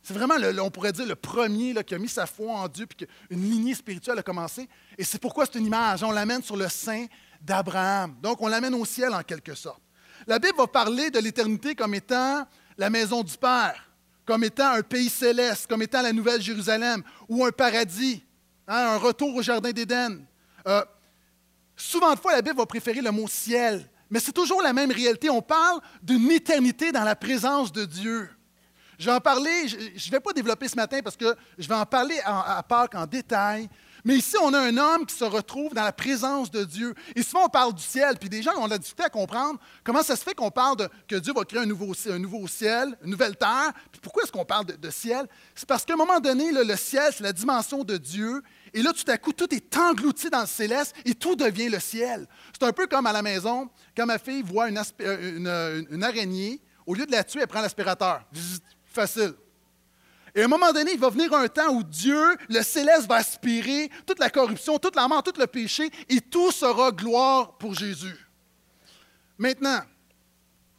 C'est 0.00 0.14
vraiment, 0.14 0.36
on 0.62 0.70
pourrait 0.70 0.92
dire, 0.92 1.06
le 1.06 1.16
premier 1.16 1.74
qui 1.82 1.96
a 1.96 1.98
mis 1.98 2.08
sa 2.08 2.26
foi 2.26 2.52
en 2.52 2.68
Dieu, 2.68 2.86
puis 2.86 3.04
qu'une 3.04 3.42
lignée 3.42 3.74
spirituelle 3.74 4.20
a 4.20 4.22
commencé. 4.22 4.68
Et 4.96 5.02
c'est 5.02 5.20
pourquoi 5.20 5.44
c'est 5.44 5.58
une 5.58 5.66
image. 5.66 6.04
On 6.04 6.12
l'amène 6.12 6.44
sur 6.44 6.56
le 6.56 6.68
sein 6.68 7.06
d'Abraham. 7.42 8.14
Donc, 8.22 8.40
on 8.42 8.46
l'amène 8.46 8.74
au 8.76 8.84
ciel 8.84 9.12
en 9.12 9.24
quelque 9.24 9.56
sorte. 9.56 9.82
La 10.26 10.40
Bible 10.40 10.58
va 10.58 10.66
parler 10.66 11.10
de 11.10 11.20
l'éternité 11.20 11.74
comme 11.74 11.94
étant 11.94 12.46
la 12.76 12.90
maison 12.90 13.22
du 13.22 13.36
Père, 13.36 13.88
comme 14.24 14.42
étant 14.42 14.72
un 14.72 14.82
pays 14.82 15.08
céleste, 15.08 15.68
comme 15.68 15.82
étant 15.82 16.02
la 16.02 16.12
Nouvelle 16.12 16.42
Jérusalem 16.42 17.02
ou 17.28 17.44
un 17.44 17.52
paradis. 17.52 18.24
Hein, 18.66 18.94
un 18.94 18.96
retour 18.96 19.32
au 19.36 19.42
Jardin 19.42 19.70
d'Éden. 19.70 20.26
Euh, 20.66 20.84
souvent 21.76 22.12
de 22.12 22.18
fois, 22.18 22.32
la 22.32 22.42
Bible 22.42 22.56
va 22.56 22.66
préférer 22.66 23.00
le 23.00 23.12
mot 23.12 23.28
ciel, 23.28 23.88
mais 24.10 24.18
c'est 24.18 24.32
toujours 24.32 24.60
la 24.60 24.72
même 24.72 24.90
réalité. 24.90 25.30
On 25.30 25.42
parle 25.42 25.80
d'une 26.02 26.28
éternité 26.32 26.90
dans 26.90 27.04
la 27.04 27.14
présence 27.14 27.70
de 27.70 27.84
Dieu. 27.84 28.28
Je 28.98 29.06
vais 29.06 29.12
en 29.12 29.20
parler, 29.20 29.68
je 29.68 29.76
ne 29.76 30.10
vais 30.10 30.20
pas 30.20 30.32
développer 30.32 30.66
ce 30.66 30.74
matin 30.74 31.00
parce 31.04 31.16
que 31.16 31.36
je 31.56 31.68
vais 31.68 31.74
en 31.74 31.86
parler 31.86 32.18
à 32.24 32.62
Pâques 32.64 32.94
en 32.96 33.06
détail, 33.06 33.68
mais 34.06 34.18
ici, 34.18 34.36
on 34.40 34.54
a 34.54 34.60
un 34.60 34.76
homme 34.76 35.04
qui 35.04 35.16
se 35.16 35.24
retrouve 35.24 35.74
dans 35.74 35.82
la 35.82 35.90
présence 35.90 36.48
de 36.52 36.62
Dieu. 36.62 36.94
Et 37.16 37.24
souvent, 37.24 37.46
on 37.46 37.48
parle 37.48 37.74
du 37.74 37.82
ciel, 37.82 38.16
puis 38.20 38.28
des 38.28 38.40
gens 38.40 38.52
ont 38.56 38.68
la 38.68 38.78
difficulté 38.78 39.02
à 39.02 39.10
comprendre 39.10 39.58
comment 39.82 40.04
ça 40.04 40.14
se 40.14 40.22
fait 40.22 40.32
qu'on 40.32 40.52
parle 40.52 40.76
de 40.76 40.88
que 41.08 41.16
Dieu 41.16 41.32
va 41.34 41.42
créer 41.44 41.62
un 41.62 41.66
nouveau, 41.66 41.92
ciel, 41.92 42.96
une 43.02 43.10
nouvelle 43.10 43.34
terre. 43.36 43.72
Puis 43.90 44.00
pourquoi 44.00 44.22
est-ce 44.22 44.30
qu'on 44.30 44.44
parle 44.44 44.66
de, 44.66 44.90
ciel? 44.90 45.26
C'est 45.56 45.66
parce 45.66 45.84
qu'à 45.84 45.94
un 45.94 45.96
moment 45.96 46.20
donné, 46.20 46.52
le 46.52 46.76
ciel, 46.76 47.12
c'est 47.16 47.24
la 47.24 47.32
dimension 47.32 47.82
de 47.82 47.96
Dieu. 47.96 48.44
Et 48.72 48.80
là, 48.80 48.92
tout 48.92 49.10
à 49.10 49.18
coup, 49.18 49.32
tout 49.32 49.52
est 49.52 49.76
englouti 49.76 50.30
dans 50.30 50.42
le 50.42 50.46
céleste 50.46 50.94
et 51.04 51.16
tout 51.16 51.34
devient 51.34 51.68
le 51.68 51.80
ciel. 51.80 52.28
C'est 52.56 52.64
un 52.64 52.72
peu 52.72 52.86
comme 52.86 53.06
à 53.06 53.12
la 53.12 53.22
maison, 53.22 53.68
quand 53.96 54.06
ma 54.06 54.20
fille 54.20 54.42
voit 54.42 54.68
une, 54.68 54.80
euh, 55.00 55.82
une 55.90 56.04
araignée, 56.04 56.62
au 56.86 56.94
lieu 56.94 57.06
de 57.06 57.10
la 57.10 57.24
tuer, 57.24 57.40
elle 57.40 57.48
prend 57.48 57.60
l'aspirateur. 57.60 58.22
Facile. 58.84 59.34
Et 60.36 60.42
à 60.42 60.44
un 60.44 60.48
moment 60.48 60.70
donné, 60.70 60.92
il 60.92 61.00
va 61.00 61.08
venir 61.08 61.32
un 61.32 61.48
temps 61.48 61.72
où 61.72 61.82
Dieu, 61.82 62.36
le 62.50 62.60
céleste, 62.60 63.08
va 63.08 63.16
aspirer 63.16 63.90
toute 64.04 64.18
la 64.18 64.28
corruption, 64.28 64.78
toute 64.78 64.94
la 64.94 65.08
mort, 65.08 65.22
tout 65.22 65.32
le 65.40 65.46
péché, 65.46 65.90
et 66.10 66.20
tout 66.20 66.52
sera 66.52 66.92
gloire 66.92 67.56
pour 67.56 67.72
Jésus. 67.72 68.18
Maintenant, 69.38 69.80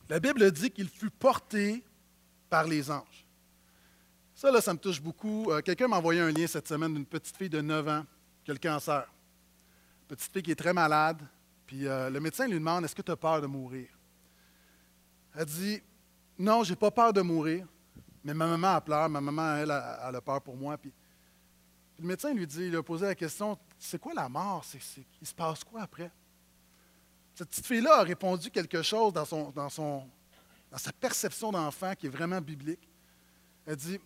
la 0.07 0.19
Bible 0.19 0.51
dit 0.51 0.69
qu'il 0.69 0.87
fut 0.87 1.09
porté 1.09 1.83
par 2.51 2.65
les 2.65 2.91
anges. 2.91 3.25
Ça, 4.35 4.51
là, 4.51 4.61
ça 4.61 4.73
me 4.73 4.77
touche 4.77 5.01
beaucoup. 5.01 5.51
Euh, 5.51 5.61
quelqu'un 5.61 5.87
m'a 5.87 5.97
envoyé 5.97 6.21
un 6.21 6.29
lien 6.29 6.45
cette 6.45 6.67
semaine 6.67 6.93
d'une 6.93 7.07
petite 7.07 7.35
fille 7.35 7.49
de 7.49 7.59
9 7.59 7.87
ans 7.87 8.05
qui 8.45 8.51
a 8.51 8.53
le 8.53 8.59
cancer. 8.59 9.11
Petite 10.07 10.31
fille 10.31 10.43
qui 10.43 10.51
est 10.51 10.55
très 10.55 10.73
malade. 10.73 11.23
Puis 11.65 11.87
euh, 11.87 12.11
le 12.11 12.19
médecin 12.19 12.47
lui 12.47 12.59
demande 12.59 12.85
Est-ce 12.85 12.95
que 12.95 13.01
tu 13.01 13.11
as 13.11 13.17
peur 13.17 13.41
de 13.41 13.47
mourir 13.47 13.87
Elle 15.35 15.45
dit 15.45 15.81
Non, 16.37 16.63
je 16.63 16.69
n'ai 16.69 16.75
pas 16.75 16.91
peur 16.91 17.11
de 17.11 17.21
mourir. 17.21 17.65
Mais 18.27 18.33
ma 18.33 18.45
maman 18.45 18.75
a 18.75 18.81
pleure, 18.81 19.07
ma 19.07 19.21
maman, 19.21 19.55
elle, 19.55 19.71
a, 19.71 20.07
a 20.07 20.21
peur 20.21 20.41
pour 20.41 20.57
moi. 20.57 20.77
Puis, 20.77 20.91
le 21.97 22.05
médecin 22.05 22.33
lui 22.33 22.45
dit, 22.45 22.65
il 22.65 22.75
a 22.75 22.83
posé 22.83 23.05
la 23.05 23.15
question, 23.15 23.57
c'est 23.79 24.01
quoi 24.01 24.13
la 24.13 24.27
mort? 24.27 24.65
il 25.21 25.25
se 25.25 25.33
passe 25.33 25.63
quoi 25.63 25.83
après? 25.83 26.11
Cette 27.33 27.47
petite 27.47 27.65
fille-là 27.65 27.99
a 27.99 28.03
répondu 28.03 28.51
quelque 28.51 28.81
chose 28.81 29.13
dans, 29.13 29.23
son, 29.23 29.51
dans, 29.51 29.69
son, 29.69 30.03
dans 30.69 30.77
sa 30.77 30.91
perception 30.91 31.53
d'enfant 31.53 31.93
qui 31.95 32.07
est 32.07 32.09
vraiment 32.09 32.41
biblique. 32.41 32.85
Elle 33.65 33.77
dit, 33.77 33.97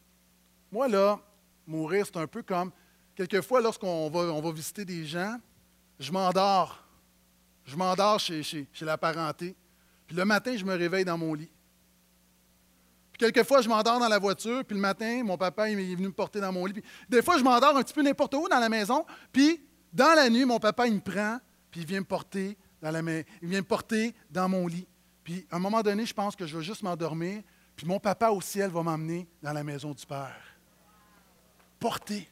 moi 0.72 0.88
là, 0.88 1.20
mourir, 1.66 2.06
c'est 2.06 2.18
un 2.18 2.28
peu 2.28 2.44
comme, 2.44 2.72
quelquefois 3.16 3.60
lorsqu'on 3.60 4.08
va, 4.12 4.20
on 4.20 4.40
va 4.40 4.52
visiter 4.52 4.86
des 4.86 5.04
gens, 5.04 5.40
je 5.98 6.12
m'endors. 6.12 6.86
Je 7.66 7.76
m'endors 7.76 8.20
chez, 8.20 8.44
chez, 8.44 8.68
chez 8.72 8.86
la 8.86 9.00
parenté. 9.00 9.56
Puis 10.06 10.16
le 10.16 10.26
matin, 10.26 10.56
je 10.56 10.64
me 10.64 10.76
réveille 10.76 11.06
dans 11.06 11.18
mon 11.18 11.34
lit. 11.34 11.50
Quelquefois, 13.22 13.62
je 13.62 13.70
m'endors 13.70 14.00
dans 14.00 14.08
la 14.08 14.18
voiture, 14.18 14.66
puis 14.66 14.76
le 14.76 14.82
matin, 14.82 15.24
mon 15.24 15.38
papa 15.38 15.70
est 15.70 15.76
venu 15.76 16.08
me 16.08 16.12
porter 16.12 16.40
dans 16.40 16.52
mon 16.52 16.66
lit. 16.66 16.82
des 17.08 17.22
fois, 17.22 17.38
je 17.38 17.44
m'endors 17.44 17.78
un 17.78 17.84
petit 17.84 17.94
peu 17.94 18.02
n'importe 18.02 18.34
où 18.34 18.50
dans 18.50 18.58
la 18.58 18.68
maison, 18.68 19.06
puis 19.32 19.62
dans 19.94 20.16
la 20.16 20.28
nuit, 20.28 20.44
mon 20.44 20.58
papa 20.58 20.88
il 20.88 20.96
me 20.96 21.02
prend, 21.02 21.38
puis 21.70 21.82
il 21.82 21.86
vient 21.86 22.00
me 22.00 22.06
porter 22.06 22.58
dans 22.82 22.90
la 22.90 23.00
il 23.00 23.48
vient 23.48 23.60
me 23.60 23.64
porter 23.64 24.16
dans 24.32 24.50
mon 24.50 24.66
lit. 24.66 24.88
Puis 25.24 25.46
à 25.52 25.58
un 25.58 25.60
moment 25.60 25.84
donné, 25.84 26.04
je 26.04 26.16
pense 26.16 26.36
que 26.36 26.48
je 26.48 26.58
vais 26.58 26.64
juste 26.64 26.82
m'endormir, 26.82 27.44
puis 27.76 27.86
mon 27.86 28.00
papa 28.00 28.30
au 28.30 28.42
ciel 28.42 28.72
va 28.72 28.82
m'emmener 28.82 29.28
dans 29.44 29.54
la 29.54 29.64
maison 29.64 29.92
du 29.92 30.04
Père. 30.04 30.58
Porter. 31.80 32.28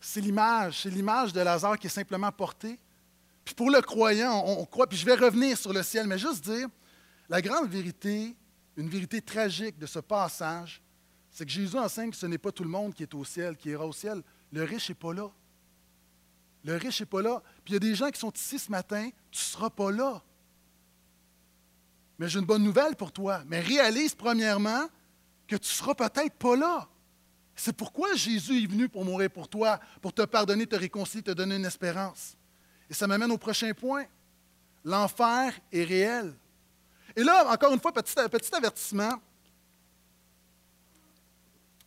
C'est 0.00 0.22
l'image, 0.22 0.84
c'est 0.84 0.90
l'image 0.90 1.34
de 1.34 1.42
Lazare 1.42 1.78
qui 1.78 1.88
est 1.88 1.90
simplement 1.90 2.32
porté. 2.32 2.78
Pour 3.58 3.72
le 3.72 3.80
croyant, 3.80 4.40
on, 4.46 4.64
croit, 4.66 4.86
puis 4.86 4.96
je 4.96 5.04
vais 5.04 5.16
revenir 5.16 5.58
sur 5.58 5.72
le 5.72 5.82
ciel, 5.82 6.06
mais 6.06 6.16
juste 6.16 6.44
dire, 6.44 6.68
la 7.28 7.42
grande 7.42 7.68
vérité, 7.68 8.36
une 8.76 8.88
vérité 8.88 9.20
tragique 9.20 9.76
de 9.80 9.86
ce 9.86 9.98
passage, 9.98 10.80
c'est 11.28 11.44
que 11.44 11.50
Jésus 11.50 11.76
enseigne 11.76 12.12
que 12.12 12.16
ce 12.16 12.26
n'est 12.26 12.38
pas 12.38 12.52
tout 12.52 12.62
le 12.62 12.68
monde 12.70 12.94
qui 12.94 13.02
est 13.02 13.12
au 13.14 13.24
ciel, 13.24 13.56
qui 13.56 13.70
ira 13.70 13.84
au 13.84 13.92
ciel. 13.92 14.22
Le 14.52 14.62
riche 14.62 14.90
n'est 14.90 14.94
pas 14.94 15.12
là. 15.12 15.28
Le 16.62 16.76
riche 16.76 17.00
n'est 17.00 17.06
pas 17.06 17.20
là. 17.20 17.42
Puis 17.64 17.72
il 17.72 17.72
y 17.72 17.76
a 17.78 17.80
des 17.80 17.96
gens 17.96 18.10
qui 18.10 18.20
sont 18.20 18.30
ici 18.30 18.60
ce 18.60 18.70
matin, 18.70 19.10
tu 19.32 19.40
ne 19.40 19.42
seras 19.42 19.70
pas 19.70 19.90
là. 19.90 20.22
Mais 22.20 22.28
j'ai 22.28 22.38
une 22.38 22.46
bonne 22.46 22.62
nouvelle 22.62 22.94
pour 22.94 23.10
toi. 23.10 23.42
Mais 23.48 23.58
réalise 23.58 24.14
premièrement 24.14 24.86
que 25.48 25.56
tu 25.56 25.68
ne 25.68 25.74
seras 25.74 25.96
peut-être 25.96 26.36
pas 26.36 26.54
là. 26.54 26.88
C'est 27.56 27.76
pourquoi 27.76 28.14
Jésus 28.14 28.62
est 28.62 28.66
venu 28.68 28.88
pour 28.88 29.04
mourir 29.04 29.32
pour 29.32 29.48
toi, 29.48 29.80
pour 30.00 30.12
te 30.12 30.22
pardonner, 30.22 30.64
te 30.64 30.76
réconcilier, 30.76 31.24
te 31.24 31.32
donner 31.32 31.56
une 31.56 31.66
espérance. 31.66 32.37
Et 32.90 32.94
ça 32.94 33.06
m'amène 33.06 33.30
au 33.30 33.38
prochain 33.38 33.72
point. 33.74 34.04
L'enfer 34.84 35.52
est 35.72 35.84
réel. 35.84 36.34
Et 37.14 37.22
là, 37.22 37.50
encore 37.52 37.72
une 37.72 37.80
fois, 37.80 37.92
petit, 37.92 38.14
avertissement. 38.54 39.20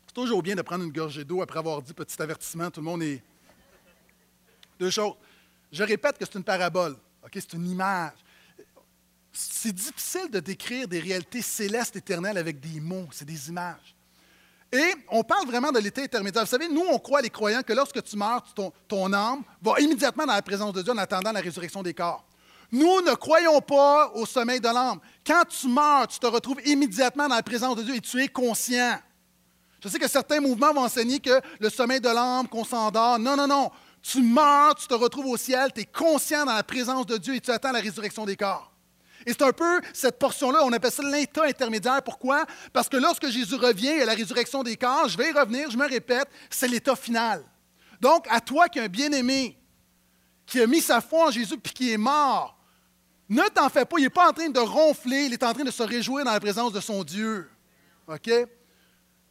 C'est 0.08 0.14
toujours 0.14 0.44
bien 0.44 0.56
de 0.56 0.62
prendre 0.62 0.84
une 0.84 0.92
gorgée 0.92 1.24
d'eau 1.24 1.42
après 1.42 1.60
avoir 1.60 1.82
dit 1.82 1.94
petit 1.94 2.22
avertissement. 2.22 2.70
Tout 2.70 2.82
le 2.82 2.86
monde 2.86 3.04
est. 3.04 3.24
Deux 4.78 4.90
choses. 4.90 5.16
Je 5.72 5.84
répète 5.84 6.18
que 6.18 6.26
c'est 6.26 6.36
une 6.36 6.44
parabole. 6.44 6.98
C'est 7.34 7.54
une 7.54 7.70
image. 7.70 8.18
C'est 9.32 9.72
difficile 9.72 10.30
de 10.30 10.42
décrire 10.42 10.88
des 10.88 11.00
réalités 11.00 11.42
célestes 11.42 11.96
éternelles 11.96 12.38
avec 12.38 12.60
des 12.60 12.82
mots. 12.82 13.08
C'est 13.12 13.26
des 13.26 13.50
images. 13.50 13.96
Et 14.72 14.96
on 15.10 15.24
parle 15.24 15.48
vraiment 15.48 15.72
de 15.72 15.80
l'été 15.80 16.04
intermédiaire. 16.04 16.44
Vous 16.44 16.50
savez, 16.50 16.70
nous, 16.70 16.86
on 16.90 16.98
croit, 16.98 17.22
les 17.22 17.30
croyants, 17.30 17.62
que 17.62 17.74
lorsque 17.74 18.02
tu 18.04 18.16
meurs, 18.16 18.44
ton, 18.88 19.14
âme 19.14 19.44
va 19.62 19.80
immédiatement 19.82 20.26
dans 20.26 20.34
la 20.34 20.42
présence 20.42 20.72
de 20.74 20.82
Dieu 20.82 20.94
en 20.94 20.98
attendant 20.98 21.32
la 21.34 21.42
résurrection 21.42 21.84
des 21.84 21.94
corps. 21.94 22.24
Nous 22.72 23.02
ne 23.02 23.14
croyons 23.16 23.60
pas 23.60 24.12
au 24.16 24.26
sommeil 24.26 24.62
de 24.62 24.70
l'âme. 24.70 25.00
Quand 25.28 25.44
tu 25.50 25.68
meurs, 25.68 26.08
tu 26.08 26.20
te 26.20 26.28
retrouves 26.28 26.62
immédiatement 26.66 27.28
dans 27.28 27.36
la 27.36 27.44
présence 27.44 27.76
de 27.76 27.84
Dieu 27.84 27.96
et 27.96 28.02
tu 28.02 28.22
es 28.24 28.30
conscient. 28.30 28.98
Je 29.84 29.90
sais 29.90 30.00
que 30.00 30.08
certains 30.08 30.40
mouvements 30.40 30.74
vont 30.74 30.84
enseigner 30.84 31.20
que 31.20 31.42
le 31.60 31.70
sommeil 31.70 32.00
de 32.00 32.08
l'âme, 32.08 32.48
qu'on 32.48 32.64
s'endort. 32.64 33.20
Non, 33.20 33.36
non, 33.36 33.48
non. 33.48 33.72
Tu 34.02 34.22
meurs, 34.22 34.76
tu 34.76 34.88
te 34.88 34.94
retrouves 34.94 35.28
au 35.28 35.38
ciel, 35.38 35.72
tu 35.74 35.82
es 35.82 35.86
conscient 35.86 36.46
dans 36.46 36.54
la 36.54 36.64
présence 36.64 37.06
de 37.06 37.18
Dieu 37.18 37.36
et 37.36 37.42
tu 37.42 37.52
attends 37.52 37.74
la 37.74 37.82
résurrection 37.82 38.26
des 38.26 38.38
corps. 38.38 38.71
Et 39.26 39.32
c'est 39.34 39.44
un 39.44 39.52
peu 39.52 39.82
cette 39.94 40.20
portion-là, 40.20 40.64
on 40.64 40.72
appelle 40.74 40.92
ça 40.92 41.04
l'état 41.04 41.44
intermédiaire. 41.44 42.02
Pourquoi? 42.04 42.46
Parce 42.74 42.90
que 42.90 42.98
lorsque 42.98 43.28
Jésus 43.28 43.56
revient 43.56 44.02
à 44.02 44.06
la 44.06 44.14
résurrection 44.14 44.64
des 44.64 44.78
corps, 44.78 45.08
je 45.08 45.18
vais 45.18 45.30
y 45.30 45.32
revenir, 45.32 45.70
je 45.70 45.78
me 45.78 45.88
répète, 45.88 46.28
c'est 46.50 46.68
l'état 46.68 46.96
final. 46.96 47.44
Donc, 48.00 48.26
à 48.30 48.42
toi 48.42 48.68
qui 48.68 48.80
es 48.80 48.84
un 48.84 48.88
bien-aimé, 48.88 49.58
qui 50.46 50.60
a 50.60 50.68
mis 50.68 50.82
sa 50.82 51.02
foi 51.02 51.28
en 51.28 51.32
Jésus 51.32 51.58
puis 51.58 51.74
qui 51.74 51.92
est 51.92 51.98
mort, 51.98 52.58
ne 53.30 53.44
t'en 53.48 53.70
fais 53.70 53.86
pas, 53.86 53.98
il 53.98 54.04
n'est 54.04 54.10
pas 54.10 54.30
en 54.30 54.34
train 54.34 54.50
de 54.50 54.60
ronfler, 54.60 55.26
il 55.26 55.34
est 55.34 55.44
en 55.44 55.54
train 55.54 55.64
de 55.64 55.72
se 55.72 55.84
réjouir 55.84 56.26
dans 56.26 56.34
la 56.34 56.40
présence 56.40 56.74
de 56.74 56.82
son 56.82 57.04
Dieu. 57.04 57.50
OK? 58.08 58.30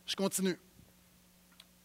Je 0.07 0.17
continue. 0.17 0.59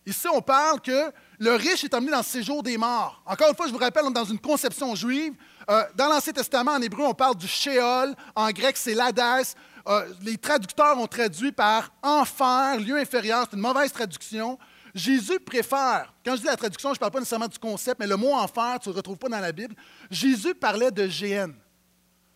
Ici, 0.06 0.28
on 0.32 0.41
parle 0.41 0.80
que 0.80 1.12
le 1.39 1.56
riche 1.56 1.84
est 1.84 1.93
emmené 1.93 2.12
dans 2.12 2.19
le 2.19 2.24
séjour 2.24 2.63
des 2.63 2.78
morts. 2.78 3.21
Encore 3.26 3.50
une 3.50 3.56
fois, 3.56 3.67
je 3.67 3.71
vous 3.71 3.78
rappelle, 3.78 4.04
on 4.06 4.10
est 4.10 4.13
dans 4.13 4.26
une 4.26 4.39
conception 4.39 4.95
juive. 4.95 5.34
Euh, 5.69 5.84
dans 5.95 6.08
l'Ancien 6.08 6.34
Testament, 6.34 6.71
en 6.71 6.82
hébreu, 6.82 7.04
on 7.06 7.13
parle 7.13 7.36
du 7.36 7.48
Sheol. 7.48 8.15
En 8.36 8.50
grec, 8.52 8.78
c'est 8.78 8.93
l'Hadès. 8.93 9.56
Euh, 9.88 10.08
les 10.21 10.38
traducteurs 10.38 10.98
ont 10.98 11.08
traduit 11.08 11.52
par 11.52 11.91
enfer, 12.02 12.80
lieu 12.80 12.98
inférieur. 12.98 13.45
C'est 13.50 13.56
une 13.56 13.62
mauvaise 13.62 13.91
traduction. 13.91 14.58
Jésus 14.93 15.39
préfère, 15.39 16.13
quand 16.26 16.36
je 16.36 16.41
dis 16.41 16.48
la 16.48 16.56
traduction, 16.56 16.89
je 16.89 16.95
ne 16.95 17.00
parle 17.00 17.12
pas 17.12 17.19
nécessairement 17.19 17.48
du 17.50 17.60
concept, 17.60 18.00
mais 18.00 18.08
le 18.08 18.15
mot 18.15 18.32
enfer, 18.32 18.80
tu 18.82 18.89
ne 18.89 18.93
le 18.93 18.98
retrouves 18.98 19.17
pas 19.17 19.28
dans 19.28 19.41
la 19.41 19.52
Bible. 19.52 19.76
Jésus 20.10 20.56
parlait 20.56 20.91
de 20.91 21.06
GN. 21.06 21.52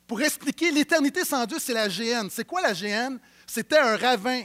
Pour 0.06 0.22
expliquer 0.22 0.72
l'éternité 0.72 1.24
sans 1.24 1.46
Dieu, 1.46 1.58
c'est 1.60 1.74
la 1.74 1.88
GN. 1.88 2.28
C'est 2.30 2.46
quoi 2.46 2.62
la 2.62 2.74
GN? 2.74 3.18
C'était 3.48 3.78
un 3.78 3.96
ravin 3.96 4.42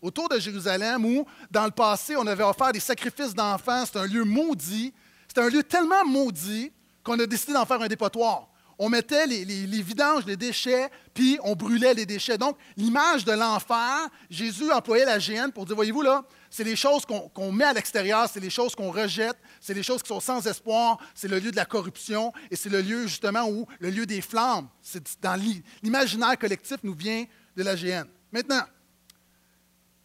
autour 0.00 0.28
de 0.28 0.38
Jérusalem 0.38 1.04
où, 1.04 1.26
dans 1.50 1.64
le 1.64 1.70
passé, 1.70 2.16
on 2.16 2.26
avait 2.26 2.44
offert 2.44 2.72
des 2.72 2.80
sacrifices 2.80 3.34
d'enfants. 3.34 3.84
C'était 3.86 3.98
un 3.98 4.06
lieu 4.06 4.24
maudit. 4.24 4.92
C'était 5.26 5.40
un 5.40 5.48
lieu 5.48 5.62
tellement 5.62 6.04
maudit 6.04 6.72
qu'on 7.02 7.18
a 7.18 7.26
décidé 7.26 7.52
d'en 7.52 7.64
faire 7.64 7.80
un 7.80 7.88
dépotoir. 7.88 8.48
on 8.80 8.88
mettait 8.88 9.26
les, 9.26 9.82
vidanges, 9.82 10.24
les 10.24 10.36
déchets, 10.36 10.88
puis 11.12 11.36
on 11.42 11.56
brûlait 11.56 11.94
les 11.94 12.06
déchets. 12.06 12.38
Donc, 12.38 12.56
l'image 12.76 13.24
de 13.24 13.32
l'enfer, 13.32 14.08
Jésus 14.30 14.70
employait 14.70 15.04
la 15.04 15.18
géhenne 15.18 15.50
pour 15.50 15.66
dire, 15.66 15.74
voyez-vous 15.74 16.02
là, 16.02 16.22
c'est 16.48 16.62
les 16.62 16.76
choses 16.76 17.04
qu'on 17.04 17.52
met 17.52 17.64
à 17.64 17.72
l'extérieur, 17.72 18.28
c'est 18.32 18.38
les 18.38 18.50
choses 18.50 18.76
qu'on 18.76 18.92
rejette, 18.92 19.36
c'est 19.60 19.74
les 19.74 19.82
choses 19.82 20.00
qui 20.02 20.08
sont 20.08 20.20
sans 20.20 20.46
espoir, 20.46 20.98
c'est 21.12 21.26
le 21.26 21.40
lieu 21.40 21.50
de 21.50 21.56
la 21.56 21.64
corruption, 21.64 22.32
et 22.52 22.56
c'est 22.56 22.68
le 22.68 22.80
lieu 22.80 23.08
justement 23.08 23.48
où, 23.48 23.66
le 23.80 23.90
lieu 23.90 24.06
des 24.06 24.20
flammes. 24.20 24.68
C'est 24.80 25.02
dans 25.20 25.40
l'imaginaire 25.82 26.38
collectif 26.38 26.76
nous 26.84 26.94
vient 26.94 27.24
de 27.56 27.62
la 27.64 27.74
géhenne. 27.74 28.06
Maintenant, 28.30 28.62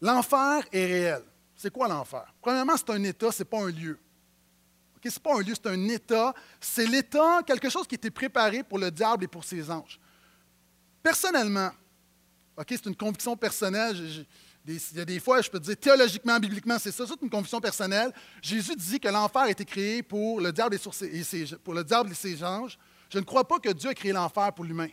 l'enfer 0.04 0.64
est 0.72 0.86
réel. 0.86 1.24
C'est 1.56 1.72
quoi 1.72 1.88
l'enfer? 1.88 2.26
Premièrement, 2.42 2.76
c'est 2.78 2.90
un 2.90 3.04
état, 3.04 3.32
ce 3.32 3.40
n'est 3.40 3.50
pas 3.50 3.62
un 3.62 3.72
lieu. 3.72 3.98
Ce 5.02 5.10
n'est 5.10 5.16
pas 5.24 5.36
un 5.36 5.42
lieu, 5.42 5.54
c'est 5.56 5.68
un 5.68 5.88
état. 5.88 6.34
C'est 6.60 6.86
l'état, 6.86 7.42
quelque 7.46 7.70
chose 7.70 7.88
qui 7.88 7.96
était 7.96 8.12
préparé 8.12 8.64
pour 8.64 8.80
le 8.80 8.92
diable 8.92 9.24
et 9.24 9.28
pour 9.28 9.44
ses 9.44 9.72
anges. 9.72 10.00
Personnellement, 11.02 11.72
c'est 12.68 12.86
une 12.86 12.96
conviction 12.96 13.36
personnelle. 13.38 13.96
il 14.68 14.80
y 14.94 15.00
a 15.00 15.06
des 15.06 15.20
fois, 15.20 15.42
je 15.42 15.50
peux 15.50 15.60
dire 15.60 15.78
théologiquement, 15.78 16.40
bibliquement, 16.40 16.78
c'est 16.80 16.92
ça, 16.92 17.06
c'est 17.08 17.22
une 17.22 17.30
conviction 17.30 17.60
personnelle. 17.62 18.14
Jésus 18.42 18.76
dit 18.76 19.00
que 19.00 19.08
l'enfer 19.08 19.44
a 19.44 19.50
été 19.50 19.66
créé 19.66 20.04
pour 20.04 20.42
le, 20.42 20.52
diable 20.52 20.76
et 20.76 21.24
ses, 21.24 21.46
pour 21.64 21.76
ses 22.14 22.44
anges. 22.44 22.78
Je 23.10 23.20
ne 23.20 23.24
crois 23.24 23.48
pas 23.48 23.60
que 23.60 23.70
Dieu 23.70 23.90
a 23.90 23.94
créé 23.94 24.12
l'enfer 24.12 24.52
pour 24.54 24.66
l'humain. 24.66 24.90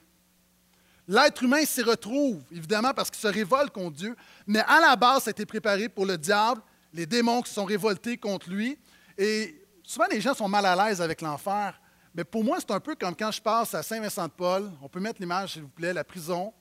L'être 1.09 1.43
humain 1.43 1.65
s'y 1.65 1.83
retrouve, 1.83 2.41
évidemment, 2.53 2.93
parce 2.95 3.11
qu'il 3.11 3.21
se 3.21 3.29
révolte 3.29 3.73
contre 3.73 3.97
Dieu, 3.97 4.17
mais 4.47 4.61
à 4.61 4.81
la 4.81 4.97
base, 4.97 5.25
ça 5.25 5.31
a 5.31 5.33
été 5.33 5.45
préparé 5.45 5.89
pour 5.89 6.07
le 6.07 6.17
diable, 6.17 6.63
les 6.93 7.07
démons 7.07 7.43
qui 7.43 7.53
sont 7.53 7.65
révoltés 7.65 8.17
contre 8.17 8.49
lui. 8.51 8.79
Et 9.19 9.61
Souvent, 9.91 10.07
les 10.09 10.21
gens 10.21 10.35
sont 10.35 10.47
mal 10.47 10.65
à 10.67 10.77
l'aise 10.77 11.03
avec 11.03 11.21
l'enfer, 11.21 11.81
mais 12.15 12.23
pour 12.23 12.45
moi, 12.45 12.59
c'est 12.61 12.71
un 12.71 12.79
peu 12.79 12.95
comme 12.95 13.17
quand 13.17 13.33
je 13.33 13.43
passe 13.43 13.75
à 13.75 13.83
Saint-Vincent-de-Paul. 13.83 14.71
On 14.81 14.89
peut 14.89 15.01
mettre 15.01 15.21
l'image, 15.21 15.55
s'il 15.55 15.63
vous 15.63 15.69
plaît, 15.69 15.93
la 15.93 16.05
prison. 16.05 16.55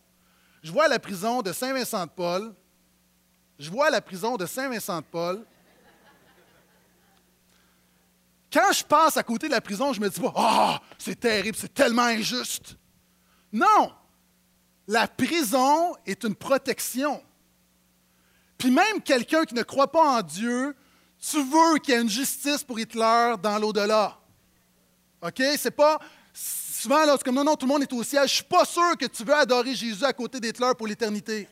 Je 0.63 0.71
vois 0.71 0.88
la 0.88 0.97
prison 0.97 1.43
de 1.43 1.54
Saint-Vincent-de-Paul. 1.54 2.56
Je 3.60 3.69
vois 3.69 3.91
la 3.91 4.02
prison 4.02 4.36
de 4.36 4.47
Saint-Vincent-de-Paul. 4.47 5.45
Quand 8.52 8.71
je 8.73 8.84
passe 8.84 9.15
à 9.15 9.21
côté 9.21 9.45
de 9.45 9.54
la 9.54 9.62
prison, 9.62 9.93
je 9.93 10.02
me 10.02 10.10
dis 10.10 10.19
pas, 10.19 10.34
oh, 10.36 10.84
c'est 10.97 11.19
terrible, 11.19 11.56
c'est 11.56 11.71
tellement 11.71 12.06
injuste. 12.06 12.78
Non, 13.54 13.93
la 14.89 15.08
prison 15.08 15.95
est 16.06 16.23
une 16.23 16.36
protection. 16.36 17.23
Puis 18.58 18.71
même 18.71 19.02
quelqu'un 19.06 19.45
qui 19.45 19.54
ne 19.54 19.63
croit 19.63 19.91
pas 19.91 20.17
en 20.17 20.21
Dieu 20.21 20.75
tu 21.19 21.43
veux 21.43 21.78
qu'il 21.80 21.93
y 21.93 21.97
ait 21.97 22.02
une 22.02 22.10
justice 22.10 22.63
pour 22.63 22.80
Hitler 22.80 23.36
dans 23.43 23.60
l'au-delà. 23.60 24.17
OK? 25.21 25.41
C'est 25.58 25.71
pas. 25.71 25.99
Souvent, 26.34 27.06
là, 27.06 27.15
c'est 27.17 27.23
comme 27.23 27.36
non, 27.36 27.43
non, 27.43 27.56
tout 27.56 27.65
le 27.65 27.73
monde 27.73 27.82
est 27.82 27.91
au 27.91 28.04
ciel. 28.04 28.25
Je 28.25 28.36
suis 28.36 28.43
pas 28.43 28.63
sûr 28.63 28.97
que 28.97 29.06
tu 29.06 29.25
veux 29.25 29.34
adorer 29.34 29.75
Jésus 29.75 30.06
à 30.06 30.13
côté 30.13 30.39
d'Hitler 30.39 30.71
pour 30.78 30.88
l'éternité. 30.88 31.47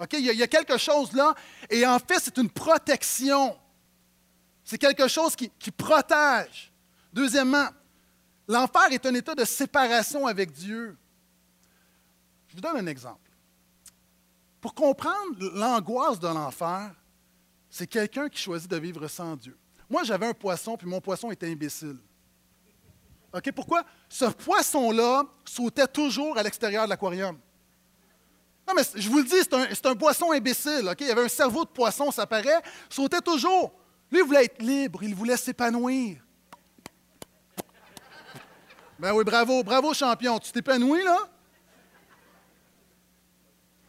OK? 0.00 0.14
Il 0.14 0.24
y, 0.24 0.42
a, 0.42 0.48
quelque 0.48 0.76
chose 0.76 1.12
là. 1.12 1.34
Et 1.68 1.86
en 1.86 2.00
fait, 2.00 2.18
c'est 2.20 2.36
une 2.36 2.50
protection. 2.50 3.56
C'est 4.64 4.78
quelque 4.78 5.06
chose 5.06 5.36
qui 5.36 5.70
protège. 5.70 6.72
Deuxièmement, 7.12 7.68
l'enfer 8.48 8.88
est 8.90 9.06
un 9.06 9.14
état 9.14 9.36
de 9.36 9.44
séparation 9.44 10.26
avec 10.26 10.50
Dieu. 10.50 10.96
Je 12.50 12.56
vous 12.56 12.60
donne 12.60 12.76
un 12.76 12.86
exemple. 12.86 13.30
Pour 14.60 14.74
comprendre 14.74 15.38
l'angoisse 15.54 16.18
de 16.18 16.26
l'enfer, 16.26 16.92
c'est 17.70 17.86
quelqu'un 17.86 18.28
qui 18.28 18.38
choisit 18.38 18.68
de 18.68 18.76
vivre 18.76 19.06
sans 19.06 19.36
Dieu. 19.36 19.56
Moi, 19.88 20.02
j'avais 20.02 20.26
un 20.26 20.34
poisson, 20.34 20.76
puis 20.76 20.88
mon 20.88 21.00
poisson 21.00 21.30
était 21.30 21.50
imbécile. 21.50 21.98
OK? 23.32 23.52
Pourquoi? 23.52 23.84
Ce 24.08 24.24
poisson-là 24.24 25.22
sautait 25.44 25.86
toujours 25.86 26.36
à 26.36 26.42
l'extérieur 26.42 26.84
de 26.84 26.90
l'aquarium. 26.90 27.38
Non, 28.66 28.74
mais 28.74 28.82
je 28.96 29.08
vous 29.08 29.18
le 29.18 29.24
dis, 29.24 29.36
c'est 29.72 29.86
un, 29.86 29.94
poisson 29.94 30.32
imbécile. 30.32 30.88
OK? 30.90 31.00
Il 31.00 31.10
avait 31.10 31.24
un 31.24 31.28
cerveau 31.28 31.64
de 31.64 31.70
poisson, 31.70 32.10
ça 32.10 32.26
paraît, 32.26 32.62
sautait 32.88 33.20
toujours. 33.20 33.72
Lui, 34.10 34.18
il 34.18 34.24
voulait 34.24 34.44
être 34.44 34.60
libre, 34.60 35.04
il 35.04 35.14
voulait 35.14 35.36
s'épanouir. 35.36 36.20
Ben 38.98 39.14
oui, 39.14 39.22
bravo, 39.22 39.62
bravo, 39.62 39.94
champion. 39.94 40.40
Tu 40.40 40.50
t'épanouis, 40.50 41.04
là? 41.04 41.16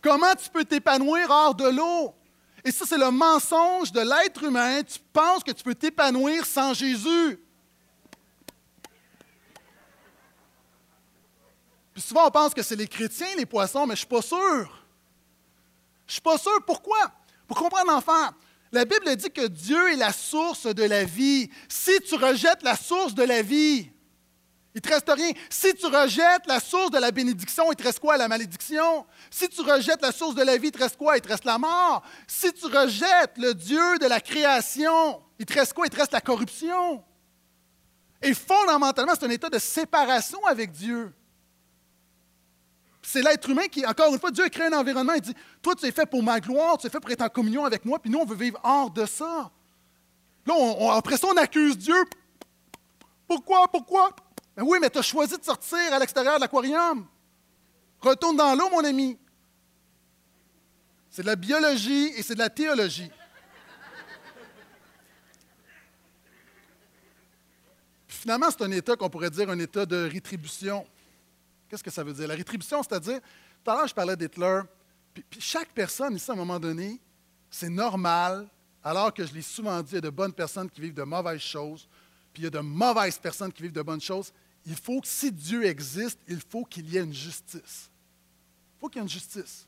Comment 0.01 0.33
tu 0.35 0.49
peux 0.49 0.65
t'épanouir 0.65 1.29
hors 1.29 1.55
de 1.55 1.69
l'eau? 1.69 2.15
Et 2.63 2.71
ça, 2.71 2.85
c'est 2.87 2.97
le 2.97 3.11
mensonge 3.11 3.91
de 3.91 4.01
l'être 4.01 4.43
humain. 4.43 4.81
Tu 4.83 4.99
penses 5.13 5.43
que 5.43 5.51
tu 5.51 5.63
peux 5.63 5.75
t'épanouir 5.75 6.45
sans 6.45 6.73
Jésus. 6.73 7.39
Puis 11.93 12.01
souvent, 12.01 12.27
on 12.27 12.31
pense 12.31 12.53
que 12.53 12.61
c'est 12.61 12.75
les 12.75 12.87
chrétiens, 12.87 13.35
les 13.37 13.45
poissons, 13.45 13.85
mais 13.85 13.95
je 13.95 14.05
ne 14.05 14.05
suis 14.05 14.07
pas 14.07 14.21
sûr. 14.21 14.85
Je 16.07 16.11
ne 16.11 16.13
suis 16.13 16.21
pas 16.21 16.37
sûr. 16.37 16.63
Pourquoi? 16.65 17.11
Pour 17.47 17.57
comprendre 17.57 17.91
l'enfer. 17.91 18.31
La 18.71 18.85
Bible 18.85 19.15
dit 19.15 19.29
que 19.29 19.47
Dieu 19.47 19.91
est 19.91 19.97
la 19.97 20.13
source 20.13 20.65
de 20.65 20.83
la 20.83 21.03
vie. 21.03 21.49
Si 21.67 21.99
tu 22.01 22.15
rejettes 22.15 22.63
la 22.63 22.75
source 22.75 23.13
de 23.13 23.23
la 23.23 23.41
vie, 23.41 23.91
il 24.73 24.81
te 24.81 24.89
reste 24.89 25.09
rien. 25.09 25.31
Si 25.49 25.73
tu 25.73 25.85
rejettes 25.87 26.47
la 26.47 26.59
source 26.59 26.91
de 26.91 26.97
la 26.97 27.11
bénédiction, 27.11 27.71
il 27.71 27.75
te 27.75 27.83
reste 27.83 27.99
quoi? 27.99 28.15
La 28.15 28.27
malédiction. 28.27 29.05
Si 29.29 29.49
tu 29.49 29.61
rejettes 29.61 30.01
la 30.01 30.11
source 30.11 30.35
de 30.35 30.43
la 30.43 30.57
vie, 30.57 30.67
il 30.67 30.71
te 30.71 30.77
reste 30.77 30.97
quoi? 30.97 31.17
Il 31.17 31.21
te 31.21 31.27
reste 31.27 31.43
la 31.43 31.57
mort. 31.57 32.03
Si 32.25 32.51
tu 32.53 32.65
rejettes 32.67 33.37
le 33.37 33.53
Dieu 33.53 33.97
de 33.99 34.05
la 34.05 34.21
création, 34.21 35.21
il 35.39 35.45
te 35.45 35.53
reste 35.53 35.73
quoi? 35.73 35.87
Il 35.87 35.89
te 35.89 35.97
reste 35.97 36.13
la 36.13 36.21
corruption. 36.21 37.03
Et 38.21 38.33
fondamentalement, 38.33 39.13
c'est 39.19 39.25
un 39.25 39.29
état 39.31 39.49
de 39.49 39.59
séparation 39.59 40.39
avec 40.45 40.71
Dieu. 40.71 41.13
C'est 43.01 43.21
l'être 43.21 43.49
humain 43.49 43.67
qui, 43.69 43.85
encore 43.85 44.13
une 44.13 44.19
fois, 44.19 44.31
Dieu 44.31 44.45
a 44.45 44.49
créé 44.49 44.67
un 44.67 44.73
environnement. 44.73 45.13
Il 45.13 45.21
dit 45.21 45.35
Toi, 45.61 45.75
tu 45.75 45.85
es 45.85 45.91
fait 45.91 46.05
pour 46.05 46.23
ma 46.23 46.39
gloire, 46.39 46.77
tu 46.77 46.87
es 46.87 46.89
fait 46.89 46.99
pour 46.99 47.11
être 47.11 47.23
en 47.23 47.29
communion 47.29 47.65
avec 47.65 47.83
moi, 47.83 47.99
puis 47.99 48.09
nous, 48.09 48.19
on 48.19 48.25
veut 48.25 48.35
vivre 48.35 48.59
hors 48.63 48.89
de 48.89 49.05
ça. 49.05 49.51
Là, 50.45 50.53
après 50.95 51.17
ça, 51.17 51.27
on 51.27 51.35
accuse 51.35 51.77
Dieu. 51.77 52.05
Pourquoi? 53.27 53.67
Pourquoi? 53.67 54.11
Ben 54.61 54.67
oui, 54.67 54.77
mais 54.79 54.91
tu 54.91 54.99
as 54.99 55.01
choisi 55.01 55.35
de 55.35 55.43
sortir 55.43 55.91
à 55.91 55.97
l'extérieur 55.97 56.35
de 56.35 56.41
l'aquarium. 56.41 57.07
Retourne 57.99 58.37
dans 58.37 58.53
l'eau, 58.53 58.69
mon 58.69 58.85
ami. 58.85 59.17
C'est 61.09 61.23
de 61.23 61.27
la 61.27 61.35
biologie 61.35 62.09
et 62.15 62.21
c'est 62.21 62.35
de 62.35 62.39
la 62.39 62.49
théologie. 62.51 63.09
finalement, 68.07 68.51
c'est 68.51 68.61
un 68.61 68.69
état 68.69 68.95
qu'on 68.95 69.09
pourrait 69.09 69.31
dire 69.31 69.49
un 69.49 69.57
état 69.57 69.83
de 69.83 70.07
rétribution. 70.07 70.85
Qu'est-ce 71.67 71.83
que 71.83 71.89
ça 71.89 72.03
veut 72.03 72.13
dire? 72.13 72.27
La 72.27 72.35
rétribution, 72.35 72.83
c'est-à-dire, 72.83 73.19
tout 73.63 73.71
à 73.71 73.73
l'heure, 73.73 73.87
je 73.87 73.95
parlais 73.95 74.15
d'Hitler, 74.15 74.61
puis, 75.11 75.25
puis, 75.27 75.41
chaque 75.41 75.69
personne, 75.69 76.15
ici, 76.15 76.29
à 76.29 76.35
un 76.35 76.37
moment 76.37 76.59
donné, 76.59 77.01
c'est 77.49 77.69
normal, 77.69 78.47
alors 78.83 79.11
que 79.11 79.25
je 79.25 79.33
l'ai 79.33 79.41
souvent 79.41 79.81
dit, 79.81 79.93
il 79.93 79.95
y 79.95 79.97
a 79.97 80.01
de 80.01 80.11
bonnes 80.11 80.33
personnes 80.33 80.69
qui 80.69 80.81
vivent 80.81 80.93
de 80.93 81.01
mauvaises 81.01 81.41
choses, 81.41 81.89
puis 82.31 82.43
il 82.43 82.45
y 82.45 82.47
a 82.47 82.51
de 82.51 82.59
mauvaises 82.59 83.17
personnes 83.17 83.51
qui 83.51 83.63
vivent 83.63 83.71
de 83.71 83.81
bonnes 83.81 83.99
choses 83.99 84.31
il 84.65 84.75
faut 84.75 85.01
que 85.01 85.07
si 85.07 85.31
Dieu 85.31 85.65
existe, 85.65 86.19
il 86.27 86.39
faut 86.39 86.63
qu'il 86.63 86.89
y 86.89 86.97
ait 86.97 87.03
une 87.03 87.13
justice. 87.13 87.89
Il 88.75 88.79
faut 88.79 88.89
qu'il 88.89 88.97
y 88.97 89.01
ait 89.01 89.03
une 89.03 89.09
justice. 89.09 89.67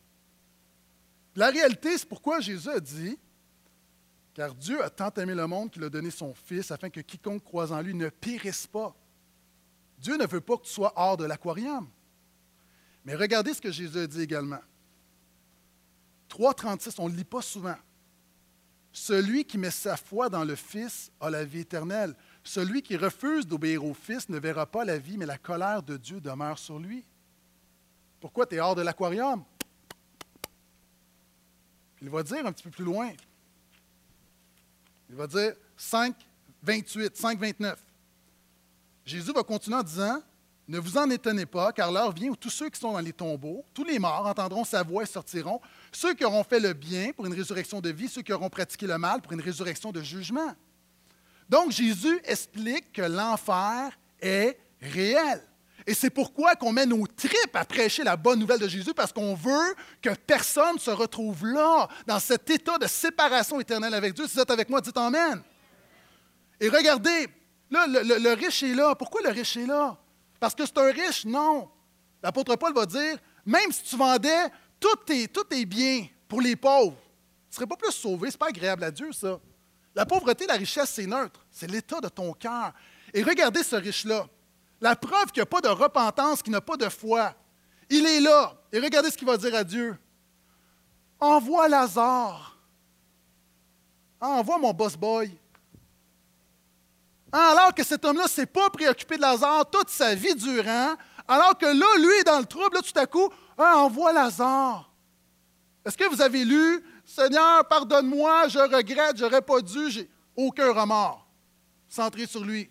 La 1.35 1.49
réalité, 1.49 1.97
c'est 1.97 2.07
pourquoi 2.07 2.39
Jésus 2.39 2.69
a 2.69 2.79
dit, 2.79 3.17
car 4.33 4.53
Dieu 4.53 4.83
a 4.83 4.89
tant 4.89 5.11
aimé 5.15 5.33
le 5.33 5.47
monde 5.47 5.71
qu'il 5.71 5.83
a 5.83 5.89
donné 5.89 6.11
son 6.11 6.33
Fils 6.33 6.71
afin 6.71 6.89
que 6.89 7.01
quiconque 7.01 7.43
croise 7.43 7.71
en 7.71 7.81
lui 7.81 7.93
ne 7.93 8.09
périsse 8.09 8.67
pas. 8.67 8.95
Dieu 9.97 10.17
ne 10.17 10.25
veut 10.25 10.41
pas 10.41 10.57
que 10.57 10.63
tu 10.63 10.71
sois 10.71 10.93
hors 10.95 11.17
de 11.17 11.25
l'aquarium. 11.25 11.87
Mais 13.05 13.15
regardez 13.15 13.53
ce 13.53 13.61
que 13.61 13.71
Jésus 13.71 13.99
a 13.99 14.07
dit 14.07 14.21
également. 14.21 14.61
3.36, 16.29 16.95
on 16.97 17.05
ne 17.05 17.11
le 17.11 17.17
lit 17.17 17.23
pas 17.23 17.41
souvent. 17.41 17.75
Celui 18.91 19.45
qui 19.45 19.57
met 19.57 19.71
sa 19.71 19.97
foi 19.97 20.29
dans 20.29 20.43
le 20.43 20.55
Fils 20.55 21.11
a 21.19 21.29
la 21.29 21.43
vie 21.43 21.59
éternelle. 21.59 22.15
Celui 22.43 22.81
qui 22.81 22.97
refuse 22.97 23.47
d'obéir 23.47 23.85
au 23.85 23.93
Fils 23.93 24.27
ne 24.27 24.37
verra 24.37 24.65
pas 24.65 24.83
la 24.83 24.97
vie, 24.97 25.17
mais 25.17 25.25
la 25.25 25.37
colère 25.37 25.81
de 25.81 25.95
Dieu 25.95 26.19
demeure 26.19 26.59
sur 26.59 26.77
lui. 26.77 27.05
Pourquoi 28.19 28.45
tu 28.45 28.55
es 28.55 28.59
hors 28.59 28.75
de 28.75 28.81
l'aquarium? 28.81 29.43
Il 32.01 32.09
va 32.09 32.21
dire 32.21 32.45
un 32.45 32.51
petit 32.51 32.63
peu 32.63 32.69
plus 32.69 32.83
loin. 32.83 33.11
Il 35.09 35.15
va 35.15 35.25
dire 35.25 35.53
5, 35.77 36.15
28, 36.63 37.15
5, 37.15 37.39
29. 37.39 37.81
Jésus 39.05 39.31
va 39.31 39.43
continuer 39.43 39.77
en 39.77 39.83
disant 39.83 40.21
Ne 40.67 40.79
vous 40.79 40.97
en 40.97 41.09
étonnez 41.09 41.45
pas, 41.45 41.71
car 41.71 41.91
l'heure 41.93 42.11
vient 42.11 42.29
où 42.29 42.35
tous 42.35 42.49
ceux 42.49 42.69
qui 42.69 42.79
sont 42.79 42.91
dans 42.91 42.99
les 42.99 43.13
tombeaux, 43.13 43.63
tous 43.73 43.85
les 43.85 43.99
morts, 43.99 44.25
entendront 44.25 44.65
sa 44.65 44.83
voix 44.83 45.03
et 45.03 45.05
sortiront. 45.05 45.61
Ceux 45.93 46.13
qui 46.13 46.25
auront 46.25 46.43
fait 46.43 46.59
le 46.59 46.73
bien 46.73 47.11
pour 47.13 47.25
une 47.25 47.33
résurrection 47.33 47.79
de 47.79 47.89
vie, 47.89 48.09
ceux 48.09 48.21
qui 48.21 48.33
auront 48.33 48.49
pratiqué 48.49 48.85
le 48.85 48.97
mal 48.97 49.21
pour 49.21 49.31
une 49.31 49.41
résurrection 49.41 49.93
de 49.93 50.01
jugement. 50.01 50.53
Donc 51.49 51.71
Jésus 51.71 52.19
explique 52.23 52.91
que 52.91 53.01
l'enfer 53.01 53.91
est 54.21 54.57
réel. 54.81 55.41
Et 55.85 55.93
c'est 55.93 56.09
pourquoi 56.09 56.55
qu'on 56.55 56.71
met 56.71 56.85
nos 56.85 57.05
tripes 57.07 57.55
à 57.55 57.65
prêcher 57.65 58.03
la 58.03 58.15
bonne 58.15 58.39
nouvelle 58.39 58.59
de 58.59 58.67
Jésus, 58.67 58.93
parce 58.93 59.11
qu'on 59.11 59.35
veut 59.35 59.75
que 60.01 60.09
personne 60.11 60.79
se 60.79 60.91
retrouve 60.91 61.45
là, 61.45 61.89
dans 62.07 62.19
cet 62.19 62.49
état 62.49 62.77
de 62.77 62.87
séparation 62.87 63.59
éternelle 63.59 63.93
avec 63.93 64.13
Dieu. 64.13 64.27
Si 64.27 64.35
vous 64.35 64.41
êtes 64.41 64.51
avec 64.51 64.69
moi, 64.69 64.79
dites 64.79 64.97
Amen. 64.97 65.41
Et 66.59 66.69
regardez, 66.69 67.27
là, 67.69 67.85
le, 67.87 68.33
riche 68.33 68.63
est 68.63 68.73
là. 68.73 68.95
Pourquoi 68.95 69.21
le 69.21 69.29
riche 69.29 69.57
est 69.57 69.65
là? 69.65 69.97
Parce 70.39 70.55
que 70.55 70.65
c'est 70.65 70.77
un 70.77 70.91
riche? 70.91 71.25
Non. 71.25 71.69
L'apôtre 72.21 72.55
Paul 72.55 72.73
va 72.73 72.85
dire, 72.85 73.17
même 73.45 73.71
si 73.71 73.83
tu 73.83 73.97
vendais 73.97 74.47
tous 74.79 74.95
tes, 75.05 75.27
tous 75.27 75.43
tes 75.43 75.65
biens 75.65 76.05
pour 76.29 76.39
les 76.39 76.55
pauvres, 76.55 76.95
tu 76.95 77.49
ne 77.49 77.55
serais 77.55 77.67
pas 77.67 77.75
plus 77.75 77.91
sauvé. 77.91 78.29
Ce 78.29 78.35
n'est 78.35 78.39
pas 78.39 78.47
agréable 78.47 78.85
à 78.85 78.91
Dieu, 78.91 79.11
ça. 79.11 79.39
La 79.95 80.05
pauvreté, 80.05 80.47
la 80.47 80.55
richesse, 80.55 80.89
c'est 80.89 81.05
neutre. 81.05 81.45
C'est 81.51 81.69
l'état 81.69 82.01
de 82.01 82.09
ton 82.09 82.33
cœur. 82.33 82.73
Et 83.13 83.23
regardez 83.23 83.63
ce 83.63 83.75
riche-là. 83.75 84.27
La 84.81 84.95
preuve 84.95 85.27
qu'il 85.27 85.41
n'y 85.41 85.43
a 85.43 85.45
pas 85.45 85.61
de 85.61 85.69
repentance, 85.69 86.41
qu'il 86.41 86.51
n'a 86.51 86.61
pas 86.61 86.77
de 86.77 86.89
foi. 86.89 87.33
Il 87.89 88.05
est 88.05 88.19
là. 88.19 88.55
Et 88.71 88.79
regardez 88.79 89.11
ce 89.11 89.17
qu'il 89.17 89.27
va 89.27 89.37
dire 89.37 89.53
à 89.55 89.63
Dieu. 89.63 89.97
Envoie 91.19 91.69
Lazare. 91.69 92.57
envoie 94.19 94.57
mon 94.57 94.73
boss 94.73 94.95
boy. 94.95 95.31
Alors 97.31 97.73
que 97.73 97.83
cet 97.83 98.03
homme-là 98.05 98.23
ne 98.23 98.29
s'est 98.29 98.45
pas 98.45 98.69
préoccupé 98.69 99.15
de 99.15 99.21
Lazare 99.21 99.69
toute 99.69 99.89
sa 99.89 100.13
vie 100.13 100.35
durant, 100.35 100.95
alors 101.27 101.57
que 101.57 101.65
là, 101.65 101.97
lui 101.97 102.19
est 102.19 102.23
dans 102.23 102.39
le 102.39 102.45
trouble, 102.45 102.75
là, 102.75 102.81
tout 102.81 102.99
à 102.99 103.05
coup, 103.05 103.29
ah, 103.57 103.77
envoie 103.77 104.13
Lazare. 104.13 104.91
Est-ce 105.85 105.97
que 105.97 106.09
vous 106.09 106.21
avez 106.21 106.45
lu 106.45 106.83
Seigneur, 107.05 107.67
pardonne-moi, 107.67 108.47
je 108.47 108.59
regrette, 108.59 109.17
j'aurais 109.17 109.41
pas 109.41 109.61
dû, 109.61 109.89
j'ai 109.91 110.09
aucun 110.35 110.71
remords. 110.71 111.27
Centré 111.87 112.25
sur 112.25 112.43
lui. 112.43 112.69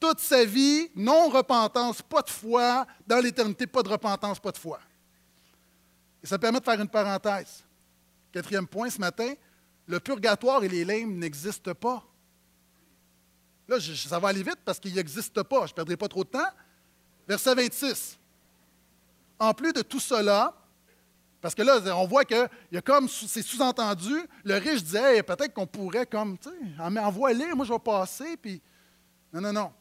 Toute 0.00 0.20
sa 0.20 0.44
vie, 0.44 0.90
non-repentance, 0.94 2.02
pas 2.02 2.22
de 2.22 2.30
foi. 2.30 2.86
Dans 3.06 3.20
l'éternité, 3.20 3.66
pas 3.66 3.82
de 3.82 3.88
repentance, 3.88 4.38
pas 4.38 4.52
de 4.52 4.58
foi. 4.58 4.78
Et 6.22 6.26
ça 6.26 6.38
permet 6.38 6.58
de 6.58 6.64
faire 6.64 6.80
une 6.80 6.88
parenthèse. 6.88 7.64
Quatrième 8.32 8.66
point 8.66 8.90
ce 8.90 8.98
matin, 8.98 9.32
le 9.86 10.00
purgatoire 10.00 10.64
et 10.64 10.68
les 10.68 10.84
limbes 10.84 11.16
n'existent 11.16 11.74
pas. 11.74 12.04
Là, 13.68 13.78
ça 13.80 14.18
va 14.18 14.28
aller 14.28 14.42
vite 14.42 14.58
parce 14.64 14.78
qu'il 14.78 14.94
n'existe 14.94 15.42
pas. 15.42 15.66
Je 15.66 15.72
ne 15.72 15.76
perdrai 15.76 15.96
pas 15.96 16.08
trop 16.08 16.24
de 16.24 16.28
temps. 16.28 16.50
Verset 17.26 17.54
26. 17.54 18.18
En 19.38 19.54
plus 19.54 19.72
de 19.72 19.82
tout 19.82 20.00
cela, 20.00 20.54
parce 21.44 21.54
que 21.54 21.60
là, 21.60 21.78
on 21.94 22.06
voit 22.06 22.24
qu'il 22.24 22.48
y 22.72 22.78
a 22.78 22.80
comme, 22.80 23.06
c'est 23.06 23.42
sous-entendu, 23.42 24.14
le 24.44 24.54
riche 24.54 24.82
disait, 24.82 25.22
peut-être 25.22 25.52
qu'on 25.52 25.66
pourrait 25.66 26.06
comme, 26.06 26.38
tu 26.38 26.48
sais, 26.48 26.80
envoie-les, 26.80 27.52
moi 27.52 27.66
je 27.66 27.72
vais 27.74 27.78
passer, 27.78 28.38
puis... 28.38 28.62
Non, 29.30 29.42
non, 29.42 29.52
non. 29.52 29.72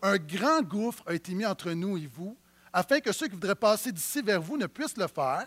Un 0.00 0.16
grand 0.16 0.62
gouffre 0.62 1.02
a 1.06 1.12
été 1.12 1.34
mis 1.34 1.44
entre 1.44 1.70
nous 1.72 1.98
et 1.98 2.06
vous, 2.06 2.34
afin 2.72 2.98
que 3.00 3.12
ceux 3.12 3.26
qui 3.26 3.34
voudraient 3.34 3.54
passer 3.54 3.92
d'ici 3.92 4.22
vers 4.22 4.40
vous 4.40 4.56
ne 4.56 4.66
puissent 4.66 4.96
le 4.96 5.06
faire. 5.06 5.46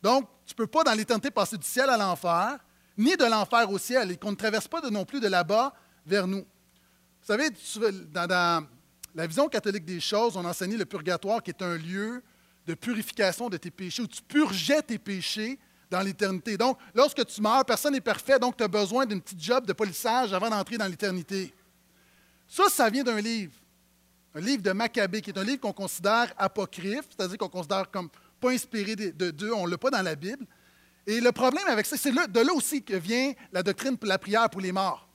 Donc, 0.00 0.28
tu 0.46 0.52
ne 0.52 0.56
peux 0.58 0.68
pas 0.68 0.84
dans 0.84 0.94
l'éternité 0.94 1.32
passer 1.32 1.58
du 1.58 1.66
ciel 1.66 1.90
à 1.90 1.96
l'enfer, 1.96 2.58
ni 2.96 3.16
de 3.16 3.24
l'enfer 3.24 3.68
au 3.68 3.78
ciel, 3.78 4.12
et 4.12 4.16
qu'on 4.16 4.30
ne 4.30 4.36
traverse 4.36 4.68
pas 4.68 4.80
de, 4.80 4.88
non 4.88 5.04
plus 5.04 5.18
de 5.18 5.26
là-bas 5.26 5.72
vers 6.06 6.28
nous. 6.28 6.42
Vous 6.42 7.26
savez, 7.26 7.50
dans, 8.12 8.28
dans 8.28 8.68
la 9.16 9.26
vision 9.26 9.48
catholique 9.48 9.84
des 9.84 9.98
choses, 9.98 10.36
on 10.36 10.44
enseignait 10.44 10.76
le 10.76 10.86
purgatoire 10.86 11.42
qui 11.42 11.50
est 11.50 11.60
un 11.60 11.76
lieu 11.76 12.22
de 12.66 12.74
purification 12.74 13.48
de 13.48 13.56
tes 13.56 13.70
péchés, 13.70 14.02
où 14.02 14.06
tu 14.06 14.22
purgeais 14.22 14.82
tes 14.82 14.98
péchés 14.98 15.58
dans 15.90 16.00
l'éternité. 16.00 16.56
Donc, 16.56 16.78
lorsque 16.94 17.24
tu 17.26 17.40
meurs, 17.40 17.64
personne 17.64 17.92
n'est 17.92 18.00
parfait, 18.00 18.38
donc 18.38 18.56
tu 18.56 18.64
as 18.64 18.68
besoin 18.68 19.04
d'une 19.04 19.20
petite 19.20 19.42
job 19.42 19.66
de 19.66 19.72
polissage 19.72 20.32
avant 20.32 20.48
d'entrer 20.48 20.78
dans 20.78 20.86
l'éternité. 20.86 21.52
Ça, 22.48 22.64
ça 22.68 22.88
vient 22.88 23.04
d'un 23.04 23.20
livre, 23.20 23.52
un 24.34 24.40
livre 24.40 24.62
de 24.62 24.72
Maccabée, 24.72 25.20
qui 25.20 25.30
est 25.30 25.38
un 25.38 25.44
livre 25.44 25.60
qu'on 25.60 25.72
considère 25.72 26.32
apocryphe, 26.38 27.06
c'est-à-dire 27.10 27.38
qu'on 27.38 27.48
considère 27.48 27.90
comme 27.90 28.08
pas 28.40 28.50
inspiré 28.50 28.96
de 28.96 29.30
Dieu, 29.30 29.54
on 29.54 29.66
ne 29.66 29.70
l'a 29.70 29.78
pas 29.78 29.90
dans 29.90 30.02
la 30.02 30.14
Bible. 30.14 30.46
Et 31.06 31.20
le 31.20 31.32
problème 31.32 31.66
avec 31.68 31.86
ça, 31.86 31.96
c'est 31.96 32.10
de 32.10 32.40
là 32.40 32.52
aussi 32.52 32.82
que 32.82 32.94
vient 32.94 33.32
la 33.52 33.62
doctrine 33.62 33.96
pour 33.96 34.08
la 34.08 34.18
prière 34.18 34.48
pour 34.50 34.60
les 34.60 34.72
morts. 34.72 35.08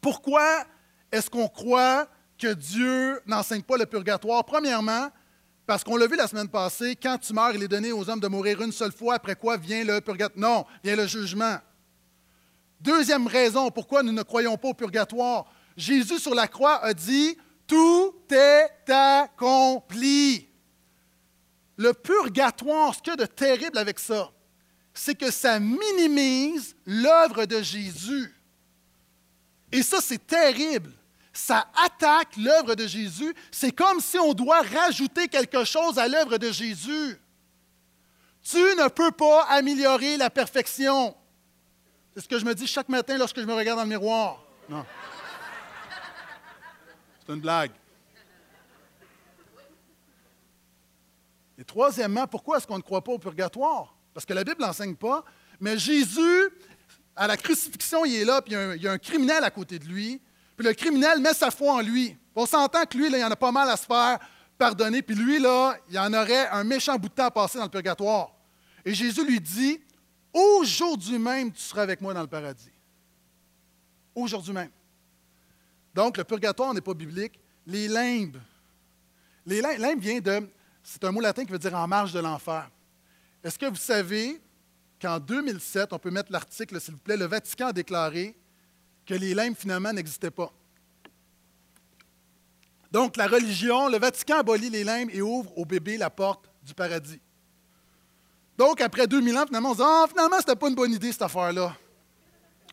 Pourquoi 0.00 0.64
est-ce 1.10 1.30
qu'on 1.30 1.48
croit 1.48 2.08
que 2.38 2.52
Dieu 2.52 3.20
n'enseigne 3.26 3.62
pas 3.62 3.76
le 3.76 3.86
purgatoire? 3.86 4.44
Premièrement, 4.44 5.08
parce 5.66 5.82
qu'on 5.82 5.96
l'a 5.96 6.06
vu 6.06 6.16
la 6.16 6.26
semaine 6.26 6.48
passée, 6.48 6.96
quand 6.96 7.18
tu 7.18 7.32
meurs, 7.32 7.54
il 7.54 7.62
est 7.62 7.68
donné 7.68 7.90
aux 7.92 8.08
hommes 8.08 8.20
de 8.20 8.28
mourir 8.28 8.60
une 8.60 8.72
seule 8.72 8.92
fois, 8.92 9.14
après 9.14 9.34
quoi 9.34 9.56
vient 9.56 9.84
le 9.84 10.00
purgatoire. 10.00 10.38
Non, 10.38 10.66
vient 10.82 10.96
le 10.96 11.06
jugement. 11.06 11.56
Deuxième 12.80 13.26
raison 13.26 13.70
pourquoi 13.70 14.02
nous 14.02 14.12
ne 14.12 14.22
croyons 14.22 14.58
pas 14.58 14.68
au 14.68 14.74
purgatoire. 14.74 15.46
Jésus 15.76 16.18
sur 16.18 16.34
la 16.34 16.48
croix 16.48 16.84
a 16.84 16.92
dit, 16.92 17.38
Tout 17.66 18.14
est 18.30 18.90
accompli. 18.90 20.48
Le 21.76 21.94
purgatoire, 21.94 22.94
ce 22.94 23.00
qu'il 23.00 23.12
y 23.12 23.14
a 23.14 23.16
de 23.16 23.26
terrible 23.26 23.78
avec 23.78 23.98
ça, 23.98 24.30
c'est 24.92 25.14
que 25.14 25.30
ça 25.30 25.58
minimise 25.58 26.76
l'œuvre 26.84 27.46
de 27.46 27.62
Jésus. 27.62 28.32
Et 29.72 29.82
ça, 29.82 29.98
c'est 30.00 30.24
terrible 30.24 30.92
ça 31.34 31.68
attaque 31.84 32.36
l'œuvre 32.36 32.74
de 32.76 32.86
Jésus. 32.86 33.34
C'est 33.50 33.72
comme 33.72 34.00
si 34.00 34.18
on 34.18 34.32
doit 34.32 34.62
rajouter 34.62 35.28
quelque 35.28 35.64
chose 35.64 35.98
à 35.98 36.08
l'œuvre 36.08 36.38
de 36.38 36.50
Jésus. 36.52 37.20
Tu 38.42 38.58
ne 38.58 38.88
peux 38.88 39.10
pas 39.10 39.42
améliorer 39.50 40.16
la 40.16 40.30
perfection. 40.30 41.16
C'est 42.14 42.22
ce 42.22 42.28
que 42.28 42.38
je 42.38 42.44
me 42.44 42.54
dis 42.54 42.66
chaque 42.66 42.88
matin 42.88 43.18
lorsque 43.18 43.40
je 43.40 43.46
me 43.46 43.54
regarde 43.54 43.78
dans 43.78 43.84
le 43.84 43.88
miroir. 43.88 44.44
Non. 44.68 44.86
C'est 47.26 47.32
une 47.32 47.40
blague. 47.40 47.72
Et 51.58 51.64
troisièmement, 51.64 52.26
pourquoi 52.26 52.58
est-ce 52.58 52.66
qu'on 52.66 52.76
ne 52.76 52.82
croit 52.82 53.02
pas 53.02 53.12
au 53.12 53.18
purgatoire? 53.18 53.96
Parce 54.12 54.24
que 54.24 54.32
la 54.32 54.44
Bible 54.44 54.60
n'enseigne 54.60 54.94
pas. 54.94 55.24
Mais 55.58 55.78
Jésus, 55.78 56.50
à 57.16 57.26
la 57.26 57.36
crucifixion, 57.36 58.04
il 58.04 58.14
est 58.14 58.24
là, 58.24 58.42
puis 58.42 58.54
il 58.54 58.82
y 58.82 58.88
a 58.88 58.92
un 58.92 58.98
criminel 58.98 59.42
à 59.42 59.50
côté 59.50 59.78
de 59.78 59.86
lui. 59.86 60.20
Puis 60.56 60.66
le 60.66 60.72
criminel 60.72 61.20
met 61.20 61.34
sa 61.34 61.50
foi 61.50 61.74
en 61.74 61.80
lui. 61.80 62.16
On 62.34 62.46
s'entend 62.46 62.84
que 62.84 62.96
lui, 62.96 63.10
là, 63.10 63.18
il 63.18 63.24
en 63.24 63.30
a 63.30 63.36
pas 63.36 63.52
mal 63.52 63.68
à 63.68 63.76
se 63.76 63.86
faire 63.86 64.18
pardonner. 64.58 65.02
Puis 65.02 65.14
lui, 65.14 65.38
là, 65.38 65.76
il 65.90 65.98
en 65.98 66.12
aurait 66.12 66.48
un 66.48 66.64
méchant 66.64 66.96
bout 66.96 67.08
de 67.08 67.14
temps 67.14 67.26
à 67.26 67.30
passer 67.30 67.58
dans 67.58 67.64
le 67.64 67.70
purgatoire. 67.70 68.32
Et 68.84 68.94
Jésus 68.94 69.24
lui 69.24 69.40
dit 69.40 69.80
Aujourd'hui 70.32 71.18
même, 71.18 71.52
tu 71.52 71.62
seras 71.62 71.82
avec 71.82 72.00
moi 72.00 72.12
dans 72.12 72.22
le 72.22 72.26
paradis. 72.26 72.72
Aujourd'hui 74.14 74.52
même. 74.52 74.70
Donc, 75.94 76.16
le 76.16 76.24
purgatoire 76.24 76.74
n'est 76.74 76.80
pas 76.80 76.94
biblique. 76.94 77.38
Les 77.66 77.86
limbes. 77.86 78.38
Les 79.46 79.60
limbes 79.60 80.00
vient 80.00 80.20
de. 80.20 80.48
C'est 80.82 81.04
un 81.04 81.12
mot 81.12 81.20
latin 81.20 81.44
qui 81.44 81.52
veut 81.52 81.58
dire 81.58 81.74
en 81.74 81.86
marge 81.86 82.12
de 82.12 82.18
l'enfer. 82.18 82.68
Est-ce 83.42 83.58
que 83.58 83.66
vous 83.66 83.76
savez 83.76 84.40
qu'en 85.00 85.18
2007, 85.18 85.92
on 85.92 85.98
peut 85.98 86.10
mettre 86.10 86.32
l'article, 86.32 86.80
s'il 86.80 86.94
vous 86.94 87.00
plaît, 87.00 87.16
le 87.16 87.26
Vatican 87.26 87.68
a 87.68 87.72
déclaré 87.72 88.36
que 89.06 89.14
les 89.14 89.34
limbes, 89.34 89.56
finalement, 89.56 89.92
n'existaient 89.92 90.30
pas. 90.30 90.52
Donc, 92.90 93.16
la 93.16 93.26
religion, 93.26 93.88
le 93.88 93.98
Vatican 93.98 94.38
abolit 94.38 94.70
les 94.70 94.84
limbes 94.84 95.10
et 95.12 95.20
ouvre 95.20 95.56
au 95.58 95.64
bébé 95.64 95.96
la 95.96 96.10
porte 96.10 96.48
du 96.62 96.74
paradis. 96.74 97.20
Donc, 98.56 98.80
après 98.80 99.06
2000 99.06 99.36
ans, 99.36 99.46
finalement, 99.46 99.70
on 99.70 99.72
se 99.72 99.78
dit 99.78 99.84
Ah, 99.84 100.06
finalement, 100.08 100.36
ce 100.36 100.42
n'était 100.42 100.56
pas 100.56 100.68
une 100.68 100.76
bonne 100.76 100.92
idée, 100.92 101.10
cette 101.10 101.22
affaire-là, 101.22 101.76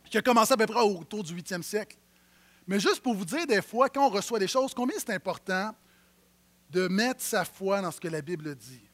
qui 0.06 0.18
a 0.18 0.22
commencé 0.22 0.54
à 0.54 0.58
peu 0.58 0.68
près 0.68 0.82
autour 0.82 1.24
du 1.24 1.36
8e 1.36 1.64
siècle. 1.64 1.98
Mais 2.68 2.80
juste 2.80 3.02
pour 3.02 3.16
vous 3.16 3.26
dire, 3.26 3.48
des 3.48 3.64
fois, 3.64 3.90
quand 3.90 4.06
on 4.06 4.10
reçoit 4.10 4.38
des 4.38 4.48
choses, 4.48 4.74
combien 4.74 4.96
c'est 5.00 5.14
important 5.14 5.74
de 6.70 6.88
mettre 6.88 7.22
sa 7.22 7.44
foi 7.44 7.82
dans 7.82 7.90
ce 7.90 8.00
que 8.00 8.08
la 8.08 8.22
Bible 8.22 8.54
dit? 8.54 8.88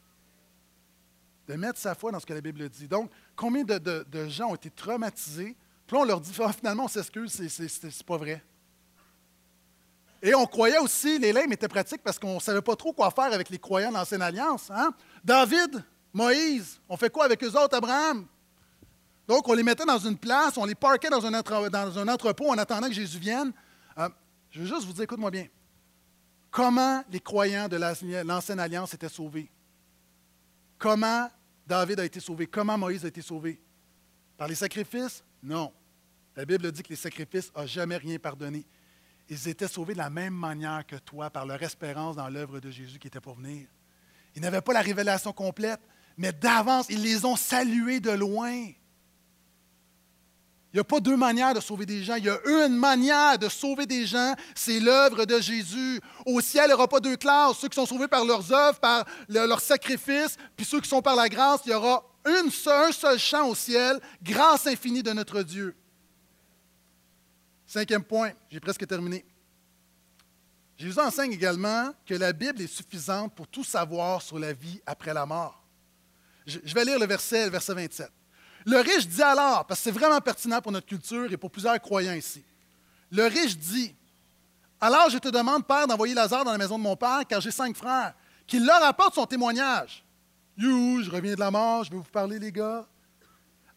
De 1.45 1.55
mettre 1.55 1.77
sa 1.77 1.93
foi 1.93 2.11
dans 2.11 2.21
ce 2.21 2.25
que 2.25 2.33
la 2.33 2.41
Bible 2.41 2.69
dit. 2.69 2.87
Donc, 2.87 3.11
combien 3.35 3.63
de 3.63 4.27
gens 4.29 4.51
ont 4.51 4.55
été 4.55 4.69
traumatisés 4.69 5.57
puis 5.87 5.95
là, 5.95 6.01
on 6.01 6.05
leur 6.05 6.19
dit, 6.19 6.31
ah, 6.43 6.51
finalement, 6.51 6.83
on 6.83 6.87
s'excuse, 6.89 7.31
c'est 7.31 8.03
pas 8.03 8.17
vrai. 8.17 8.43
Et 10.21 10.35
on 10.35 10.45
croyait 10.45 10.79
aussi, 10.79 11.17
les 11.17 11.31
limbes 11.31 11.53
étaient 11.53 11.69
pratiques 11.69 12.03
parce 12.03 12.19
qu'on 12.19 12.35
ne 12.35 12.39
savait 12.39 12.61
pas 12.61 12.75
trop 12.75 12.91
quoi 12.91 13.09
faire 13.09 13.31
avec 13.31 13.49
les 13.49 13.57
croyants 13.57 13.89
de 13.89 13.93
l'Ancienne 13.93 14.21
Alliance. 14.21 14.69
Hein? 14.69 14.93
David, 15.23 15.83
Moïse, 16.11 16.81
on 16.89 16.97
fait 16.97 17.09
quoi 17.09 17.23
avec 17.23 17.41
eux 17.41 17.51
autres, 17.51 17.77
Abraham? 17.77 18.25
Donc, 19.27 19.47
on 19.47 19.53
les 19.53 19.63
mettait 19.63 19.85
dans 19.85 19.97
une 19.97 20.17
place, 20.17 20.57
on 20.57 20.65
les 20.65 20.75
parquait 20.75 21.09
dans 21.09 21.25
un, 21.25 21.31
dans 21.69 21.99
un 21.99 22.07
entrepôt 22.09 22.49
en 22.49 22.57
attendant 22.57 22.87
que 22.87 22.93
Jésus 22.93 23.19
vienne. 23.19 23.53
Euh, 23.97 24.09
je 24.49 24.59
veux 24.59 24.65
juste 24.65 24.85
vous 24.85 24.93
dire, 24.93 25.03
écoute-moi 25.03 25.31
bien. 25.31 25.47
Comment 26.51 27.03
les 27.09 27.19
croyants 27.19 27.67
de 27.69 27.77
l'Ancienne 27.77 28.59
Alliance 28.59 28.93
étaient 28.93 29.09
sauvés? 29.09 29.49
Comment 30.77 31.29
David 31.65 31.99
a 32.01 32.05
été 32.05 32.19
sauvé? 32.19 32.47
Comment 32.47 32.77
Moïse 32.77 33.05
a 33.05 33.07
été 33.07 33.21
sauvé? 33.21 33.61
Par 34.37 34.47
les 34.47 34.55
sacrifices? 34.55 35.23
Non. 35.43 35.73
La 36.35 36.45
Bible 36.45 36.71
dit 36.71 36.83
que 36.83 36.89
les 36.89 36.95
sacrifices 36.95 37.51
n'ont 37.55 37.65
jamais 37.65 37.97
rien 37.97 38.19
pardonné. 38.19 38.65
Ils 39.29 39.47
étaient 39.47 39.67
sauvés 39.67 39.93
de 39.93 39.97
la 39.99 40.09
même 40.09 40.33
manière 40.33 40.85
que 40.85 40.95
toi 40.95 41.29
par 41.29 41.45
leur 41.45 41.61
espérance 41.61 42.15
dans 42.15 42.29
l'œuvre 42.29 42.59
de 42.59 42.69
Jésus 42.69 42.99
qui 42.99 43.07
était 43.07 43.19
pour 43.19 43.35
venir. 43.35 43.67
Ils 44.35 44.41
n'avaient 44.41 44.61
pas 44.61 44.73
la 44.73 44.81
révélation 44.81 45.33
complète, 45.33 45.81
mais 46.15 46.31
d'avance, 46.31 46.87
ils 46.89 47.01
les 47.01 47.25
ont 47.25 47.35
salués 47.35 47.99
de 47.99 48.11
loin. 48.11 48.67
Il 50.73 50.77
n'y 50.77 50.81
a 50.81 50.83
pas 50.83 50.99
deux 50.99 51.15
manières 51.15 51.53
de 51.53 51.59
sauver 51.59 51.85
des 51.85 52.03
gens. 52.03 52.15
Il 52.15 52.25
y 52.25 52.29
a 52.29 52.39
une 52.45 52.75
manière 52.75 53.39
de 53.39 53.47
sauver 53.47 53.85
des 53.85 54.05
gens, 54.05 54.35
c'est 54.53 54.79
l'œuvre 54.79 55.25
de 55.25 55.39
Jésus. 55.39 56.01
Au 56.25 56.41
ciel, 56.41 56.65
il 56.65 56.67
n'y 56.67 56.73
aura 56.73 56.87
pas 56.87 56.99
deux 56.99 57.15
classes. 57.15 57.57
Ceux 57.59 57.69
qui 57.69 57.75
sont 57.75 57.85
sauvés 57.85 58.07
par 58.07 58.25
leurs 58.25 58.51
œuvres, 58.51 58.79
par 58.79 59.05
leurs 59.29 59.61
sacrifices, 59.61 60.35
puis 60.55 60.65
ceux 60.65 60.81
qui 60.81 60.89
sont 60.89 61.01
par 61.01 61.15
la 61.15 61.29
grâce, 61.29 61.61
il 61.65 61.71
y 61.71 61.73
aura 61.73 62.03
une 62.25 62.51
un 62.67 62.91
seul 62.91 63.17
champ 63.17 63.47
au 63.47 63.55
ciel, 63.55 63.99
grâce 64.21 64.67
infinie 64.67 65.01
de 65.03 65.11
notre 65.13 65.41
Dieu. 65.41 65.75
Cinquième 67.65 68.03
point, 68.03 68.31
j'ai 68.49 68.59
presque 68.59 68.85
terminé. 68.85 69.25
Jésus 70.77 70.99
enseigne 70.99 71.33
également 71.33 71.91
que 72.05 72.13
la 72.13 72.33
Bible 72.33 72.61
est 72.61 72.67
suffisante 72.67 73.33
pour 73.33 73.47
tout 73.47 73.63
savoir 73.63 74.21
sur 74.21 74.37
la 74.37 74.53
vie 74.53 74.79
après 74.85 75.13
la 75.13 75.25
mort. 75.25 75.63
Je, 76.45 76.59
vais 76.73 76.85
lire 76.85 76.99
le 76.99 77.05
verset, 77.05 77.45
le 77.45 77.51
verset 77.51 77.73
27. 77.73 78.09
Le 78.67 78.79
riche 78.81 79.07
dit 79.07 79.23
alors, 79.23 79.65
parce 79.65 79.79
que 79.79 79.85
c'est 79.85 79.91
vraiment 79.91 80.19
pertinent 80.19 80.61
pour 80.61 80.73
notre 80.73 80.85
culture 80.85 81.31
et 81.31 81.37
pour 81.37 81.49
plusieurs 81.49 81.79
croyants 81.79 82.11
ici. 82.13 82.43
Le 83.09 83.23
riche 83.23 83.57
dit 83.57 83.95
Alors 84.81 85.09
je 85.09 85.17
te 85.19 85.29
demande, 85.29 85.65
Père, 85.65 85.87
d'envoyer 85.87 86.13
Lazare 86.13 86.43
dans 86.43 86.51
la 86.51 86.57
maison 86.57 86.77
de 86.77 86.83
mon 86.83 86.97
père, 86.97 87.21
car 87.29 87.39
j'ai 87.39 87.51
cinq 87.51 87.77
frères, 87.77 88.13
qu'il 88.45 88.65
leur 88.65 88.83
apporte 88.83 89.15
son 89.15 89.25
témoignage. 89.25 90.03
You, 90.57 91.01
je 91.01 91.09
reviens 91.09 91.35
de 91.35 91.39
la 91.39 91.49
mort, 91.49 91.85
je 91.85 91.91
vais 91.91 91.95
vous 91.95 92.03
parler, 92.03 92.39
les 92.39 92.51
gars. 92.51 92.85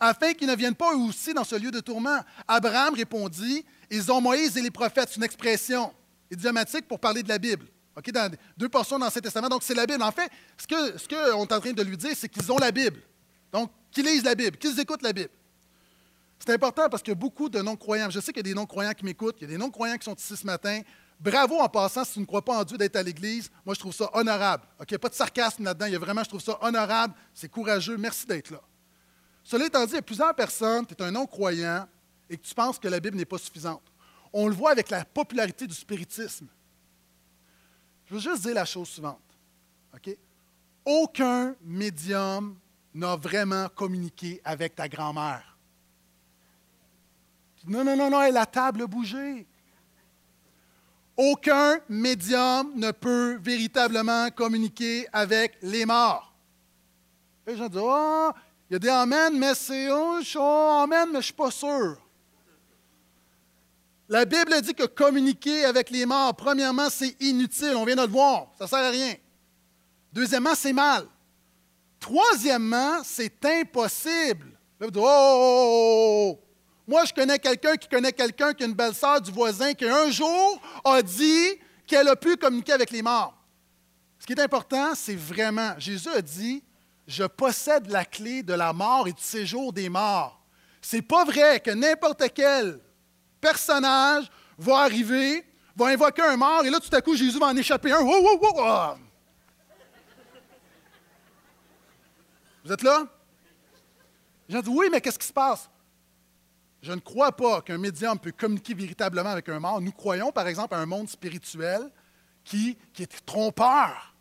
Afin 0.00 0.32
qu'ils 0.32 0.48
ne 0.48 0.56
viennent 0.56 0.74
pas 0.74 0.92
eux 0.92 1.08
aussi 1.08 1.32
dans 1.34 1.44
ce 1.44 1.54
lieu 1.54 1.70
de 1.70 1.78
tourment. 1.78 2.24
Abraham 2.48 2.94
répondit 2.94 3.64
Ils 3.92 4.10
ont 4.10 4.20
Moïse 4.20 4.56
et 4.56 4.62
les 4.62 4.72
prophètes. 4.72 5.10
C'est 5.10 5.18
une 5.18 5.24
expression 5.24 5.94
idiomatique 6.32 6.88
pour 6.88 6.98
parler 6.98 7.22
de 7.22 7.28
la 7.28 7.38
Bible. 7.38 7.66
Dans 8.12 8.30
deux 8.56 8.68
portions 8.68 8.98
dans 8.98 9.04
l'Ancien 9.04 9.20
Testament. 9.20 9.48
Donc, 9.48 9.62
c'est 9.62 9.74
la 9.74 9.86
Bible. 9.86 10.02
En 10.02 10.10
fait, 10.10 10.32
ce 10.56 10.66
qu'on 10.66 11.16
est 11.16 11.30
en 11.30 11.46
train 11.46 11.72
de 11.72 11.82
lui 11.82 11.96
dire, 11.98 12.12
c'est 12.16 12.28
qu'ils 12.28 12.50
ont 12.50 12.56
la 12.56 12.72
Bible. 12.72 12.98
Donc, 13.52 13.70
qu'ils 13.90 14.04
lisent 14.04 14.24
la 14.24 14.34
Bible, 14.34 14.56
qu'ils 14.56 14.78
écoutent 14.78 15.02
la 15.02 15.12
Bible. 15.12 15.30
C'est 16.38 16.54
important 16.54 16.88
parce 16.88 17.02
que 17.02 17.12
beaucoup 17.12 17.48
de 17.48 17.60
non-croyants, 17.60 18.10
je 18.10 18.18
sais 18.20 18.32
qu'il 18.32 18.46
y 18.46 18.50
a 18.50 18.52
des 18.52 18.54
non-croyants 18.54 18.92
qui 18.92 19.04
m'écoutent, 19.04 19.36
il 19.40 19.42
y 19.42 19.44
a 19.44 19.48
des 19.48 19.58
non-croyants 19.58 19.98
qui 19.98 20.04
sont 20.04 20.14
ici 20.14 20.36
ce 20.36 20.46
matin. 20.46 20.80
Bravo 21.20 21.58
en 21.60 21.68
passant 21.68 22.02
si 22.02 22.14
tu 22.14 22.20
ne 22.20 22.24
crois 22.24 22.42
pas 22.42 22.58
en 22.58 22.64
Dieu 22.64 22.78
d'être 22.78 22.96
à 22.96 23.02
l'Église. 23.02 23.50
Moi, 23.66 23.74
je 23.74 23.80
trouve 23.80 23.92
ça 23.92 24.08
honorable. 24.14 24.64
OK, 24.80 24.96
pas 24.96 25.10
de 25.10 25.14
sarcasme 25.14 25.64
là-dedans. 25.64 25.84
Il 25.86 25.92
y 25.92 25.96
a 25.96 25.98
vraiment, 25.98 26.24
je 26.24 26.30
trouve 26.30 26.40
ça 26.40 26.58
honorable. 26.62 27.14
C'est 27.34 27.50
courageux. 27.50 27.98
Merci 27.98 28.26
d'être 28.26 28.50
là. 28.50 28.62
Cela 29.44 29.66
étant 29.66 29.84
dit, 29.84 29.92
il 29.92 29.96
y 29.96 29.98
a 29.98 30.02
plusieurs 30.02 30.34
personnes, 30.34 30.86
tu 30.86 30.94
es 30.94 31.02
un 31.02 31.10
non-croyant 31.10 31.86
et 32.30 32.38
que 32.38 32.42
tu 32.42 32.54
penses 32.54 32.78
que 32.78 32.88
la 32.88 33.00
Bible 33.00 33.18
n'est 33.18 33.26
pas 33.26 33.36
suffisante. 33.36 33.82
On 34.32 34.48
le 34.48 34.54
voit 34.54 34.70
avec 34.70 34.88
la 34.88 35.04
popularité 35.04 35.66
du 35.66 35.74
spiritisme. 35.74 36.46
Je 38.06 38.14
veux 38.14 38.20
juste 38.20 38.42
dire 38.42 38.54
la 38.54 38.64
chose 38.64 38.88
suivante. 38.88 39.20
OK? 39.94 40.16
Aucun 40.86 41.54
médium 41.62 42.56
n'a 42.94 43.16
vraiment 43.16 43.68
communiqué 43.68 44.40
avec 44.44 44.74
ta 44.74 44.88
grand-mère. 44.88 45.56
Non, 47.66 47.84
non, 47.84 47.96
non, 47.96 48.10
non, 48.10 48.30
la 48.32 48.46
table 48.46 48.82
a 48.82 48.86
bougé. 48.86 49.46
Aucun 51.16 51.78
médium 51.88 52.72
ne 52.74 52.90
peut 52.92 53.38
véritablement 53.42 54.30
communiquer 54.30 55.06
avec 55.12 55.58
les 55.60 55.84
morts. 55.84 56.32
Les 57.46 57.56
gens 57.56 57.68
disent 57.68 57.80
Oh, 57.82 58.30
il 58.70 58.74
y 58.74 58.76
a 58.76 58.78
des 58.78 58.88
Amen, 58.88 59.38
mais 59.38 59.54
c'est 59.54 59.88
mais 59.88 60.24
je 60.24 61.16
ne 61.16 61.20
suis 61.20 61.32
pas 61.34 61.50
sûr. 61.50 61.98
La 64.08 64.24
Bible 64.24 64.60
dit 64.62 64.74
que 64.74 64.86
communiquer 64.86 65.64
avec 65.64 65.90
les 65.90 66.06
morts, 66.06 66.34
premièrement, 66.34 66.88
c'est 66.88 67.14
inutile. 67.20 67.74
On 67.76 67.84
vient 67.84 67.96
de 67.96 68.02
le 68.02 68.08
voir. 68.08 68.48
Ça 68.58 68.64
ne 68.64 68.68
sert 68.68 68.78
à 68.78 68.90
rien. 68.90 69.14
Deuxièmement, 70.12 70.54
c'est 70.54 70.72
mal. 70.72 71.06
Troisièmement, 72.00 73.02
c'est 73.04 73.44
impossible. 73.44 74.58
Oh, 74.82 74.86
oh, 74.96 75.02
oh, 75.02 76.40
Moi, 76.88 77.04
je 77.04 77.12
connais 77.12 77.38
quelqu'un 77.38 77.76
qui 77.76 77.86
connaît 77.86 78.12
quelqu'un 78.12 78.54
qui 78.54 78.64
a 78.64 78.66
une 78.66 78.72
belle-sœur 78.72 79.20
du 79.20 79.30
voisin 79.30 79.74
qui, 79.74 79.84
un 79.84 80.10
jour, 80.10 80.60
a 80.82 81.02
dit 81.02 81.58
qu'elle 81.86 82.08
a 82.08 82.16
pu 82.16 82.36
communiquer 82.36 82.72
avec 82.72 82.90
les 82.90 83.02
morts. 83.02 83.36
Ce 84.18 84.26
qui 84.26 84.32
est 84.32 84.40
important, 84.40 84.94
c'est 84.94 85.14
vraiment, 85.14 85.74
Jésus 85.78 86.08
a 86.08 86.22
dit, 86.22 86.64
je 87.06 87.24
possède 87.24 87.90
la 87.90 88.06
clé 88.06 88.42
de 88.42 88.54
la 88.54 88.72
mort 88.72 89.06
et 89.06 89.12
du 89.12 89.22
séjour 89.22 89.72
des 89.72 89.90
morts. 89.90 90.40
C'est 90.80 91.02
pas 91.02 91.24
vrai 91.24 91.60
que 91.60 91.70
n'importe 91.70 92.24
quel 92.34 92.80
personnage 93.40 94.30
va 94.56 94.78
arriver, 94.78 95.44
va 95.76 95.86
invoquer 95.88 96.22
un 96.22 96.36
mort, 96.36 96.64
et 96.64 96.70
là, 96.70 96.80
tout 96.80 96.94
à 96.94 97.02
coup, 97.02 97.14
Jésus 97.14 97.38
va 97.38 97.46
en 97.46 97.56
échapper 97.56 97.92
un. 97.92 98.00
Vous 102.64 102.72
êtes 102.72 102.82
là? 102.82 103.06
J'ai 104.48 104.62
dit, 104.62 104.68
oui, 104.68 104.88
mais 104.90 105.00
qu'est-ce 105.00 105.18
qui 105.18 105.26
se 105.26 105.32
passe? 105.32 105.70
Je 106.82 106.92
ne 106.92 107.00
crois 107.00 107.32
pas 107.32 107.60
qu'un 107.60 107.78
médium 107.78 108.18
peut 108.18 108.32
communiquer 108.32 108.74
véritablement 108.74 109.30
avec 109.30 109.48
un 109.48 109.60
mort. 109.60 109.80
Nous 109.80 109.92
croyons, 109.92 110.32
par 110.32 110.46
exemple, 110.48 110.74
à 110.74 110.78
un 110.78 110.86
monde 110.86 111.08
spirituel 111.08 111.90
qui, 112.42 112.76
est 112.98 113.26
trompeur. 113.26 114.14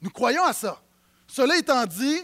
Nous 0.00 0.10
croyons 0.10 0.44
à 0.44 0.52
ça. 0.52 0.80
Cela 1.26 1.56
étant 1.56 1.84
dit, 1.86 2.20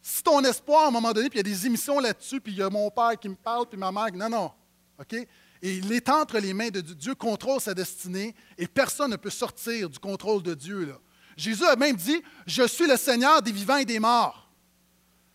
si 0.00 0.22
ton 0.22 0.42
espoir, 0.44 0.84
à 0.84 0.88
un 0.88 0.90
moment 0.90 1.12
donné, 1.12 1.28
puis 1.28 1.40
il 1.40 1.46
y 1.46 1.50
a 1.50 1.54
des 1.54 1.66
émissions 1.66 1.98
là-dessus, 1.98 2.40
puis 2.40 2.52
il 2.52 2.58
y 2.58 2.62
a 2.62 2.70
mon 2.70 2.90
père 2.90 3.18
qui 3.20 3.28
me 3.28 3.34
parle, 3.34 3.66
puis 3.68 3.78
ma 3.78 3.90
mère, 3.90 4.08
non, 4.14 4.28
non. 4.28 4.52
OK? 4.98 5.14
Et 5.14 5.76
il 5.76 5.92
est 5.92 6.08
entre 6.08 6.38
les 6.38 6.52
mains 6.54 6.70
de 6.70 6.80
Dieu. 6.80 6.94
Dieu 6.94 7.14
contrôle 7.14 7.60
sa 7.60 7.74
destinée 7.74 8.34
et 8.58 8.66
personne 8.66 9.10
ne 9.10 9.16
peut 9.16 9.30
sortir 9.30 9.88
du 9.88 9.98
contrôle 9.98 10.42
de 10.42 10.54
Dieu. 10.54 10.94
Jésus 11.36 11.64
a 11.64 11.76
même 11.76 11.96
dit 11.96 12.20
Je 12.46 12.66
suis 12.66 12.86
le 12.86 12.96
Seigneur 12.96 13.42
des 13.42 13.52
vivants 13.52 13.76
et 13.76 13.84
des 13.84 14.00
morts. 14.00 14.41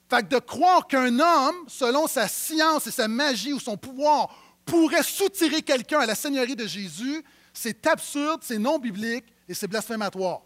Fait 0.10 0.24
que 0.24 0.36
de 0.36 0.40
croire 0.40 0.88
qu'un 0.88 1.20
homme, 1.20 1.56
selon 1.68 2.08
sa 2.08 2.28
science 2.28 2.88
et 2.88 2.92
sa 2.92 3.08
magie 3.08 3.54
ou 3.54 3.60
son 3.60 3.76
pouvoir, 3.76 4.30
pourrait 4.66 5.04
soutirer 5.04 5.62
quelqu'un 5.62 6.00
à 6.00 6.06
la 6.06 6.16
Seigneurie 6.16 6.56
de 6.56 6.66
Jésus, 6.66 7.24
c'est 7.54 7.86
absurde, 7.88 8.42
c'est 8.44 8.60
non 8.60 8.80
biblique 8.80 9.26
et 9.48 9.54
c'est 9.54 9.68
blasphématoire. 9.68 10.42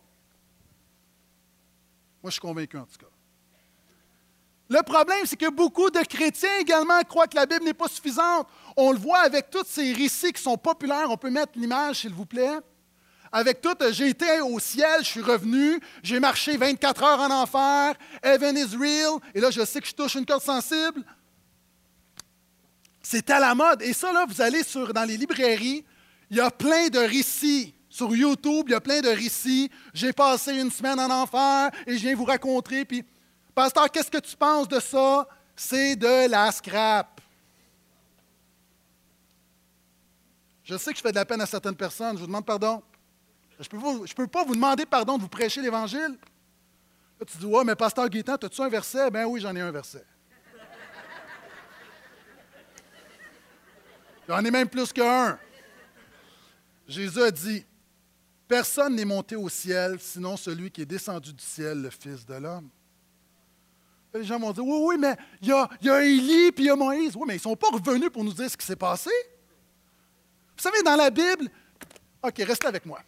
Moi, 2.23 2.29
je 2.29 2.31
suis 2.31 2.41
convaincu 2.41 2.77
en 2.77 2.85
tout 2.85 2.97
cas. 2.97 3.07
Le 4.69 4.81
problème, 4.83 5.25
c'est 5.25 5.35
que 5.35 5.49
beaucoup 5.49 5.89
de 5.89 5.99
chrétiens 5.99 6.59
également 6.59 7.01
croient 7.01 7.27
que 7.27 7.35
la 7.35 7.45
Bible 7.45 7.65
n'est 7.65 7.73
pas 7.73 7.89
suffisante. 7.89 8.47
On 8.77 8.93
le 8.93 8.97
voit 8.97 9.19
avec 9.19 9.49
tous 9.49 9.65
ces 9.67 9.91
récits 9.91 10.31
qui 10.31 10.41
sont 10.41 10.57
populaires. 10.57 11.09
On 11.09 11.17
peut 11.17 11.29
mettre 11.29 11.51
l'image, 11.55 11.97
s'il 11.99 12.13
vous 12.13 12.25
plaît. 12.25 12.57
Avec 13.31 13.61
tout, 13.61 13.75
j'ai 13.91 14.09
été 14.09 14.41
au 14.41 14.59
ciel, 14.59 14.99
je 14.99 15.07
suis 15.07 15.21
revenu, 15.21 15.79
j'ai 16.03 16.19
marché 16.19 16.57
24 16.57 17.03
heures 17.03 17.19
en 17.21 17.31
enfer, 17.31 17.95
Heaven 18.21 18.57
is 18.57 18.75
real, 18.75 19.19
et 19.33 19.39
là, 19.39 19.51
je 19.51 19.63
sais 19.63 19.79
que 19.79 19.87
je 19.87 19.93
touche 19.93 20.15
une 20.15 20.25
corde 20.25 20.43
sensible. 20.43 21.03
C'est 23.01 23.29
à 23.29 23.39
la 23.39 23.55
mode. 23.55 23.81
Et 23.81 23.93
ça, 23.93 24.11
là, 24.11 24.25
vous 24.27 24.41
allez 24.41 24.63
sur, 24.63 24.93
dans 24.93 25.05
les 25.05 25.17
librairies, 25.17 25.85
il 26.29 26.37
y 26.37 26.39
a 26.39 26.51
plein 26.51 26.89
de 26.89 26.99
récits. 26.99 27.73
Sur 27.89 28.15
YouTube, 28.15 28.65
il 28.67 28.71
y 28.71 28.75
a 28.75 28.79
plein 28.79 29.01
de 29.01 29.09
récits. 29.09 29.69
J'ai 29.93 30.13
passé 30.13 30.55
une 30.55 30.71
semaine 30.71 30.97
en 30.97 31.09
enfer 31.09 31.71
et 31.85 31.97
je 31.97 32.01
viens 32.01 32.15
vous 32.15 32.23
raconter. 32.23 32.85
Puis 32.85 33.03
Pasteur, 33.53 33.91
qu'est-ce 33.91 34.09
que 34.09 34.17
tu 34.17 34.35
penses 34.37 34.67
de 34.67 34.79
ça? 34.79 35.27
C'est 35.55 35.95
de 35.95 36.29
la 36.29 36.51
scrap. 36.51 37.19
Je 40.63 40.77
sais 40.77 40.91
que 40.91 40.97
je 40.97 41.01
fais 41.01 41.11
de 41.11 41.17
la 41.17 41.25
peine 41.25 41.41
à 41.41 41.45
certaines 41.45 41.75
personnes, 41.75 42.15
je 42.15 42.21
vous 42.21 42.27
demande 42.27 42.45
pardon. 42.45 42.81
Je 43.61 43.75
ne 43.75 44.13
peux, 44.13 44.27
pas 44.27 44.43
vous 44.43 44.55
demander 44.55 44.85
pardon 44.87 45.17
de 45.17 45.21
vous 45.21 45.29
prêcher 45.29 45.61
l'Évangile. 45.61 46.17
tu 47.27 47.37
dis, 47.37 47.45
ouais, 47.45 47.63
mais 47.63 47.75
Pasteur 47.75 48.09
Guétan, 48.09 48.35
as-tu 48.35 48.61
un 48.61 48.69
verset? 48.69 49.11
Ben 49.11 49.25
oui, 49.25 49.39
j'en 49.39 49.55
ai 49.55 49.61
un 49.61 49.71
verset. 49.71 50.03
J'en 54.27 54.43
ai 54.43 54.51
même 54.51 54.67
plus 54.67 54.91
qu'un. 54.91 55.37
Jésus 56.87 57.21
a 57.21 57.29
dit, 57.29 57.65
Personne 58.47 58.95
n'est 58.95 59.05
monté 59.05 59.37
au 59.37 59.47
ciel, 59.47 59.97
sinon 59.99 60.35
celui 60.35 60.71
qui 60.71 60.81
est 60.81 60.85
descendu 60.85 61.31
du 61.31 61.43
ciel, 61.43 61.83
le 61.83 61.89
Fils 61.89 62.25
de 62.25 62.33
l'homme. 62.33 62.67
Les 64.13 64.25
gens 64.25 64.39
vont 64.39 64.51
dire 64.51 64.65
Oui, 64.65 64.79
oui, 64.87 64.95
mais 64.99 65.15
il 65.41 65.47
y 65.47 65.53
a, 65.53 65.69
y 65.81 65.89
a 65.89 66.03
Élie 66.03 66.51
puis 66.51 66.65
il 66.65 66.67
y 66.67 66.69
a 66.69 66.75
Moïse. 66.75 67.15
Oui, 67.15 67.23
mais 67.25 67.35
ils 67.35 67.37
ne 67.37 67.41
sont 67.43 67.55
pas 67.55 67.69
revenus 67.69 68.09
pour 68.09 68.25
nous 68.25 68.33
dire 68.33 68.49
ce 68.49 68.57
qui 68.57 68.65
s'est 68.65 68.75
passé. 68.75 69.09
Vous 70.57 70.61
savez, 70.61 70.83
dans 70.83 70.97
la 70.97 71.09
Bible, 71.09 71.49
OK, 72.21 72.35
restez 72.39 72.67
avec 72.67 72.85
moi. 72.85 72.99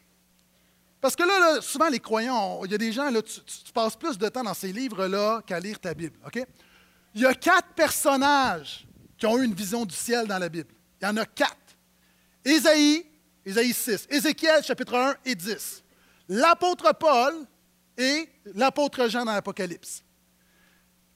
Parce 1.03 1.17
que 1.17 1.23
là, 1.23 1.59
souvent, 1.59 1.89
les 1.89 1.99
croyants, 1.99 2.61
il 2.63 2.71
y 2.71 2.75
a 2.75 2.77
des 2.77 2.93
gens, 2.93 3.09
là, 3.09 3.21
tu, 3.21 3.41
passes 3.73 3.97
plus 3.97 4.17
de 4.17 4.29
temps 4.29 4.41
dans 4.41 4.53
ces 4.53 4.71
livres-là 4.71 5.41
qu'à 5.45 5.59
lire 5.59 5.77
ta 5.77 5.93
Bible. 5.93 6.17
OK? 6.25 6.41
Il 7.13 7.19
y 7.19 7.25
a 7.25 7.33
quatre 7.33 7.73
personnages 7.75 8.87
qui 9.17 9.25
ont 9.25 9.37
eu 9.37 9.43
une 9.43 9.53
vision 9.53 9.83
du 9.83 9.93
ciel 9.93 10.27
dans 10.27 10.37
la 10.37 10.47
Bible. 10.47 10.69
Il 11.01 11.05
y 11.05 11.07
en 11.09 11.17
a 11.17 11.25
quatre. 11.25 11.57
Ésaïe, 12.45 13.05
Ésaïe 13.45 13.73
6, 13.73 14.07
Ézéchiel, 14.11 14.63
chapitre 14.63 14.95
1 14.95 15.15
et 15.25 15.35
10. 15.35 15.83
L'apôtre 16.29 16.93
Paul 16.97 17.33
et 17.97 18.29
l'apôtre 18.55 19.09
Jean 19.09 19.25
dans 19.25 19.33
l'Apocalypse. 19.33 20.05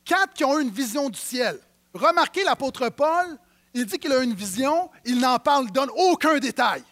Quatre 0.04 0.34
qui 0.34 0.44
ont 0.44 0.60
eu 0.60 0.64
une 0.64 0.70
vision 0.70 1.10
du 1.10 1.18
ciel. 1.18 1.62
Remarquez 1.94 2.44
l'apôtre 2.44 2.90
Paul, 2.90 3.38
il 3.74 3.86
dit 3.86 3.98
qu'il 3.98 4.12
a 4.12 4.22
une 4.22 4.34
vision, 4.34 4.92
il 5.06 5.18
n'en 5.18 5.40
parle, 5.40 5.72
donne 5.72 5.92
aucun 5.96 6.40
détail. 6.40 6.84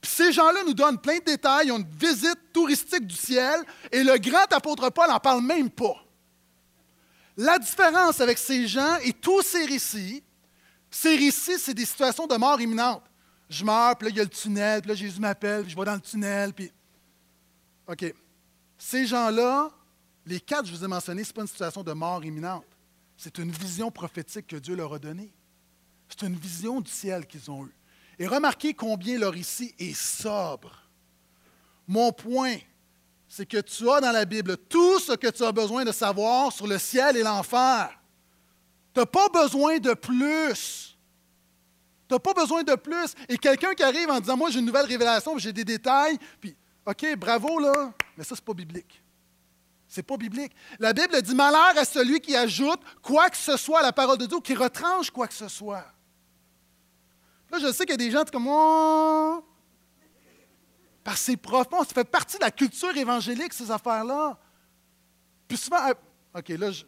Puis 0.00 0.10
ces 0.10 0.32
gens-là 0.32 0.62
nous 0.64 0.74
donnent 0.74 1.00
plein 1.00 1.18
de 1.18 1.24
détails, 1.24 1.66
ils 1.66 1.72
ont 1.72 1.78
une 1.78 1.96
visite 1.98 2.38
touristique 2.52 3.06
du 3.06 3.16
ciel, 3.16 3.62
et 3.90 4.04
le 4.04 4.16
grand 4.18 4.52
apôtre 4.52 4.90
Paul 4.90 5.08
n'en 5.08 5.18
parle 5.18 5.42
même 5.42 5.70
pas. 5.70 5.96
La 7.36 7.58
différence 7.58 8.20
avec 8.20 8.38
ces 8.38 8.66
gens 8.66 8.96
et 9.04 9.12
tous 9.12 9.42
ces 9.42 9.64
récits, 9.64 10.22
ces 10.90 11.16
récits, 11.16 11.58
c'est 11.58 11.74
des 11.74 11.84
situations 11.84 12.26
de 12.26 12.36
mort 12.36 12.60
imminente. 12.60 13.02
Je 13.48 13.64
meurs, 13.64 13.96
puis 13.96 14.06
là, 14.06 14.10
il 14.10 14.16
y 14.16 14.20
a 14.20 14.24
le 14.24 14.30
tunnel, 14.30 14.80
puis 14.82 14.90
là, 14.90 14.94
Jésus 14.94 15.20
m'appelle, 15.20 15.62
puis 15.62 15.70
je 15.70 15.76
vais 15.76 15.84
dans 15.84 15.94
le 15.94 16.00
tunnel, 16.00 16.52
puis. 16.52 16.70
OK. 17.86 18.14
Ces 18.76 19.06
gens-là 19.06 19.70
les 20.28 20.40
quatre, 20.40 20.66
je 20.66 20.72
vous 20.72 20.84
ai 20.84 20.88
mentionné, 20.88 21.24
ce 21.24 21.30
n'est 21.30 21.34
pas 21.34 21.40
une 21.40 21.48
situation 21.48 21.82
de 21.82 21.92
mort 21.92 22.22
imminente. 22.22 22.64
C'est 23.16 23.38
une 23.38 23.50
vision 23.50 23.90
prophétique 23.90 24.46
que 24.46 24.56
Dieu 24.56 24.76
leur 24.76 24.92
a 24.92 24.98
donnée. 24.98 25.32
C'est 26.08 26.26
une 26.26 26.36
vision 26.36 26.80
du 26.80 26.90
ciel 26.90 27.26
qu'ils 27.26 27.50
ont 27.50 27.64
eue. 27.64 27.74
Et 28.18 28.26
remarquez 28.26 28.74
combien 28.74 29.18
leur 29.18 29.32
récit 29.32 29.74
est 29.78 29.94
sobre. 29.94 30.88
Mon 31.86 32.12
point, 32.12 32.56
c'est 33.28 33.46
que 33.46 33.58
tu 33.58 33.88
as 33.90 34.00
dans 34.00 34.10
la 34.10 34.24
Bible 34.24 34.56
tout 34.56 34.98
ce 34.98 35.12
que 35.12 35.28
tu 35.28 35.44
as 35.44 35.52
besoin 35.52 35.84
de 35.84 35.92
savoir 35.92 36.52
sur 36.52 36.66
le 36.66 36.78
ciel 36.78 37.16
et 37.16 37.22
l'enfer. 37.22 37.90
Tu 38.92 39.00
n'as 39.00 39.06
pas 39.06 39.28
besoin 39.28 39.78
de 39.78 39.94
plus. 39.94 40.96
Tu 42.08 42.14
n'as 42.14 42.18
pas 42.18 42.32
besoin 42.32 42.62
de 42.62 42.74
plus. 42.74 43.14
Et 43.28 43.36
quelqu'un 43.38 43.74
qui 43.74 43.82
arrive 43.82 44.10
en 44.10 44.18
disant 44.18 44.36
Moi, 44.36 44.50
j'ai 44.50 44.58
une 44.58 44.66
nouvelle 44.66 44.86
révélation, 44.86 45.38
j'ai 45.38 45.52
des 45.52 45.64
détails, 45.64 46.18
puis 46.40 46.56
OK, 46.86 47.16
bravo, 47.16 47.60
là, 47.60 47.92
mais 48.16 48.24
ça, 48.24 48.34
ce 48.34 48.40
n'est 48.40 48.44
pas 48.44 48.54
biblique. 48.54 49.02
C'est 49.86 50.02
pas 50.02 50.16
biblique. 50.16 50.52
La 50.78 50.92
Bible 50.92 51.20
dit 51.22 51.34
Malheur 51.34 51.76
à 51.76 51.84
celui 51.84 52.20
qui 52.20 52.34
ajoute 52.34 52.80
quoi 53.02 53.30
que 53.30 53.36
ce 53.36 53.56
soit 53.56 53.80
à 53.80 53.82
la 53.82 53.92
parole 53.92 54.18
de 54.18 54.26
Dieu, 54.26 54.40
qui 54.40 54.54
retranche 54.54 55.10
quoi 55.10 55.28
que 55.28 55.34
ce 55.34 55.48
soit. 55.48 55.84
Là, 57.50 57.58
je 57.60 57.72
sais 57.72 57.84
qu'il 57.84 57.92
y 57.92 57.94
a 57.94 57.96
des 57.96 58.10
gens 58.10 58.24
comme 58.24 58.44
moi. 58.44 59.42
Parce 61.02 61.20
que 61.20 61.24
c'est 61.24 61.36
profond, 61.36 61.82
ça 61.84 61.94
fait 61.94 62.04
partie 62.04 62.36
de 62.36 62.42
la 62.42 62.50
culture 62.50 62.94
évangélique, 62.96 63.54
ces 63.54 63.70
affaires-là. 63.70 64.38
Puis 65.46 65.56
souvent, 65.56 65.88
euh, 65.88 65.94
OK, 66.38 66.48
là, 66.48 66.70
je. 66.70 66.84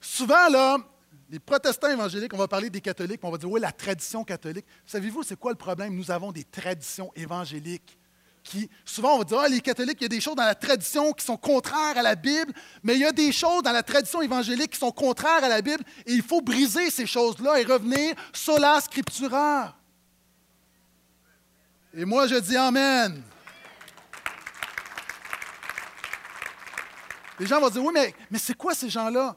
Souvent, 0.00 0.48
là, 0.48 0.78
les 1.30 1.38
protestants 1.38 1.88
évangéliques, 1.88 2.34
on 2.34 2.38
va 2.38 2.48
parler 2.48 2.68
des 2.68 2.80
catholiques, 2.80 3.20
on 3.22 3.30
va 3.30 3.38
dire, 3.38 3.50
oui, 3.50 3.60
la 3.60 3.72
tradition 3.72 4.24
catholique. 4.24 4.66
Savez-vous, 4.84 5.22
c'est 5.22 5.38
quoi 5.38 5.52
le 5.52 5.56
problème? 5.56 5.94
Nous 5.94 6.10
avons 6.10 6.32
des 6.32 6.44
traditions 6.44 7.10
évangéliques 7.14 7.96
souvent, 8.84 9.14
on 9.14 9.18
va 9.18 9.24
dire, 9.24 9.38
ah, 9.38 9.48
les 9.48 9.60
catholiques, 9.60 9.98
il 10.00 10.04
y 10.04 10.06
a 10.06 10.08
des 10.08 10.20
choses 10.20 10.34
dans 10.34 10.44
la 10.44 10.54
tradition 10.54 11.12
qui 11.12 11.24
sont 11.24 11.36
contraires 11.36 11.96
à 11.96 12.02
la 12.02 12.14
Bible, 12.14 12.52
mais 12.82 12.94
il 12.94 13.00
y 13.00 13.04
a 13.04 13.12
des 13.12 13.32
choses 13.32 13.62
dans 13.62 13.72
la 13.72 13.82
tradition 13.82 14.20
évangélique 14.20 14.70
qui 14.70 14.78
sont 14.78 14.92
contraires 14.92 15.44
à 15.44 15.48
la 15.48 15.62
Bible, 15.62 15.84
et 16.06 16.12
il 16.12 16.22
faut 16.22 16.40
briser 16.40 16.90
ces 16.90 17.06
choses-là 17.06 17.60
et 17.60 17.64
revenir 17.64 18.14
sola 18.32 18.80
scriptura. 18.80 19.74
Et 21.94 22.04
moi, 22.04 22.26
je 22.26 22.36
dis 22.36 22.56
Amen. 22.56 23.22
Les 27.38 27.46
gens 27.46 27.60
vont 27.60 27.70
dire, 27.70 27.84
oui, 27.84 27.92
mais, 27.92 28.14
mais 28.30 28.38
c'est 28.38 28.54
quoi 28.54 28.74
ces 28.74 28.88
gens-là? 28.88 29.36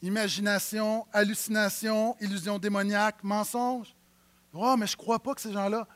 Imagination, 0.00 1.06
hallucination, 1.12 2.16
illusion 2.20 2.58
démoniaque, 2.58 3.24
mensonge. 3.24 3.96
Oh, 4.52 4.76
mais 4.78 4.86
je 4.86 4.92
ne 4.92 4.98
crois 4.98 5.18
pas 5.18 5.34
que 5.34 5.40
ces 5.40 5.52
gens-là. 5.52 5.88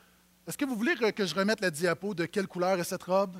Est-ce 0.47 0.57
que 0.57 0.65
vous 0.65 0.75
voulez 0.75 0.95
que 0.95 1.25
je 1.25 1.35
remette 1.35 1.61
la 1.61 1.71
diapo 1.71 2.13
de 2.13 2.25
quelle 2.25 2.47
couleur 2.47 2.79
est 2.79 2.83
cette 2.83 3.03
robe? 3.03 3.35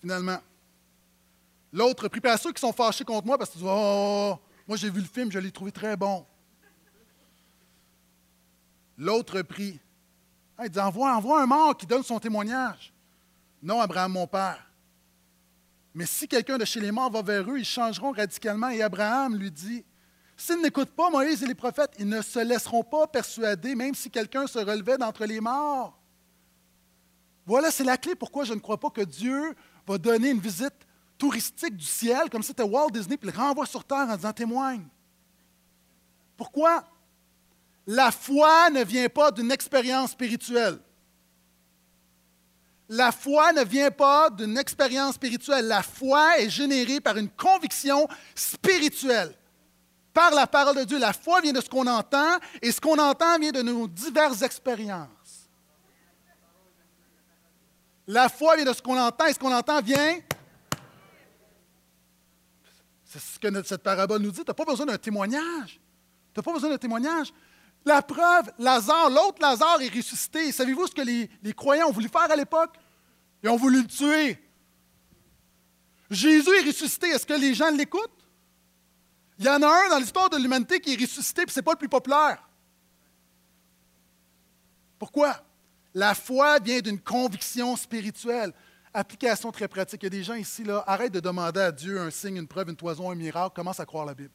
Finalement. 0.00 0.38
L'autre 1.72 2.08
prie. 2.08 2.20
à 2.24 2.38
ceux 2.38 2.52
qui 2.52 2.60
sont 2.60 2.72
fâchés 2.72 3.04
contre 3.04 3.26
moi 3.26 3.36
parce 3.36 3.50
qu'ils 3.50 3.60
disent 3.60 3.70
Oh, 3.70 4.38
moi 4.66 4.76
j'ai 4.76 4.90
vu 4.90 5.00
le 5.00 5.06
film, 5.06 5.30
je 5.30 5.38
l'ai 5.38 5.52
trouvé 5.52 5.72
très 5.72 5.96
bon. 5.96 6.26
L'autre 8.96 9.42
prie. 9.42 9.78
il 10.62 10.70
dit 10.70 10.80
envoie, 10.80 11.14
envoie 11.14 11.42
un 11.42 11.46
mort 11.46 11.76
qui 11.76 11.86
donne 11.86 12.02
son 12.02 12.18
témoignage. 12.18 12.92
Non, 13.62 13.80
Abraham, 13.80 14.12
mon 14.12 14.26
père. 14.26 14.66
Mais 15.94 16.06
si 16.06 16.26
quelqu'un 16.28 16.56
de 16.56 16.64
chez 16.64 16.80
les 16.80 16.92
morts 16.92 17.10
va 17.10 17.22
vers 17.22 17.50
eux, 17.50 17.58
ils 17.58 17.64
changeront 17.64 18.12
radicalement. 18.12 18.70
Et 18.70 18.82
Abraham 18.82 19.36
lui 19.36 19.50
dit 19.50 19.84
S'ils 20.40 20.62
n'écoutent 20.62 20.92
pas 20.92 21.10
Moïse 21.10 21.42
et 21.42 21.46
les 21.46 21.54
prophètes, 21.54 21.92
ils 21.98 22.08
ne 22.08 22.22
se 22.22 22.38
laisseront 22.38 22.82
pas 22.82 23.06
persuader, 23.06 23.74
même 23.74 23.94
si 23.94 24.10
quelqu'un 24.10 24.46
se 24.46 24.58
relevait 24.58 24.96
d'entre 24.96 25.26
les 25.26 25.38
morts. 25.38 26.00
Voilà, 27.44 27.70
c'est 27.70 27.84
la 27.84 27.98
clé 27.98 28.14
pourquoi 28.14 28.44
je 28.44 28.54
ne 28.54 28.58
crois 28.58 28.80
pas 28.80 28.88
que 28.88 29.02
Dieu 29.02 29.54
va 29.86 29.98
donner 29.98 30.30
une 30.30 30.40
visite 30.40 30.72
touristique 31.18 31.76
du 31.76 31.84
ciel, 31.84 32.30
comme 32.30 32.40
si 32.40 32.48
c'était 32.48 32.62
Walt 32.62 32.88
Disney, 32.88 33.18
puis 33.18 33.30
le 33.30 33.36
renvoie 33.36 33.66
sur 33.66 33.84
terre 33.84 34.08
en 34.08 34.16
disant 34.16 34.32
témoigne. 34.32 34.86
Pourquoi? 36.38 36.84
La 37.86 38.10
foi 38.10 38.70
ne 38.70 38.82
vient 38.82 39.10
pas 39.10 39.30
d'une 39.32 39.52
expérience 39.52 40.12
spirituelle. 40.12 40.78
La 42.88 43.12
foi 43.12 43.52
ne 43.52 43.62
vient 43.62 43.90
pas 43.90 44.30
d'une 44.30 44.56
expérience 44.56 45.16
spirituelle. 45.16 45.66
La 45.66 45.82
foi 45.82 46.38
est 46.38 46.48
générée 46.48 47.02
par 47.02 47.18
une 47.18 47.28
conviction 47.28 48.08
spirituelle 48.34 49.34
par 50.12 50.32
la 50.32 50.46
parole 50.46 50.76
de 50.76 50.84
Dieu. 50.84 50.98
La 50.98 51.12
foi 51.12 51.40
vient 51.40 51.52
de 51.52 51.60
ce 51.60 51.68
qu'on 51.68 51.86
entend 51.86 52.38
et 52.60 52.72
ce 52.72 52.80
qu'on 52.80 52.98
entend 52.98 53.38
vient 53.38 53.52
de 53.52 53.62
nos 53.62 53.86
diverses 53.86 54.42
expériences. 54.42 55.48
La 58.06 58.28
foi 58.28 58.56
vient 58.56 58.64
de 58.64 58.72
ce 58.72 58.82
qu'on 58.82 58.98
entend 58.98 59.26
et 59.26 59.32
ce 59.32 59.38
qu'on 59.38 59.54
entend 59.54 59.80
vient. 59.80 60.18
C'est 63.04 63.20
ce 63.20 63.38
que 63.38 63.62
cette 63.64 63.82
parabole 63.82 64.22
nous 64.22 64.30
dit. 64.30 64.40
Tu 64.40 64.44
n'as 64.46 64.54
pas 64.54 64.64
besoin 64.64 64.86
d'un 64.86 64.98
témoignage. 64.98 65.80
Tu 66.32 66.38
n'as 66.38 66.42
pas 66.42 66.52
besoin 66.52 66.70
d'un 66.70 66.78
témoignage. 66.78 67.32
La 67.84 68.02
preuve, 68.02 68.52
Lazare, 68.58 69.10
l'autre 69.10 69.40
Lazare 69.40 69.80
est 69.80 69.94
ressuscité. 69.94 70.52
Savez-vous 70.52 70.86
ce 70.86 70.94
que 70.94 71.02
les, 71.02 71.30
les 71.42 71.52
croyants 71.52 71.88
ont 71.88 71.92
voulu 71.92 72.08
faire 72.08 72.30
à 72.30 72.36
l'époque? 72.36 72.76
Ils 73.42 73.48
ont 73.48 73.56
voulu 73.56 73.82
le 73.82 73.86
tuer. 73.86 74.38
Jésus 76.10 76.50
est 76.56 76.66
ressuscité. 76.66 77.08
Est-ce 77.08 77.24
que 77.24 77.34
les 77.34 77.54
gens 77.54 77.70
l'écoutent? 77.70 78.19
Il 79.40 79.46
y 79.46 79.48
en 79.48 79.62
a 79.62 79.66
un 79.66 79.88
dans 79.88 79.98
l'histoire 79.98 80.28
de 80.28 80.36
l'humanité 80.36 80.80
qui 80.80 80.92
est 80.92 81.00
ressuscité, 81.00 81.46
puis 81.46 81.54
ce 81.54 81.60
n'est 81.60 81.64
pas 81.64 81.72
le 81.72 81.78
plus 81.78 81.88
populaire. 81.88 82.46
Pourquoi? 84.98 85.42
La 85.94 86.14
foi 86.14 86.58
vient 86.58 86.80
d'une 86.80 87.00
conviction 87.00 87.74
spirituelle. 87.74 88.52
Application 88.92 89.50
très 89.50 89.66
pratique. 89.66 90.02
Il 90.02 90.06
y 90.06 90.08
a 90.08 90.10
des 90.10 90.22
gens 90.22 90.34
ici, 90.34 90.62
là, 90.62 90.84
arrête 90.86 91.10
de 91.10 91.20
demander 91.20 91.60
à 91.60 91.72
Dieu 91.72 91.98
un 91.98 92.10
signe, 92.10 92.36
une 92.36 92.46
preuve, 92.46 92.68
une 92.68 92.76
toison, 92.76 93.10
un 93.10 93.14
miracle, 93.14 93.54
commence 93.56 93.80
à 93.80 93.86
croire 93.86 94.04
la 94.04 94.12
Bible. 94.12 94.34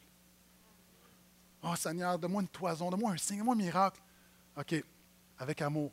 Oh 1.61 1.75
Seigneur, 1.75 2.17
donne-moi 2.17 2.41
une 2.41 2.47
toison, 2.47 2.89
donne-moi 2.89 3.11
un 3.11 3.17
signe, 3.17 3.37
donne-moi 3.37 3.53
un 3.53 3.57
miracle. 3.57 4.01
OK, 4.57 4.83
avec 5.37 5.61
amour. 5.61 5.91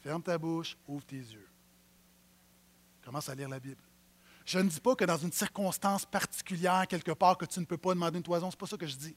Ferme 0.00 0.22
ta 0.24 0.36
bouche, 0.36 0.76
ouvre 0.88 1.04
tes 1.06 1.16
yeux. 1.16 1.48
Commence 3.04 3.28
à 3.28 3.34
lire 3.36 3.48
la 3.48 3.60
Bible. 3.60 3.80
Je 4.48 4.58
ne 4.58 4.70
dis 4.70 4.80
pas 4.80 4.96
que 4.96 5.04
dans 5.04 5.18
une 5.18 5.30
circonstance 5.30 6.06
particulière, 6.06 6.86
quelque 6.88 7.10
part, 7.12 7.36
que 7.36 7.44
tu 7.44 7.60
ne 7.60 7.66
peux 7.66 7.76
pas 7.76 7.90
demander 7.90 8.16
une 8.16 8.22
toison. 8.22 8.50
Ce 8.50 8.56
n'est 8.56 8.58
pas 8.58 8.66
ça 8.66 8.78
que 8.78 8.86
je 8.86 8.96
dis. 8.96 9.14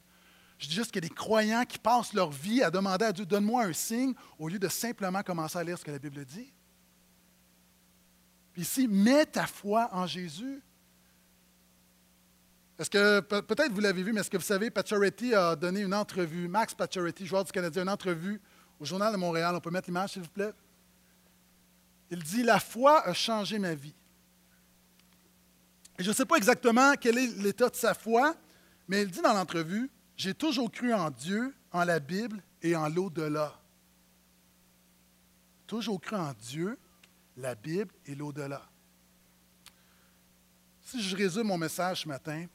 Je 0.57 0.67
dis 0.67 0.75
juste 0.75 0.91
qu'il 0.91 1.01
y 1.01 1.05
a 1.05 1.07
des 1.07 1.15
croyants 1.15 1.63
qui 1.63 1.79
passent 1.79 2.11
leur 2.11 2.29
vie 2.29 2.61
à 2.61 2.69
demander 2.69 3.05
à 3.05 3.13
Dieu, 3.13 3.25
donne-moi 3.25 3.63
un 3.63 3.71
signe, 3.71 4.13
au 4.37 4.49
lieu 4.49 4.59
de 4.59 4.67
simplement 4.67 5.23
commencer 5.23 5.57
à 5.57 5.63
lire 5.63 5.77
ce 5.77 5.85
que 5.85 5.91
la 5.91 5.99
Bible 5.99 6.25
dit. 6.25 6.51
Puis 8.51 8.63
ici, 8.63 8.89
mets 8.89 9.25
ta 9.25 9.47
foi 9.47 9.87
en 9.93 10.05
Jésus. 10.05 10.61
Est-ce 12.77 12.89
que, 12.89 13.21
peut-être 13.21 13.71
vous 13.71 13.79
l'avez 13.79 14.03
vu, 14.03 14.11
mais 14.11 14.19
est-ce 14.19 14.29
que 14.29 14.35
vous 14.35 14.43
savez, 14.43 14.69
Pacioretty 14.69 15.33
a 15.33 15.55
donné 15.55 15.79
une 15.79 15.93
entrevue, 15.93 16.49
Max 16.49 16.73
Pacioretty, 16.73 17.25
joueur 17.25 17.45
du 17.45 17.53
Canadien, 17.53 17.83
une 17.83 17.89
entrevue 17.89 18.41
au 18.81 18.83
Journal 18.83 19.13
de 19.13 19.17
Montréal. 19.17 19.55
On 19.55 19.61
peut 19.61 19.71
mettre 19.71 19.87
l'image, 19.87 20.09
s'il 20.09 20.23
vous 20.23 20.27
plaît? 20.27 20.51
Il 22.09 22.21
dit 22.21 22.43
La 22.43 22.59
foi 22.59 23.07
a 23.07 23.13
changé 23.13 23.57
ma 23.57 23.73
vie 23.73 23.95
je 26.03 26.09
ne 26.09 26.15
sais 26.15 26.25
pas 26.25 26.37
exactement 26.37 26.93
quel 26.99 27.17
est 27.17 27.37
l'état 27.37 27.69
de 27.69 27.75
sa 27.75 27.93
foi, 27.93 28.35
mais 28.87 29.03
il 29.03 29.11
dit 29.11 29.21
dans 29.21 29.33
l'entrevue, 29.33 29.89
j'ai 30.15 30.33
toujours 30.33 30.71
cru 30.71 30.93
en 30.93 31.09
Dieu, 31.09 31.53
en 31.71 31.83
la 31.83 31.99
Bible 31.99 32.41
et 32.61 32.75
en 32.75 32.87
l'au-delà. 32.87 33.59
Toujours 35.67 35.99
cru 35.99 36.15
en 36.15 36.33
Dieu, 36.33 36.77
la 37.37 37.55
Bible 37.55 37.93
et 38.05 38.15
l'au-delà. 38.15 38.61
Si 40.81 41.01
je 41.01 41.15
résume 41.15 41.47
mon 41.47 41.57
message 41.57 42.01
ce 42.01 42.07
matin, 42.07 42.45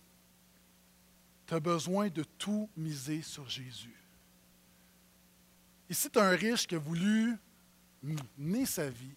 tu 1.47 1.55
as 1.55 1.61
besoin 1.61 2.09
de 2.09 2.23
tout 2.23 2.69
miser 2.77 3.23
sur 3.23 3.49
Jésus. 3.49 3.95
Ici, 5.89 6.11
tu 6.11 6.19
as 6.19 6.25
un 6.25 6.37
riche 6.37 6.67
qui 6.67 6.75
a 6.75 6.79
voulu 6.79 7.37
mener 8.03 8.67
sa 8.67 8.91
vie. 8.91 9.15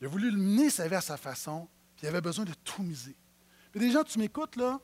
Il 0.00 0.06
a 0.06 0.08
voulu 0.08 0.30
mener 0.30 0.70
sa 0.70 0.88
vie 0.88 0.94
à 0.94 1.00
sa 1.00 1.16
façon 1.16 1.68
il 2.02 2.08
avait 2.08 2.20
besoin 2.20 2.44
de 2.44 2.54
tout 2.64 2.82
miser. 2.82 3.16
Puis 3.70 3.80
des 3.80 3.90
gens, 3.90 4.04
tu 4.04 4.18
m'écoutes 4.18 4.56
là, 4.56 4.80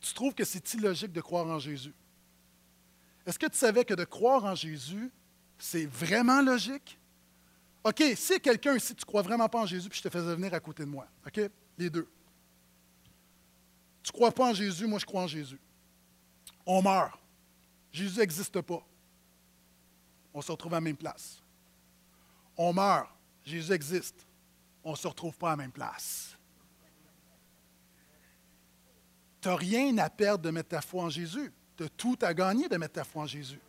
tu 0.00 0.12
trouves 0.12 0.34
que 0.34 0.44
c'est 0.44 0.74
illogique 0.74 1.12
de 1.12 1.20
croire 1.20 1.46
en 1.46 1.58
Jésus. 1.58 1.94
Est-ce 3.26 3.38
que 3.38 3.46
tu 3.46 3.56
savais 3.56 3.84
que 3.84 3.94
de 3.94 4.04
croire 4.04 4.44
en 4.44 4.54
Jésus, 4.54 5.10
c'est 5.58 5.86
vraiment 5.86 6.42
logique? 6.42 6.98
OK, 7.82 8.02
si 8.16 8.40
quelqu'un 8.40 8.76
ici, 8.76 8.94
tu 8.94 9.02
ne 9.02 9.06
crois 9.06 9.22
vraiment 9.22 9.48
pas 9.48 9.60
en 9.60 9.66
Jésus, 9.66 9.88
puis 9.88 9.98
je 9.98 10.02
te 10.02 10.10
faisais 10.10 10.34
venir 10.34 10.52
à 10.52 10.60
côté 10.60 10.84
de 10.84 10.90
moi, 10.90 11.06
OK? 11.26 11.40
Les 11.78 11.90
deux. 11.90 12.08
Tu 14.02 14.10
ne 14.10 14.12
crois 14.12 14.32
pas 14.32 14.50
en 14.50 14.54
Jésus, 14.54 14.86
moi 14.86 14.98
je 14.98 15.06
crois 15.06 15.22
en 15.22 15.26
Jésus. 15.26 15.58
On 16.66 16.82
meurt. 16.82 17.18
Jésus 17.90 18.18
n'existe 18.18 18.60
pas. 18.60 18.86
On 20.34 20.42
se 20.42 20.52
retrouve 20.52 20.74
à 20.74 20.76
la 20.76 20.80
même 20.82 20.96
place. 20.96 21.42
On 22.56 22.72
meurt. 22.72 23.08
Jésus 23.44 23.72
existe 23.72 24.26
on 24.84 24.92
ne 24.92 24.96
se 24.96 25.08
retrouve 25.08 25.36
pas 25.36 25.48
à 25.48 25.52
la 25.52 25.56
même 25.56 25.72
place. 25.72 26.36
Tu 29.40 29.48
n'as 29.48 29.56
rien 29.56 29.98
à 29.98 30.10
perdre 30.10 30.44
de 30.44 30.50
mettre 30.50 30.70
ta 30.70 30.80
foi 30.80 31.04
en 31.04 31.10
Jésus. 31.10 31.52
Tu 31.76 31.84
as 31.84 31.88
tout 31.88 32.18
à 32.22 32.32
gagner 32.32 32.68
de 32.68 32.76
mettre 32.76 32.94
ta 32.94 33.04
foi 33.04 33.22
en 33.22 33.26
Jésus. 33.26 33.60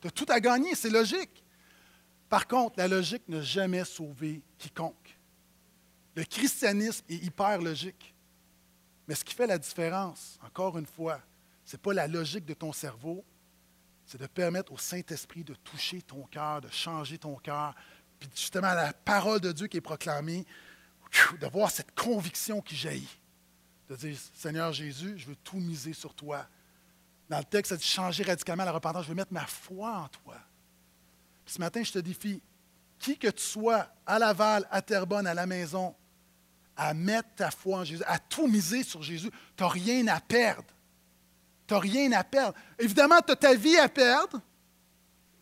Tu 0.00 0.08
as 0.08 0.10
tout 0.10 0.26
à 0.28 0.40
gagner, 0.40 0.74
c'est 0.74 0.90
logique. 0.90 1.42
Par 2.28 2.46
contre, 2.46 2.78
la 2.78 2.88
logique 2.88 3.28
n'a 3.28 3.40
jamais 3.40 3.84
sauvé 3.84 4.42
quiconque. 4.58 5.18
Le 6.14 6.24
christianisme 6.24 7.04
est 7.08 7.16
hyper 7.16 7.58
logique. 7.58 8.14
Mais 9.06 9.14
ce 9.14 9.24
qui 9.24 9.34
fait 9.34 9.46
la 9.46 9.58
différence, 9.58 10.38
encore 10.44 10.78
une 10.78 10.86
fois, 10.86 11.20
ce 11.64 11.76
n'est 11.76 11.80
pas 11.80 11.92
la 11.92 12.06
logique 12.06 12.44
de 12.44 12.54
ton 12.54 12.72
cerveau, 12.72 13.24
c'est 14.04 14.20
de 14.20 14.26
permettre 14.26 14.72
au 14.72 14.78
Saint-Esprit 14.78 15.44
de 15.44 15.54
toucher 15.54 16.02
ton 16.02 16.24
cœur, 16.24 16.60
de 16.60 16.68
changer 16.68 17.18
ton 17.18 17.36
cœur, 17.36 17.74
puis 18.28 18.40
justement 18.40 18.72
la 18.74 18.92
parole 18.92 19.40
de 19.40 19.52
Dieu 19.52 19.66
qui 19.66 19.78
est 19.78 19.82
proclamée, 19.82 20.46
de 21.40 21.46
voir 21.46 21.70
cette 21.70 21.94
conviction 21.94 22.60
qui 22.60 22.76
jaillit, 22.76 23.18
de 23.88 23.96
dire, 23.96 24.16
Seigneur 24.34 24.72
Jésus, 24.72 25.14
je 25.18 25.26
veux 25.26 25.36
tout 25.36 25.58
miser 25.58 25.92
sur 25.92 26.14
toi. 26.14 26.46
Dans 27.28 27.38
le 27.38 27.44
texte, 27.44 27.70
ça 27.70 27.76
dit 27.76 27.86
changer 27.86 28.22
radicalement 28.24 28.64
la 28.64 28.72
repentance, 28.72 29.04
je 29.04 29.08
veux 29.10 29.14
mettre 29.14 29.32
ma 29.32 29.46
foi 29.46 29.98
en 29.98 30.08
toi. 30.08 30.36
ce 31.46 31.58
matin, 31.58 31.82
je 31.82 31.92
te 31.92 31.98
défie, 31.98 32.42
qui 32.98 33.18
que 33.18 33.28
tu 33.28 33.42
sois, 33.42 33.88
à 34.06 34.18
Laval, 34.18 34.66
à 34.70 34.80
Terrebonne, 34.80 35.26
à 35.26 35.34
la 35.34 35.46
maison, 35.46 35.94
à 36.76 36.94
mettre 36.94 37.28
ta 37.36 37.50
foi 37.50 37.78
en 37.78 37.84
Jésus, 37.84 38.04
à 38.06 38.18
tout 38.18 38.46
miser 38.46 38.82
sur 38.82 39.02
Jésus, 39.02 39.30
tu 39.56 39.62
n'as 39.62 39.68
rien 39.68 40.06
à 40.08 40.20
perdre. 40.20 40.72
Tu 41.66 41.74
n'as 41.74 41.80
rien 41.80 42.12
à 42.12 42.24
perdre. 42.24 42.56
Évidemment, 42.78 43.20
tu 43.20 43.32
as 43.32 43.36
ta 43.36 43.54
vie 43.54 43.76
à 43.76 43.88
perdre. 43.88 44.40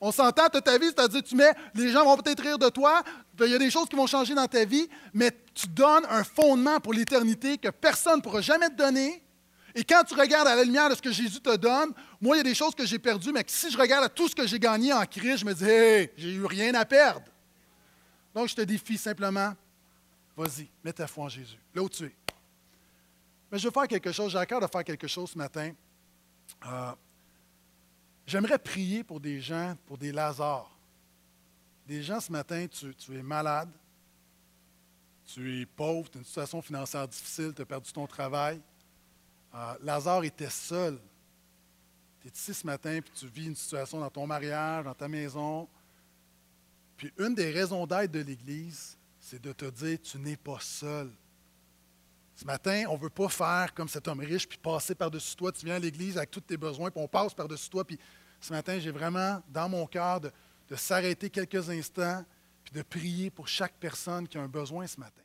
On 0.00 0.12
s'entend, 0.12 0.46
as 0.46 0.60
ta 0.60 0.78
vie, 0.78 0.86
c'est-à-dire 0.86 1.22
tu 1.22 1.36
mets, 1.36 1.52
les 1.74 1.90
gens 1.90 2.04
vont 2.04 2.16
peut-être 2.16 2.42
rire 2.42 2.58
de 2.58 2.68
toi, 2.70 3.02
il 3.38 3.50
y 3.50 3.54
a 3.54 3.58
des 3.58 3.70
choses 3.70 3.86
qui 3.88 3.96
vont 3.96 4.06
changer 4.06 4.34
dans 4.34 4.46
ta 4.46 4.64
vie, 4.64 4.88
mais 5.12 5.30
tu 5.54 5.68
donnes 5.68 6.06
un 6.08 6.24
fondement 6.24 6.80
pour 6.80 6.94
l'éternité 6.94 7.58
que 7.58 7.68
personne 7.68 8.16
ne 8.16 8.22
pourra 8.22 8.40
jamais 8.40 8.68
te 8.70 8.76
donner. 8.76 9.22
Et 9.74 9.84
quand 9.84 10.02
tu 10.04 10.14
regardes 10.14 10.48
à 10.48 10.56
la 10.56 10.64
lumière 10.64 10.88
de 10.88 10.94
ce 10.94 11.02
que 11.02 11.12
Jésus 11.12 11.40
te 11.40 11.54
donne, 11.56 11.92
moi, 12.20 12.36
il 12.36 12.38
y 12.38 12.40
a 12.40 12.44
des 12.44 12.54
choses 12.54 12.74
que 12.74 12.84
j'ai 12.84 12.98
perdues, 12.98 13.32
mais 13.32 13.44
si 13.46 13.70
je 13.70 13.78
regarde 13.78 14.04
à 14.04 14.08
tout 14.08 14.28
ce 14.28 14.34
que 14.34 14.46
j'ai 14.46 14.58
gagné 14.58 14.92
en 14.92 15.04
Christ, 15.04 15.38
je 15.38 15.44
me 15.44 15.54
dis, 15.54 15.64
hé, 15.64 16.12
j'ai 16.16 16.32
eu 16.32 16.44
rien 16.44 16.74
à 16.74 16.84
perdre. 16.84 17.26
Donc, 18.34 18.48
je 18.48 18.54
te 18.54 18.62
défie 18.62 18.98
simplement, 18.98 19.54
vas-y, 20.36 20.68
mets 20.82 20.92
ta 20.92 21.06
foi 21.06 21.24
en 21.24 21.28
Jésus, 21.28 21.58
là 21.74 21.82
où 21.82 21.88
tu 21.88 22.04
es. 22.04 22.14
Mais 23.52 23.58
je 23.58 23.66
veux 23.66 23.72
faire 23.72 23.86
quelque 23.86 24.12
chose, 24.12 24.32
j'ai 24.32 24.38
à 24.38 24.46
cœur 24.46 24.60
de 24.60 24.66
faire 24.66 24.84
quelque 24.84 25.06
chose 25.06 25.30
ce 25.30 25.38
matin. 25.38 25.72
Euh, 26.66 26.92
j'aimerais 28.30 28.58
prier 28.58 29.02
pour 29.02 29.20
des 29.20 29.40
gens, 29.40 29.76
pour 29.86 29.98
des 29.98 30.12
Lazars. 30.12 30.70
Des 31.86 32.02
gens 32.02 32.20
ce 32.20 32.30
matin, 32.30 32.66
tu, 32.68 33.16
es 33.16 33.22
malade, 33.22 33.70
tu 35.26 35.60
es 35.60 35.66
pauvre, 35.66 36.08
tu 36.08 36.18
as 36.18 36.20
une 36.20 36.24
situation 36.24 36.62
financière 36.62 37.08
difficile, 37.08 37.52
tu 37.54 37.62
as 37.62 37.66
perdu 37.66 37.92
ton 37.92 38.06
travail. 38.06 38.60
Euh, 39.54 39.74
Lazare 39.82 40.24
était 40.24 40.48
seul. 40.48 41.00
Tu 42.20 42.28
es 42.28 42.30
ici 42.30 42.54
ce 42.54 42.64
matin, 42.64 43.00
puis 43.02 43.12
tu 43.12 43.26
vis 43.26 43.46
une 43.46 43.56
situation 43.56 43.98
dans 43.98 44.10
ton 44.10 44.26
mariage, 44.26 44.84
dans 44.84 44.94
ta 44.94 45.08
maison, 45.08 45.68
puis 46.96 47.12
une 47.18 47.34
des 47.34 47.50
raisons 47.50 47.86
d'être 47.86 48.12
de 48.12 48.20
l'Église, 48.20 48.96
c'est 49.18 49.42
de 49.42 49.52
te 49.52 49.64
dire, 49.64 49.98
tu 50.02 50.18
n'es 50.18 50.36
pas 50.36 50.60
seul. 50.60 51.10
Ce 52.36 52.44
matin, 52.44 52.84
on 52.88 52.96
ne 52.96 53.02
veut 53.02 53.10
pas 53.10 53.28
faire 53.28 53.74
comme 53.74 53.88
cet 53.88 54.06
homme 54.06 54.20
riche, 54.20 54.48
puis 54.48 54.58
passer 54.58 54.94
par-dessus 54.94 55.34
toi. 55.34 55.50
Tu 55.50 55.66
viens 55.66 55.74
à 55.74 55.78
l'Église 55.78 56.16
avec 56.16 56.30
tous 56.30 56.40
tes 56.40 56.56
besoins, 56.56 56.90
puis 56.90 57.02
on 57.02 57.08
passe 57.08 57.34
par-dessus 57.34 57.68
toi. 57.68 57.84
Puis 57.84 57.98
ce 58.40 58.52
matin, 58.52 58.78
j'ai 58.78 58.90
vraiment 58.90 59.42
dans 59.48 59.68
mon 59.68 59.86
cœur 59.86 60.20
de, 60.20 60.30
s'arrêter 60.76 61.30
quelques 61.30 61.68
instants, 61.68 62.24
puis 62.64 62.72
de 62.72 62.82
prier 62.82 63.30
pour 63.30 63.48
chaque 63.48 63.74
personne 63.74 64.28
qui 64.28 64.38
a 64.38 64.42
un 64.42 64.48
besoin 64.48 64.86
ce 64.86 65.00
matin. 65.00 65.22